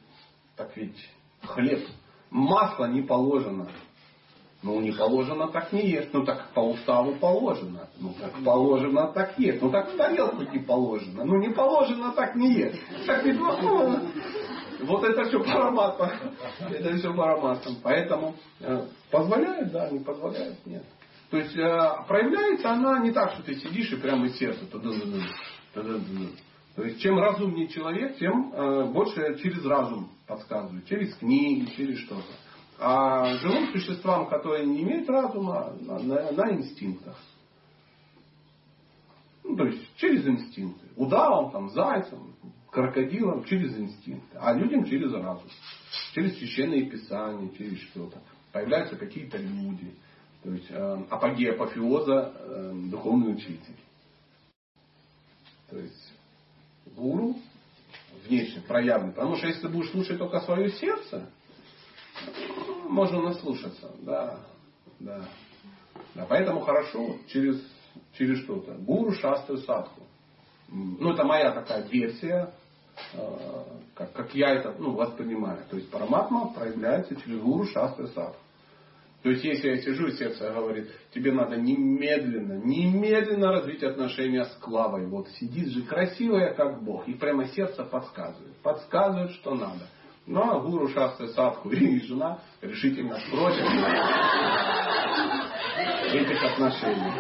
так 0.56 0.76
ведь 0.76 0.98
хлеб, 1.46 1.88
масло 2.30 2.86
не 2.86 3.02
положено. 3.02 3.68
Ну, 4.64 4.80
не 4.82 4.92
положено, 4.92 5.48
так 5.50 5.72
не 5.74 5.92
ешь. 5.92 6.10
Ну, 6.12 6.26
так 6.26 6.50
по 6.56 6.62
уставу 6.62 7.14
положено. 7.16 7.88
Ну, 8.00 8.16
как 8.20 8.44
положено, 8.44 9.08
так 9.14 9.38
ешь. 9.38 9.60
Ну, 9.62 9.70
так 9.70 9.94
в 9.94 9.96
тарелку 9.96 10.42
не 10.42 10.60
положено. 10.60 11.24
Ну, 11.24 11.38
не 11.38 11.50
положено, 11.50 12.12
так 12.14 12.36
не 12.36 12.52
ешь. 12.54 12.80
Так 13.06 13.24
ведь, 13.24 13.38
ну, 13.38 14.00
вот 14.82 15.04
это 15.04 15.26
все 15.26 15.40
параматом. 15.44 16.10
Это 16.68 16.98
все 16.98 17.14
параматом. 17.14 17.76
Поэтому 17.84 18.36
э, 18.60 18.88
позволяет, 19.12 19.72
да, 19.72 19.90
не 19.92 20.00
позволяет, 20.00 20.66
нет. 20.66 20.84
То 21.30 21.38
есть 21.38 21.56
э, 21.56 21.90
проявляется 22.08 22.72
она 22.72 23.00
не 23.00 23.12
так, 23.12 23.34
что 23.34 23.44
ты 23.44 23.56
сидишь 23.56 23.92
и 23.92 23.98
прямо 23.98 24.26
из 24.26 24.38
сердца. 24.38 24.66
тудун-дун-дун, 24.66 25.24
тудун-дун-дун. 25.74 26.32
То 26.76 26.84
есть 26.84 27.00
чем 27.00 27.18
разумнее 27.18 27.70
человек, 27.70 28.18
тем 28.18 28.52
э, 28.54 28.92
больше 28.92 29.38
через 29.42 29.66
разум 29.66 30.10
подсказывает, 30.28 30.86
через 30.86 31.16
книги, 31.16 31.70
через 31.76 32.00
что-то. 32.00 32.24
А 32.78 33.38
живым 33.38 33.72
существам, 33.72 34.28
которые 34.28 34.66
не 34.66 34.82
имеют 34.82 35.10
разума, 35.10 35.74
на, 35.80 36.00
на, 36.00 36.32
на 36.32 36.52
инстинктах. 36.52 37.18
Ну, 39.46 39.56
то 39.56 39.66
есть 39.68 39.96
через 39.96 40.28
инстинкты. 40.28 40.86
Удавом, 40.98 41.52
там, 41.52 41.70
зайцем, 41.70 42.36
крокодилом 42.70 43.46
через 43.46 43.78
инстинкты, 43.78 44.38
а 44.38 44.54
людям 44.54 44.84
через 44.84 45.14
разум. 45.14 45.48
Через 46.14 46.38
священные 46.38 46.90
писания, 46.90 47.50
через 47.58 47.80
что-то. 47.84 48.22
Появляются 48.52 48.98
какие-то 48.98 49.38
люди. 49.38 49.96
То 50.44 50.52
есть 50.52 50.68
э, 50.70 51.06
апогея 51.10 51.54
апофеоза 51.54 52.34
э, 52.36 52.74
духовный 52.92 53.34
учитель. 53.34 53.76
То 55.70 55.78
есть 55.80 56.15
гуру 56.96 57.36
внешне 58.26 58.62
проявленный. 58.62 59.14
Потому 59.14 59.36
что 59.36 59.48
если 59.48 59.62
ты 59.62 59.70
будешь 59.70 59.92
слушать 59.92 60.18
только 60.18 60.40
свое 60.42 60.72
сердце, 60.72 61.30
можно 62.88 63.22
наслушаться. 63.22 63.92
Да, 64.02 64.40
да. 65.00 65.26
да 66.14 66.26
поэтому 66.28 66.62
хорошо 66.62 67.18
через, 67.28 67.62
через 68.14 68.44
что-то. 68.44 68.74
Гуру, 68.74 69.14
шастры, 69.14 69.58
садху. 69.60 70.02
Ну, 70.68 71.14
это 71.14 71.24
моя 71.24 71.52
такая 71.52 71.84
версия, 71.88 72.52
э, 73.14 73.64
как, 73.94 74.14
как 74.14 74.34
я 74.34 74.50
это 74.50 74.76
ну, 74.80 74.94
воспринимаю. 74.94 75.64
То 75.70 75.78
есть 75.78 75.92
параматма 75.92 76.54
проявляется 76.54 77.16
через 77.16 77.40
гуру, 77.40 77.66
шастры, 77.68 78.08
садху. 78.08 78.40
То 79.26 79.32
есть, 79.32 79.44
если 79.44 79.70
я 79.70 79.78
сижу, 79.82 80.12
сердце 80.12 80.52
говорит, 80.52 80.88
тебе 81.12 81.32
надо 81.32 81.56
немедленно, 81.56 82.64
немедленно 82.64 83.54
развить 83.54 83.82
отношения 83.82 84.46
с 84.46 84.56
Клавой. 84.58 85.08
Вот 85.08 85.28
сидит 85.30 85.70
же 85.70 85.82
красивая, 85.82 86.54
как 86.54 86.84
Бог. 86.84 87.08
И 87.08 87.16
прямо 87.16 87.46
сердце 87.46 87.84
подсказывает. 87.86 88.56
Подсказывает, 88.58 89.32
что 89.32 89.56
надо. 89.56 89.90
Ну, 90.28 90.44
а 90.44 90.60
гуру 90.60 90.90
Шастры 90.90 91.30
Садху 91.30 91.72
и 91.72 92.02
жена 92.02 92.38
решительно 92.62 93.18
против 93.32 93.66
этих 96.14 96.44
отношений. 96.44 97.12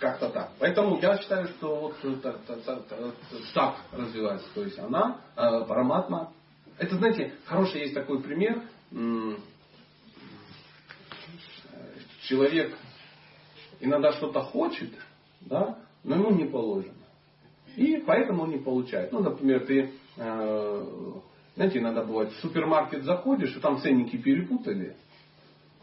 Как-то 0.00 0.30
так. 0.30 0.50
Поэтому 0.58 0.98
я 0.98 1.16
считаю, 1.18 1.46
что 1.46 1.92
вот 2.02 2.22
так 3.54 3.76
развивается. 3.92 4.48
То 4.52 4.62
есть 4.62 4.80
она, 4.80 5.20
э, 5.36 5.64
параматма, 5.68 6.32
это, 6.80 6.96
знаете, 6.96 7.34
хороший 7.44 7.82
есть 7.82 7.94
такой 7.94 8.22
пример. 8.22 8.62
Человек 12.22 12.74
иногда 13.80 14.12
что-то 14.12 14.40
хочет, 14.40 14.90
да, 15.42 15.78
но 16.02 16.16
ему 16.16 16.30
не 16.30 16.46
положено. 16.46 16.94
И 17.76 17.98
поэтому 18.06 18.44
он 18.44 18.50
не 18.50 18.58
получает. 18.58 19.12
Ну, 19.12 19.20
например, 19.20 19.66
ты, 19.66 19.92
э, 20.16 21.12
знаете, 21.54 21.78
иногда 21.78 22.02
бывает, 22.02 22.32
в 22.32 22.40
супермаркет 22.40 23.04
заходишь, 23.04 23.54
и 23.54 23.60
там 23.60 23.78
ценники 23.80 24.16
перепутали, 24.16 24.96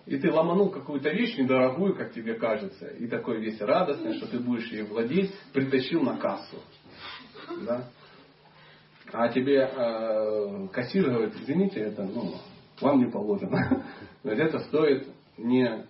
и 0.07 0.17
ты 0.17 0.31
ломанул 0.31 0.69
какую-то 0.69 1.09
вещь 1.11 1.37
недорогую, 1.37 1.95
как 1.95 2.13
тебе 2.13 2.33
кажется, 2.35 2.87
и 2.87 3.07
такой 3.07 3.39
весь 3.39 3.61
радостный, 3.61 4.15
что 4.15 4.27
ты 4.27 4.39
будешь 4.39 4.71
ей 4.71 4.81
владеть, 4.81 5.31
притащил 5.53 6.01
на 6.01 6.17
кассу. 6.17 6.57
Да? 7.65 7.87
А 9.13 9.29
тебе 9.29 9.69
э, 9.73 10.67
кассир 10.73 11.09
говорит, 11.09 11.33
извините, 11.41 11.79
это 11.79 12.03
ну, 12.03 12.35
вам 12.81 12.99
не 12.99 13.09
положено. 13.09 13.83
Это 14.23 14.59
стоит 14.59 15.07
не 15.37 15.85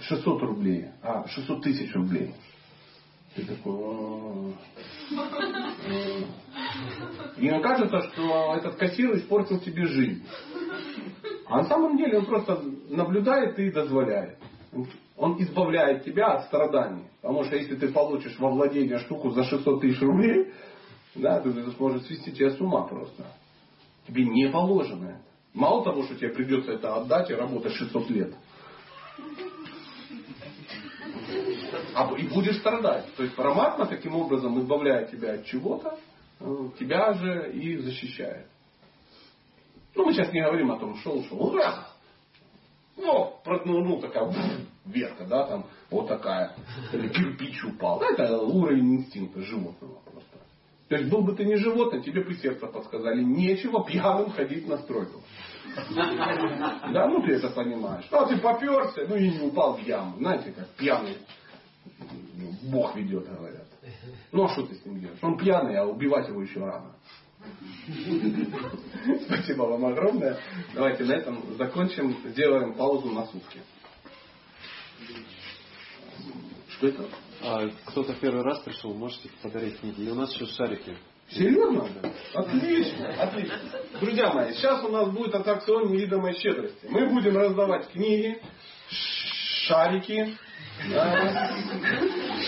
600 0.00 0.42
э, 0.42 0.46
рублей, 0.46 0.86
а 1.02 1.26
600 1.26 1.62
тысяч 1.62 1.94
рублей. 1.94 2.34
Ты 3.34 3.44
такой... 3.46 4.54
И 7.36 7.48
мне 7.48 7.60
кажется, 7.60 8.02
что 8.02 8.54
этот 8.56 8.76
кассир 8.76 9.14
испортил 9.16 9.60
тебе 9.60 9.86
жизнь. 9.86 10.24
А 11.46 11.58
на 11.58 11.64
самом 11.64 11.96
деле 11.96 12.18
он 12.18 12.26
просто 12.26 12.62
наблюдает 12.88 13.58
и 13.58 13.70
дозволяет. 13.70 14.38
Он 15.16 15.40
избавляет 15.40 16.04
тебя 16.04 16.34
от 16.34 16.46
страданий. 16.46 17.04
Потому 17.22 17.44
что 17.44 17.56
если 17.56 17.76
ты 17.76 17.88
получишь 17.92 18.38
во 18.38 18.50
владение 18.50 18.98
штуку 18.98 19.30
за 19.30 19.44
600 19.44 19.80
тысяч 19.80 20.00
рублей, 20.00 20.52
да, 21.16 21.38
это 21.38 21.70
сможет 21.72 22.06
свести 22.06 22.32
тебя 22.32 22.50
с 22.50 22.60
ума 22.60 22.82
просто. 22.86 23.26
Тебе 24.06 24.24
не 24.24 24.48
положено 24.48 25.10
это. 25.10 25.20
Мало 25.54 25.82
того, 25.84 26.02
что 26.04 26.14
тебе 26.16 26.30
придется 26.30 26.72
это 26.72 26.96
отдать 26.96 27.30
и 27.30 27.34
работать 27.34 27.72
600 27.72 28.10
лет. 28.10 28.34
А, 31.94 32.12
и 32.14 32.28
будешь 32.28 32.58
страдать. 32.58 33.06
То 33.16 33.22
есть 33.22 33.34
параматма 33.34 33.86
таким 33.86 34.16
образом 34.16 34.60
избавляет 34.60 35.10
тебя 35.10 35.34
от 35.34 35.46
чего-то, 35.46 35.98
э, 36.40 36.68
тебя 36.78 37.14
же 37.14 37.52
и 37.52 37.78
защищает. 37.78 38.46
Ну, 39.94 40.04
мы 40.04 40.12
сейчас 40.12 40.30
не 40.32 40.42
говорим 40.42 40.70
о 40.70 40.78
том, 40.78 40.94
шел, 40.96 41.24
шел, 41.24 41.42
ура! 41.42 41.88
Ну, 42.98 43.40
ну, 43.46 43.84
ну 43.84 44.00
такая 44.00 44.30
ветка, 44.84 45.24
да, 45.24 45.46
там, 45.46 45.66
вот 45.90 46.08
такая, 46.08 46.54
или 46.92 47.08
кирпич 47.08 47.64
упал. 47.64 48.00
Это 48.02 48.38
уровень 48.38 48.96
инстинкта 48.96 49.40
животного 49.40 50.00
просто. 50.04 50.38
То 50.88 50.96
есть 50.96 51.10
был 51.10 51.22
бы 51.22 51.34
ты 51.34 51.44
не 51.44 51.56
животное, 51.56 52.00
тебе 52.00 52.22
бы 52.22 52.34
сердце 52.34 52.66
подсказали, 52.66 53.22
нечего 53.22 53.84
пьяным 53.84 54.30
ходить 54.30 54.68
на 54.68 54.78
стройку. 54.78 55.22
Да, 55.94 57.08
ну 57.08 57.22
ты 57.22 57.32
это 57.32 57.50
понимаешь. 57.50 58.06
Ну, 58.10 58.18
а 58.18 58.26
ты 58.26 58.38
поперся, 58.38 59.04
ну 59.08 59.16
и 59.16 59.28
не 59.30 59.40
упал 59.40 59.76
в 59.76 59.80
яму. 59.80 60.16
Знаете, 60.18 60.52
как 60.52 60.68
пьяный 60.76 61.16
Бог 62.70 62.94
ведет, 62.94 63.28
говорят. 63.28 63.66
Ну 64.30 64.44
а 64.44 64.48
что 64.48 64.66
ты 64.66 64.76
с 64.76 64.84
ним 64.84 65.00
делаешь? 65.00 65.18
Он 65.22 65.36
пьяный, 65.36 65.76
а 65.76 65.86
убивать 65.86 66.28
его 66.28 66.42
еще 66.42 66.60
рано. 66.60 66.92
Спасибо 69.26 69.62
вам 69.62 69.86
огромное. 69.86 70.38
Давайте 70.74 71.04
на 71.04 71.12
этом 71.12 71.56
закончим. 71.56 72.16
Сделаем 72.26 72.74
паузу 72.74 73.10
на 73.10 73.26
сутки. 73.26 73.60
Что 76.68 76.88
это? 76.88 77.08
А 77.48 77.68
кто-то 77.84 78.12
первый 78.14 78.42
раз 78.42 78.58
пришел, 78.58 78.92
можете 78.92 79.30
подарить 79.40 79.78
книги. 79.78 80.02
И 80.02 80.10
у 80.10 80.16
нас 80.16 80.34
еще 80.34 80.46
шарики. 80.46 80.96
Серьезно? 81.30 81.88
Отлично, 82.34 83.22
отлично. 83.22 83.60
Друзья 84.00 84.32
мои, 84.32 84.52
сейчас 84.54 84.82
у 84.84 84.88
нас 84.88 85.08
будет 85.10 85.32
аттракцион 85.32 85.92
невидимой 85.92 86.34
щедрости. 86.34 86.86
Мы 86.88 87.08
будем 87.08 87.36
раздавать 87.36 87.88
книги, 87.92 88.42
шарики, 89.68 90.36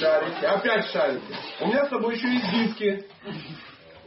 шарики, 0.00 0.44
опять 0.44 0.90
шарики. 0.90 1.34
У 1.60 1.68
меня 1.68 1.86
с 1.86 1.90
собой 1.90 2.16
еще 2.16 2.28
есть 2.32 2.50
диски. 2.50 3.06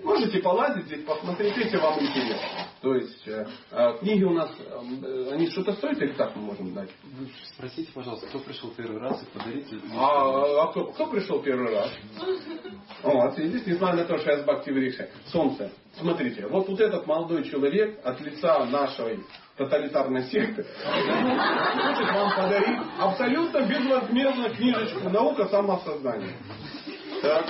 Можете 0.04 0.40
полазить 0.40 0.86
здесь, 0.86 1.04
посмотреть, 1.06 1.56
если 1.58 1.78
вам 1.78 2.00
интересно. 2.00 2.66
То 2.82 2.96
есть 2.96 3.28
э, 3.28 3.46
э, 3.72 3.98
книги 4.00 4.24
у 4.24 4.34
нас, 4.34 4.50
э, 4.60 5.30
они 5.32 5.50
что-то 5.50 5.74
стоят 5.74 6.02
или 6.02 6.14
так 6.14 6.36
мы 6.36 6.44
можем 6.44 6.74
дать? 6.74 6.90
Спросите, 7.54 7.92
пожалуйста, 7.94 8.28
кто 8.28 8.40
пришел 8.40 8.72
первый 8.72 9.00
раз 9.00 9.22
и 9.22 9.26
подарите. 9.38 9.78
А, 9.96 10.64
а 10.64 10.68
кто, 10.72 10.86
кто 10.86 11.08
пришел 11.08 11.42
первый 11.42 11.74
раз? 11.74 11.92
Вот, 13.04 13.38
видите, 13.38 13.72
несмотря 13.72 13.98
на 13.98 14.06
то, 14.06 14.18
что 14.18 14.32
я 14.32 14.40
с 14.40 14.44
Бхакти 14.44 14.72
Врикшей. 14.72 15.08
Солнце. 15.28 15.72
Смотрите, 16.00 16.48
вот, 16.48 16.68
вот 16.68 16.80
этот 16.80 17.06
молодой 17.06 17.44
человек 17.44 18.00
от 18.04 18.20
лица 18.22 18.66
нашей 18.66 19.20
тоталитарной 19.58 20.24
секты 20.24 20.64
хочет 20.64 22.14
вам 22.14 22.36
подарить 22.36 22.80
абсолютно 23.00 23.62
безвозмездно 23.62 24.50
книжечку 24.50 25.10
«Наука 25.10 25.48
самосознания». 25.50 26.34
Так. 27.22 27.46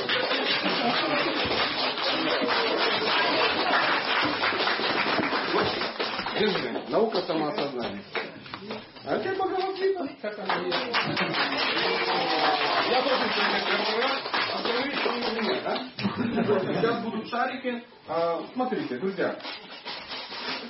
Держи. 6.40 6.84
Наука 6.90 7.22
самоосознания. 7.22 8.04
А 9.06 9.16
это 9.16 9.36
Бхагавадгита, 9.36 10.08
как 10.22 10.40
она 10.40 10.56
есть. 10.58 10.78
Я 12.90 13.02
тоже 13.02 13.26
сегодня 13.34 13.60
первый 13.66 14.02
раз, 14.02 14.22
первый 14.64 14.90
еще 14.92 15.10
не 15.20 15.42
меня, 15.42 15.62
да? 15.64 15.76
Сейчас 16.76 17.02
будут 17.04 17.28
шарики. 17.30 17.84
А, 18.08 18.44
смотрите, 18.54 18.98
друзья. 18.98 19.36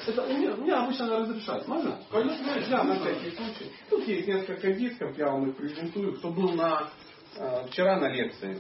Это 0.07 0.21
у 0.23 0.33
меня, 0.33 0.53
у 0.53 0.61
меня 0.61 0.83
обычно 0.83 1.19
разрешают. 1.19 1.67
Можно? 1.67 1.97
Конечно, 2.11 2.47
да, 2.69 2.83
на 2.83 2.95
всякий 2.95 3.31
случай. 3.35 3.71
Тут 3.89 4.07
есть 4.07 4.27
несколько 4.27 4.73
дисков, 4.73 5.17
я 5.17 5.27
вам 5.27 5.49
их 5.49 5.55
презентую. 5.57 6.17
Кто 6.17 6.29
был 6.29 6.53
на, 6.53 6.89
э, 7.35 7.67
вчера 7.67 7.97
на 7.97 8.09
лекции. 8.09 8.59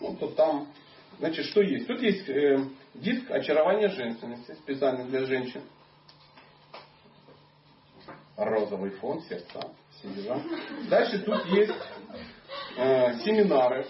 Вот 0.00 0.18
тут 0.18 0.34
там, 0.34 0.68
значит, 1.20 1.46
что 1.46 1.62
есть? 1.62 1.86
Тут 1.86 2.02
есть 2.02 2.28
э, 2.28 2.58
диск 2.94 3.30
очарования 3.30 3.88
женственности, 3.88 4.54
специально 4.54 5.04
для 5.04 5.24
женщин 5.24 5.62
розовый 8.36 8.90
фон, 8.90 9.20
сердца, 9.22 9.60
все 9.98 10.08
дела. 10.08 10.42
Дальше 10.88 11.18
тут 11.20 11.44
есть 11.46 11.72
э, 12.76 13.18
семинары, 13.20 13.86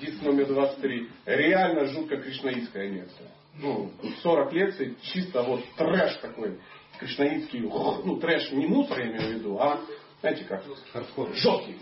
диск 0.00 0.20
номер 0.22 0.46
23. 0.46 1.08
Реально 1.26 1.86
жутко 1.86 2.16
кришнаитская 2.16 2.88
лекция. 2.88 3.30
Ну, 3.54 3.90
40 4.22 4.52
лекций, 4.52 4.96
чисто 5.02 5.42
вот 5.42 5.64
трэш 5.76 6.16
такой, 6.16 6.60
кришнаитский, 6.98 7.60
ну, 7.60 8.16
трэш 8.18 8.52
не 8.52 8.66
мусор, 8.66 9.00
я 9.00 9.06
имею 9.06 9.20
в 9.20 9.34
виду, 9.34 9.58
а, 9.58 9.80
знаете 10.20 10.44
как, 10.44 10.62
жесткий. 11.34 11.78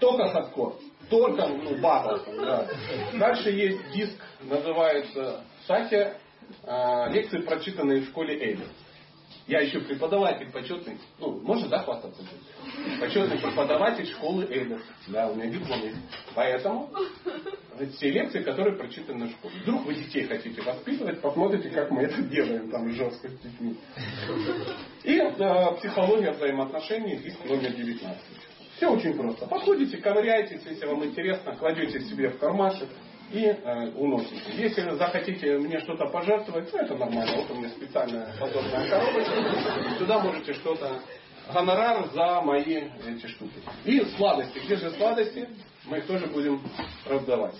Только 0.00 0.28
хардкор. 0.28 0.76
Только 1.08 1.46
ну, 1.48 1.76
батл. 1.76 2.30
Да. 2.36 2.68
Дальше 3.14 3.50
есть 3.50 3.90
диск, 3.92 4.16
называется 4.42 5.44
Сатя. 5.66 6.16
а, 6.64 7.08
лекции, 7.08 7.38
прочитанные 7.40 8.02
в 8.02 8.08
школе 8.08 8.38
Эйдер. 8.38 8.66
Я 9.46 9.60
еще 9.60 9.80
преподаватель 9.80 10.50
почетный. 10.50 10.98
Ну, 11.18 11.40
можно, 11.40 11.68
да, 11.68 11.82
хвастаться? 11.82 12.22
Почетный 12.98 13.38
преподаватель 13.38 14.06
школы 14.06 14.44
Эйдер. 14.44 14.80
Да, 15.08 15.28
у 15.28 15.34
меня 15.34 15.46
диплом 15.48 15.82
есть. 15.82 15.98
Поэтому 16.34 16.90
это 17.78 17.92
все 17.92 18.10
лекции, 18.10 18.42
которые 18.42 18.76
прочитаны 18.76 19.26
в 19.26 19.32
школе. 19.32 19.54
Вдруг 19.62 19.84
вы 19.84 19.94
детей 19.94 20.24
хотите 20.24 20.62
воспитывать, 20.62 21.20
посмотрите, 21.20 21.68
как 21.70 21.90
мы 21.90 22.02
это 22.02 22.22
делаем 22.22 22.70
там 22.70 22.90
жестко 22.92 23.28
с 23.28 23.38
детьми. 23.40 23.76
И 25.02 25.18
э, 25.18 25.74
психология 25.76 26.32
взаимоотношений, 26.32 27.16
диск 27.16 27.44
номер 27.44 27.72
19. 27.72 28.20
Все 28.76 28.90
очень 28.90 29.14
просто. 29.16 29.46
Подходите, 29.46 29.98
ковыряйтесь, 29.98 30.62
если 30.64 30.86
вам 30.86 31.04
интересно, 31.04 31.54
кладете 31.56 32.00
себе 32.00 32.30
в 32.30 32.38
кармашек 32.38 32.88
и 33.30 33.44
э, 33.44 33.90
уносите. 33.96 34.52
Если 34.56 34.90
захотите 34.96 35.58
мне 35.58 35.78
что-то 35.80 36.06
пожертвовать, 36.06 36.72
ну 36.72 36.78
это 36.78 36.94
нормально. 36.96 37.36
Вот 37.36 37.50
у 37.50 37.54
меня 37.54 37.68
специальная 37.70 38.34
подобная 38.38 38.88
коробочка. 38.88 39.98
Сюда 39.98 40.18
можете 40.20 40.54
что-то 40.54 41.00
гонорар 41.52 42.08
за 42.12 42.40
мои 42.40 42.88
эти 43.06 43.26
штуки. 43.26 43.60
И 43.84 44.00
сладости. 44.16 44.58
Где 44.58 44.76
же 44.76 44.90
сладости? 44.92 45.48
Мы 45.86 45.98
их 45.98 46.06
тоже 46.06 46.26
будем 46.26 46.60
раздавать. 47.06 47.54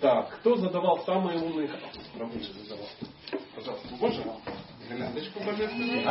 Так, 0.00 0.38
кто 0.40 0.56
задавал 0.56 1.04
самые 1.04 1.38
умные 1.38 1.70
вопросы? 2.14 2.52
задавал. 2.64 2.88
Пожалуйста, 3.54 3.88
можно 4.00 4.24
вам 4.24 4.40
гирляндочку 4.88 5.40
божественную? 5.40 6.02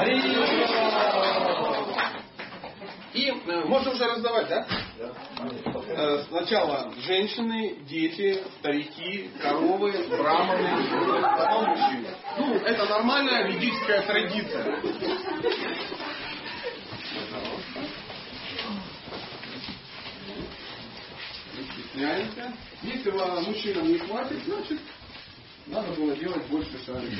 И 3.13 3.27
э, 3.29 3.65
можно 3.65 3.91
уже 3.91 4.05
раздавать, 4.05 4.47
да? 4.47 4.65
Э, 5.87 6.23
сначала 6.29 6.93
женщины, 7.05 7.75
дети, 7.87 8.41
старики, 8.59 9.29
коровы, 9.41 9.91
браманы, 10.07 11.19
потом 11.21 11.65
мужчины. 11.71 12.07
Ну, 12.37 12.55
это 12.55 12.85
нормальная 12.85 13.47
ведическая 13.47 14.01
традиция. 14.03 14.81
Стесняемся. 21.73 22.53
Если 22.81 23.11
вам 23.11 23.43
мужчинам 23.43 23.87
не 23.89 23.97
хватит, 23.97 24.43
значит, 24.45 24.79
надо 25.71 25.91
было 25.93 26.15
делать 26.15 26.45
больше 26.47 26.77
шариков. 26.85 27.17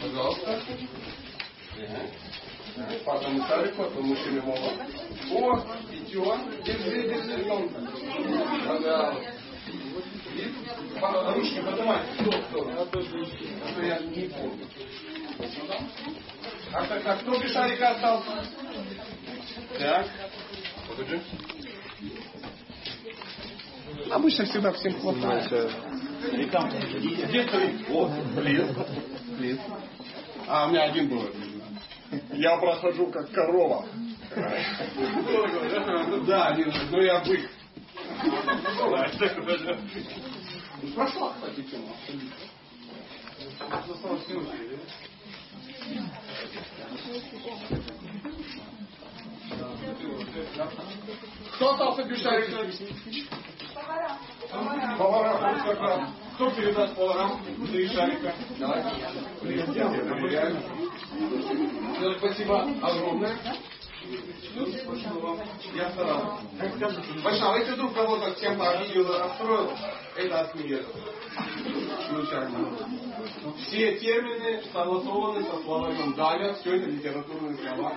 Пожалуйста. 0.00 0.60
По 3.04 3.16
одному 3.16 3.46
шарику, 3.46 3.82
а 3.82 3.90
то 3.90 4.00
мужчины 4.02 4.40
могут. 4.42 4.72
О, 5.32 5.66
идет. 5.92 6.64
Держи, 6.64 7.08
держи, 7.08 7.44
солнце. 7.46 7.90
Пожалуйста. 8.66 9.32
По- 11.00 11.34
Ручки 11.34 11.60
поднимайте. 11.60 12.12
Кто, 12.20 12.30
кто? 12.30 12.70
А 12.80 12.86
то 12.86 13.82
я 13.82 13.98
не 14.00 14.28
помню. 14.28 14.66
А 16.72 16.84
так, 16.86 17.02
так, 17.02 17.20
кто 17.22 17.38
без 17.38 17.52
шарика 17.52 17.90
остался? 17.90 18.44
Так. 19.78 20.06
Покажи. 20.88 21.20
Обычно 24.10 24.44
всегда 24.44 24.72
всем 24.72 25.00
хватает. 25.00 25.50
Где 26.22 27.48
стоит? 27.48 27.88
О, 27.90 28.10
лес. 28.40 28.70
Лес. 29.38 29.58
А, 30.46 30.66
у 30.66 30.70
меня 30.70 30.84
один 30.84 31.08
был. 31.08 31.30
Я 32.32 32.56
прохожу 32.56 33.06
как 33.06 33.30
корова. 33.30 33.86
Да, 36.26 36.48
один, 36.48 36.72
но 36.90 37.02
я 37.02 37.20
бык. 37.20 37.50
Прошла, 40.94 41.34
кстати, 41.34 41.62
тема. 41.62 41.94
Кто 51.54 51.70
остался 51.72 52.16
шарика? 52.16 52.58
Повара. 54.98 55.38
как 55.64 55.80
раз. 55.80 56.10
Кто 56.34 56.50
передаст 56.50 56.94
поварам 56.94 57.40
три 57.70 57.88
шарика? 57.88 58.34
Давай. 58.58 58.82
Реально. 59.42 60.62
Ну, 62.00 62.14
Спасибо 62.18 62.62
огромное. 62.82 63.36
Я 65.74 65.90
старался. 65.90 66.42
Вайшнав, 67.22 67.58
если 67.58 67.72
вдруг 67.72 67.94
кого-то 67.94 68.34
чем-то 68.40 68.70
обидел, 68.70 69.06
расстроил, 69.18 69.72
это 70.16 70.40
от 70.40 70.54
меня. 70.54 70.78
Все 73.58 73.98
термины 73.98 74.62
согласованы 74.72 75.44
со 75.44 75.62
словарем 75.62 76.14
Даля, 76.14 76.54
все 76.54 76.76
это 76.76 76.90
литературные 76.90 77.56
слова. 77.56 77.94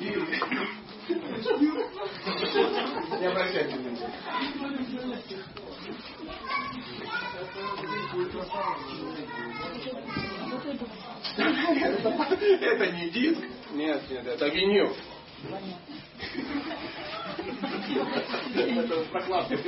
И 0.00 0.04
не 3.20 3.26
обращайте 3.26 3.76
внимания. 3.76 4.12
Это 12.60 12.92
не 12.92 13.10
диск. 13.10 13.40
Нет, 13.72 14.02
нет, 14.10 14.26
это 14.26 14.48
винил. 14.48 14.94
Это 18.54 19.04
прокладка. 19.10 19.58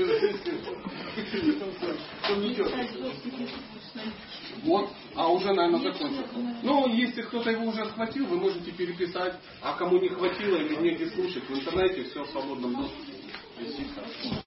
Вот, 4.62 4.90
а 5.14 5.28
уже, 5.28 5.52
наверное, 5.52 5.92
закончил. 5.92 6.24
Ну, 6.62 6.88
если 6.88 7.22
кто-то 7.22 7.50
его 7.50 7.66
уже 7.66 7.86
схватил, 7.86 8.26
вы 8.26 8.36
можете 8.36 8.70
переписать. 8.72 9.34
А 9.62 9.74
кому 9.74 9.98
не 9.98 10.08
хватило 10.08 10.56
или 10.56 10.76
негде 10.76 11.10
слушать, 11.10 11.48
в 11.48 11.54
интернете 11.54 12.04
все 12.04 12.24
в 12.24 12.30
свободном 12.30 12.74
доступе. 12.76 14.43